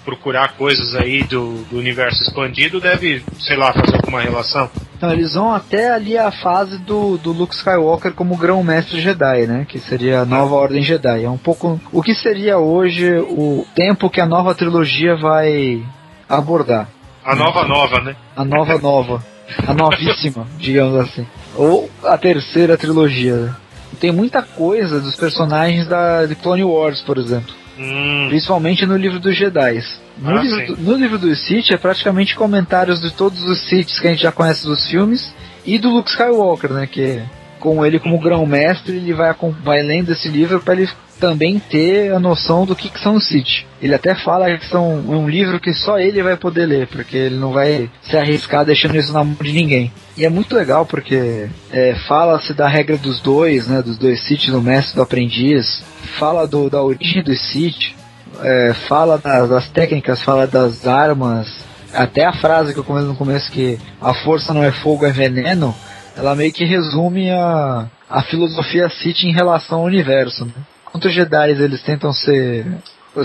[0.06, 4.70] procurar coisas aí do, do universo expandido, deve, sei lá, fazer alguma relação.
[4.96, 9.66] Então eles vão até ali a fase do, do Luke Skywalker como grão-mestre Jedi, né?
[9.68, 11.24] Que seria a nova Ordem Jedi.
[11.26, 15.84] É um pouco o que seria hoje o tempo que a nova trilogia vai
[16.30, 16.88] abordar.
[17.24, 18.16] A nova nova, né?
[18.36, 19.24] A nova nova.
[19.68, 21.26] A novíssima, digamos assim.
[21.56, 23.36] Ou a terceira trilogia.
[23.36, 23.56] né?
[24.00, 27.54] Tem muita coisa dos personagens da de Clone Wars, por exemplo.
[27.78, 29.84] Hum, Principalmente no livro dos Jedi.
[30.18, 34.00] No, Ah, livro, do- no livro dos Sith é praticamente comentários de todos os Siths
[34.00, 35.34] que a gente já conhece dos filmes
[35.66, 36.88] e do Luke Skywalker, né?
[36.88, 37.22] Que
[37.60, 40.90] com ele como grão-mestre, ele vai, vai lendo esse livro para ele
[41.20, 43.66] também ter a noção do que, que são os Sith.
[43.82, 47.36] Ele até fala que são um livro que só ele vai poder ler, porque ele
[47.36, 49.92] não vai se arriscar deixando isso na mão de ninguém.
[50.18, 53.82] E é muito legal porque é, fala-se da regra dos dois, né?
[53.82, 55.84] Dos dois Sith, do mestre e do aprendiz.
[56.18, 57.94] Fala do, da origem dos Sith,
[58.42, 61.48] é, fala das, das técnicas, fala das armas,
[61.94, 65.12] até a frase que eu comentei no começo que a força não é fogo, é
[65.12, 65.74] veneno,
[66.16, 70.46] ela meio que resume a, a filosofia Sith em relação ao universo.
[70.46, 70.52] Né?
[70.96, 72.66] Enquanto os Jedi eles tentam ser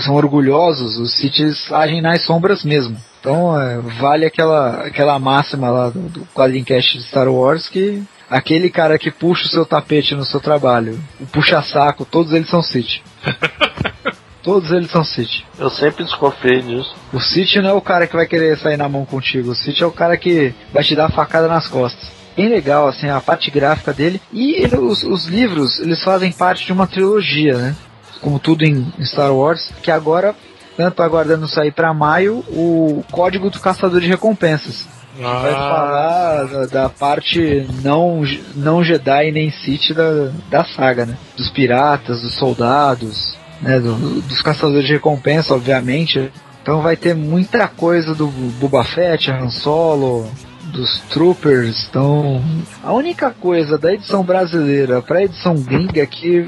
[0.01, 2.97] são orgulhosos, os Siths agem nas sombras mesmo.
[3.21, 8.69] Então é, vale aquela, aquela máxima lá do, do quadrincast de Star Wars que aquele
[8.69, 13.01] cara que puxa o seu tapete no seu trabalho, o puxa-saco, todos eles são Sith.
[14.43, 15.43] Todos eles são Sith.
[15.59, 16.95] Eu sempre desconfiei disso.
[17.13, 19.51] O Sith não é o cara que vai querer sair na mão contigo.
[19.51, 22.09] O Sith é o cara que vai te dar a facada nas costas.
[22.35, 24.21] Bem legal, assim, a parte gráfica dele.
[24.31, 27.75] E ele- os, os livros, eles fazem parte de uma trilogia, né?
[28.21, 29.71] Como tudo em, Star Wars.
[29.83, 30.33] Que agora,
[30.77, 34.87] tanto aguardando sair pra maio, o Código do Caçador de Recompensas.
[35.19, 38.23] Vai falar da, da parte não,
[38.55, 41.17] não Jedi nem Sith da, da saga, né?
[41.35, 43.77] Dos piratas, dos soldados, né?
[43.79, 46.31] Do- dos caçadores de recompensa, obviamente.
[46.63, 50.31] Então vai ter muita coisa do Boba Fett, Han Solo,
[50.71, 51.87] dos Troopers.
[51.89, 52.41] Então,
[52.83, 56.47] a única coisa da edição brasileira para a edição gringa que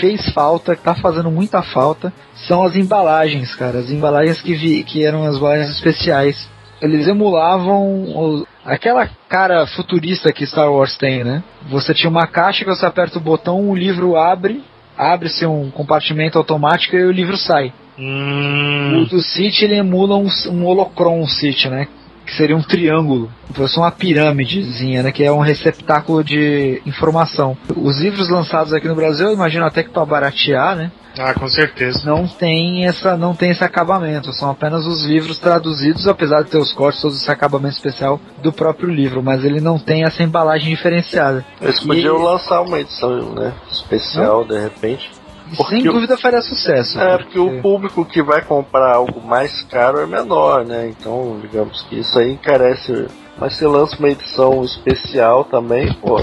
[0.00, 2.12] fez falta, que tá fazendo muita falta,
[2.46, 3.78] são as embalagens, cara.
[3.78, 6.48] As embalagens que, vi, que eram as embalagens especiais
[6.80, 11.40] eles emulavam o- aquela cara futurista que Star Wars tem, né?
[11.70, 14.64] Você tinha uma caixa que você aperta o botão, o livro abre,
[14.98, 17.72] abre-se um compartimento automático e o livro sai.
[17.96, 21.86] Hum, O do Sith ele emula um, um holocron Sith, né?
[22.32, 27.56] Que seria um triângulo, fosse uma pirâmidezinha, né, que é um receptáculo de informação.
[27.76, 31.46] Os livros lançados aqui no Brasil, eu imagino até que para baratear, né, Ah, com
[31.46, 32.00] certeza.
[32.06, 36.56] não tem essa não tem esse acabamento, são apenas os livros traduzidos, apesar de ter
[36.58, 40.70] os cortes, todo esse acabamento especial do próprio livro, mas ele não tem essa embalagem
[40.70, 41.44] diferenciada.
[41.60, 45.10] Eles E- podiam lançar uma edição né, especial de repente.
[45.56, 47.00] Porque sem dúvida faria sucesso.
[47.00, 50.88] É, porque o público que vai comprar algo mais caro é menor, né?
[50.88, 53.06] Então, digamos que isso aí encarece.
[53.38, 56.18] Mas se lança uma edição especial também, pô,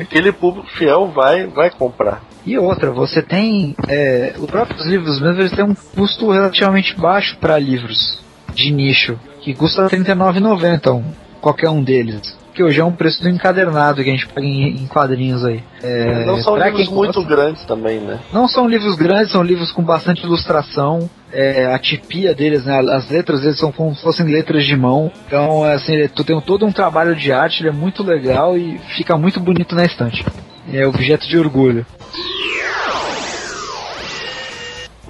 [0.00, 2.22] aquele público fiel vai, vai comprar.
[2.44, 3.76] E outra, você tem.
[3.88, 8.20] É, os próprios livros mesmo eles têm um custo relativamente baixo para livros
[8.52, 11.04] de nicho, que custa R$ 39,90 um,
[11.40, 12.36] qualquer um deles.
[12.54, 15.62] Que hoje é um preço do encadernado que a gente paga em, em quadrinhos aí.
[15.82, 18.20] É, Não são livros muito gosta- grandes também, né?
[18.30, 21.08] Não são livros grandes, são livros com bastante ilustração.
[21.32, 25.10] É, a tipia deles, né, as letras deles são como se fossem letras de mão.
[25.26, 28.54] Então, é, assim, ele- tu tem todo um trabalho de arte, ele é muito legal
[28.56, 30.22] e fica muito bonito na estante.
[30.70, 31.86] É objeto de orgulho.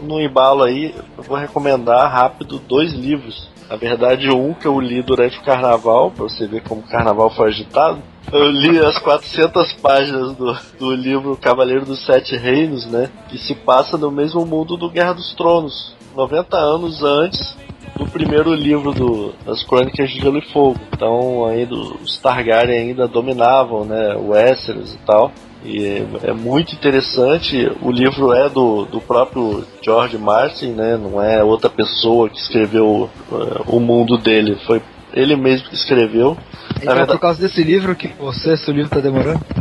[0.01, 3.51] No embalo aí, eu vou recomendar rápido dois livros.
[3.73, 7.31] Na verdade, um que eu li durante o carnaval, pra você ver como o carnaval
[7.31, 8.03] foi agitado.
[8.31, 13.09] Eu li as 400 páginas do, do livro Cavaleiro dos Sete Reinos, né?
[13.31, 15.97] Que se passa no mesmo mundo do Guerra dos Tronos.
[16.15, 17.57] 90 anos antes
[17.97, 20.79] do primeiro livro do, das Crônicas de Gelo e Fogo.
[20.93, 24.15] Então, ainda os Targaryen ainda dominavam, né?
[24.17, 25.33] O Westeros e tal.
[25.65, 27.71] E é, é muito interessante.
[27.81, 30.97] O livro é do, do próprio George Martin, né?
[30.97, 34.57] Não é outra pessoa que escreveu eh, o mundo dele.
[34.67, 34.83] Foi
[35.13, 36.37] ele mesmo que escreveu.
[36.77, 39.41] Então, verdade- por causa desse livro que o sexto livro tá demorando?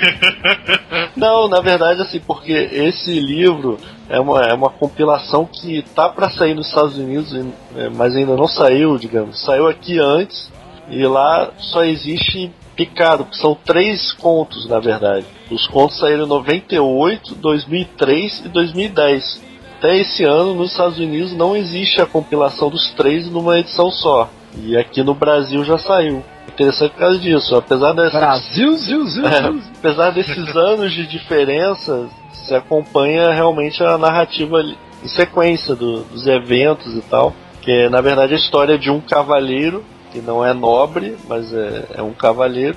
[1.16, 3.78] Não, na verdade, assim, porque esse livro
[4.08, 7.34] é uma, é uma compilação que tá para sair nos Estados Unidos,
[7.76, 9.40] eh, mas ainda não saiu, digamos.
[9.44, 10.50] Saiu aqui antes
[10.88, 15.26] e lá só existe picado, que são três contos, na verdade.
[15.50, 19.42] Os contos saíram em 98, 2003 e 2010.
[19.78, 24.30] Até esse ano, nos Estados Unidos, não existe a compilação dos três numa edição só.
[24.62, 26.24] E aqui no Brasil já saiu.
[26.48, 27.56] Interessante por causa disso.
[27.56, 29.60] Apesar dessa Brasil, ziu, ziu, é, ziu.
[29.78, 36.94] apesar desses anos de diferença, se acompanha realmente a narrativa em sequência do- dos eventos
[36.94, 37.34] e tal.
[37.60, 39.84] Que é, na verdade, a história de um cavaleiro,
[40.14, 42.76] que não é nobre, mas é, é um cavaleiro.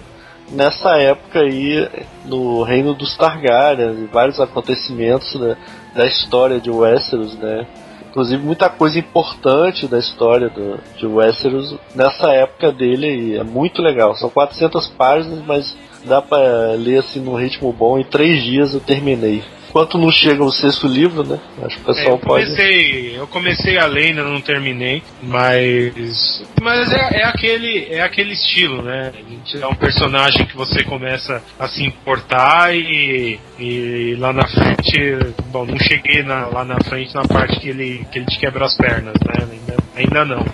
[0.51, 1.87] Nessa época aí,
[2.25, 5.55] no reino dos Targaryen, e vários acontecimentos né,
[5.93, 7.67] da história de Westeros, né?
[8.09, 13.81] Inclusive muita coisa importante da história do, de Westeros nessa época dele e é muito
[13.81, 14.15] legal.
[14.15, 17.99] São 400 páginas, mas dá pra ler assim num ritmo bom.
[17.99, 19.43] Em três dias eu terminei.
[19.77, 21.39] Enquanto não chega o sexto livro, né?
[21.63, 22.45] Acho que o É, pessoal eu pode.
[22.45, 28.33] comecei, eu comecei a ler, ainda não terminei, mas mas é, é aquele é aquele
[28.33, 29.11] estilo, né?
[29.15, 34.47] A gente é um personagem que você começa a se importar e, e lá na
[34.47, 38.39] frente, bom, não cheguei na- lá na frente na parte que ele que ele te
[38.39, 39.47] quebra as pernas, né?
[39.51, 40.45] Ainda, ainda não.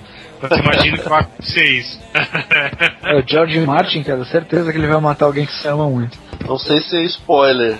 [0.41, 1.98] Mas imagino que vai acontecer isso.
[3.04, 6.20] É o George Martin, cara, certeza que ele vai matar alguém que se ama muito.
[6.45, 7.78] Não sei se é spoiler,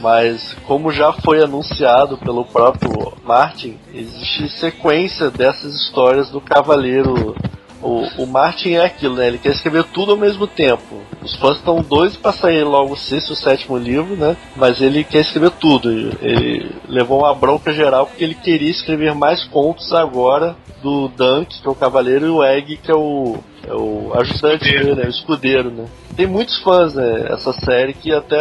[0.00, 7.36] mas como já foi anunciado pelo próprio Martin, existe sequência dessas histórias do Cavaleiro.
[7.82, 9.26] O, o Martin é aquilo, né?
[9.26, 11.00] Ele quer escrever tudo ao mesmo tempo.
[11.22, 14.36] Os fãs estão doidos para sair logo o sexto e o sétimo livro, né?
[14.54, 15.90] Mas ele quer escrever tudo.
[15.90, 21.66] Ele levou uma bronca geral porque ele queria escrever mais contos agora do Dunk, que
[21.66, 24.84] é o Cavaleiro, e o Egg, que é o, é o ajudante Escudeiro.
[24.86, 25.06] dele, né?
[25.06, 25.84] O escudeiro, né?
[26.16, 27.26] Tem muitos fãs, né?
[27.30, 28.36] Essa série que até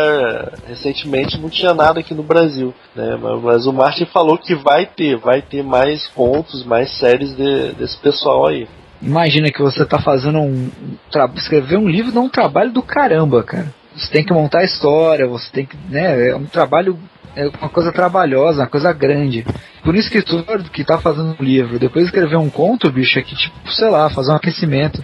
[0.67, 3.17] recentemente não tinha nada aqui no Brasil, né?
[3.21, 7.71] Mas, mas o Martin falou que vai ter, vai ter mais contos, mais séries de-
[7.73, 8.67] desse pessoal aí.
[9.01, 10.69] Imagina que você tá fazendo um.
[11.09, 13.73] tra- escrever um livro dá um trabalho do caramba, cara.
[13.95, 15.77] Você tem que montar a história, você tem que.
[15.89, 16.97] né, é um trabalho.
[17.35, 19.45] É uma coisa trabalhosa, uma coisa grande.
[19.83, 23.21] Por isso que escritor que tá fazendo um livro, depois escrever um conto, bicho, é
[23.21, 25.01] que tipo, sei lá, fazer um aquecimento.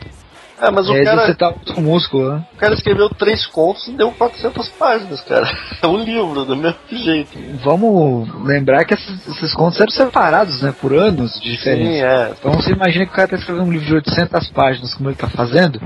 [0.60, 2.46] É, mas o é cara, exercitar o músculo, né?
[2.54, 5.46] o cara escreveu três contos e deu 400 páginas, cara.
[5.82, 7.38] É um livro, do mesmo jeito.
[7.64, 11.92] Vamos lembrar que esses, esses contos eram separados, né, por anos de diferença.
[11.92, 12.34] Sim, é.
[12.40, 15.18] Então você imagina que o cara tá escrevendo um livro de 800 páginas, como ele
[15.18, 15.82] tá fazendo.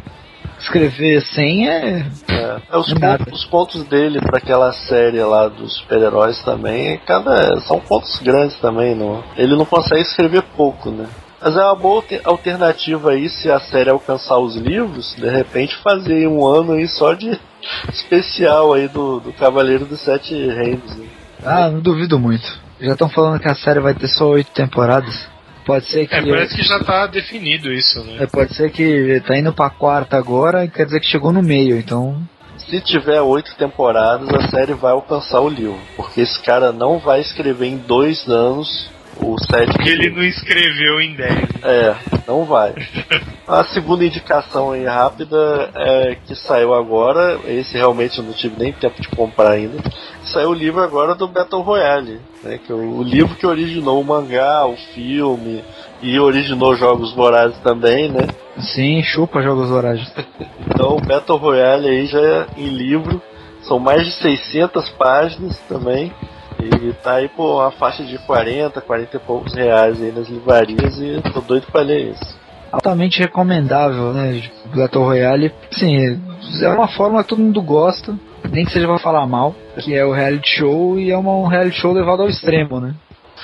[0.59, 2.05] Escrever 100 é.
[2.29, 7.59] É, É, os, pontos, os pontos dele para aquela série lá dos super-heróis também, cada
[7.61, 8.95] são pontos grandes também.
[8.95, 11.07] Não, ele não consegue escrever pouco, né?
[11.41, 15.75] Mas é uma boa alter- alternativa aí se a série alcançar os livros, de repente
[15.77, 17.39] fazer um ano aí só de
[17.93, 20.95] especial aí do, do Cavaleiro dos Sete Reinos.
[20.97, 21.05] né?
[21.45, 22.45] Ah, não duvido muito.
[22.81, 25.27] Já estão falando que a série vai ter só oito temporadas.
[25.69, 26.15] Pode ser que.
[26.15, 28.23] É, parece que já tá definido isso, né?
[28.23, 31.43] É, pode ser que tá indo pra quarta agora e quer dizer que chegou no
[31.43, 32.19] meio, então.
[32.57, 35.79] Se tiver oito temporadas, a série vai alcançar o livro.
[35.95, 38.89] Porque esse cara não vai escrever em dois anos
[39.21, 41.33] o sétimo Porque ele não escreveu em 10.
[41.63, 41.95] É,
[42.27, 42.73] não vai.
[43.47, 48.71] A segunda indicação aí rápida é que saiu agora, esse realmente eu não tive nem
[48.71, 49.81] tempo de comprar ainda.
[50.25, 52.59] Saiu o livro agora do Battle Royale, né?
[52.59, 55.63] Que é o, o livro que originou o mangá, o filme
[55.99, 58.27] e originou Jogos Vorazes também, né?
[58.59, 60.07] Sim, chupa Jogos Vorazes.
[60.71, 63.21] Então o Battle Royale aí já é em livro,
[63.63, 66.13] são mais de 600 páginas também.
[66.61, 70.97] E tá aí por uma faixa de 40, 40 e poucos reais aí nas livrarias
[70.99, 72.37] e tô doido pra ler isso.
[72.71, 74.43] Altamente recomendável, né?
[74.75, 75.51] Battle Royale.
[75.71, 76.19] Sim,
[76.61, 78.15] é uma forma que todo mundo gosta,
[78.51, 81.47] nem que seja pra falar mal, que é o reality show e é uma, um
[81.47, 82.93] reality show levado ao extremo, né?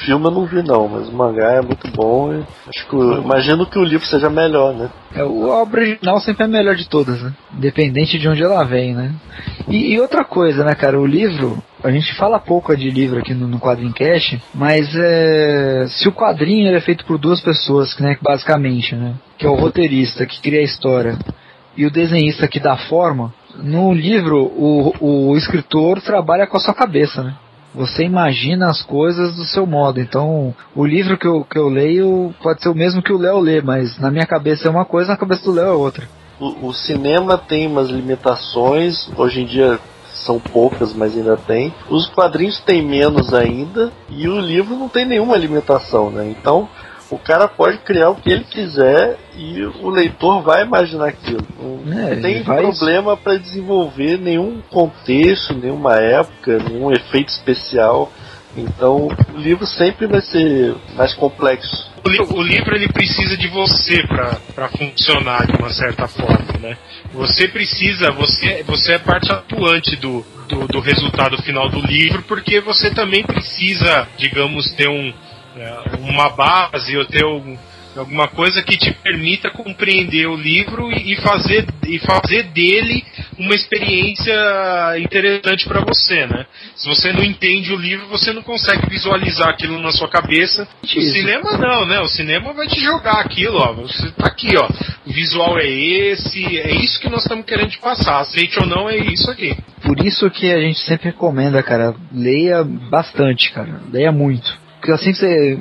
[0.03, 3.21] Filme eu não vi não, mas o mangá é muito bom e acho que o-
[3.21, 4.89] imagino que o livro seja melhor, né?
[5.15, 7.31] É, a obra original sempre é a melhor de todas, né?
[7.55, 9.13] Independente de onde ela vem, né?
[9.69, 10.99] E, e outra coisa, né, cara?
[10.99, 16.09] O livro, a gente fala pouco de livro aqui no, no Quadrincast, mas é, se
[16.09, 19.13] o quadrinho é feito por duas pessoas, né, basicamente, né?
[19.37, 21.17] Que é o roteirista que cria a história
[21.77, 26.73] e o desenhista que dá forma, no livro o, o escritor trabalha com a sua
[26.73, 27.33] cabeça, né?
[27.75, 29.99] Você imagina as coisas do seu modo.
[29.99, 33.39] Então, o livro que eu, que eu leio pode ser o mesmo que o Léo
[33.39, 36.07] lê, mas na minha cabeça é uma coisa, na cabeça do Léo é outra.
[36.39, 39.79] O, o cinema tem umas limitações, hoje em dia
[40.25, 41.73] são poucas, mas ainda tem.
[41.89, 46.27] Os quadrinhos têm menos ainda e o livro não tem nenhuma limitação, né?
[46.29, 46.67] Então
[47.15, 51.45] o cara pode criar o que ele quiser e o leitor vai imaginar aquilo.
[51.85, 58.11] Não É, tem vai- problema para desenvolver nenhum contexto, nenhuma época, nenhum efeito especial.
[58.57, 61.91] Então o livro sempre vai ser mais complexo.
[62.05, 64.03] O, li- o livro ele precisa de você
[64.53, 66.77] pra funcionar de uma certa forma, né?
[67.13, 72.61] Você precisa, você, você é parte atuante do, do, do resultado final do livro, porque
[72.61, 75.11] você também precisa, digamos, ter um,
[75.99, 77.57] uma base ou ter um-
[77.97, 83.01] alguma coisa que te permita compreender o livro e, fazer, e fazer dele
[83.39, 84.33] uma experiência
[84.99, 86.45] interessante para você, né?
[86.75, 90.67] Se você não entende o livro, você não consegue visualizar aquilo na sua cabeça.
[90.83, 91.13] O Isso.
[91.13, 91.99] cinema não, né?
[92.01, 93.71] O cinema vai te jogar aquilo, ó.
[93.73, 94.67] Você tá aqui, ó.
[95.05, 98.19] O visual é esse, é isso que nós estamos querendo te passar.
[98.19, 99.55] Aceite ou não, é isso aqui.
[99.81, 103.79] Por isso que a gente sempre recomenda, cara, leia bastante, cara.
[103.91, 104.64] Leia muito.
[104.85, 105.59] Porque assim que você,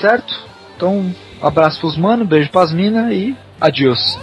[0.00, 0.46] Certo?
[0.76, 1.12] Então,
[1.42, 4.16] abraço pros mano, beijo pras minas e adiós.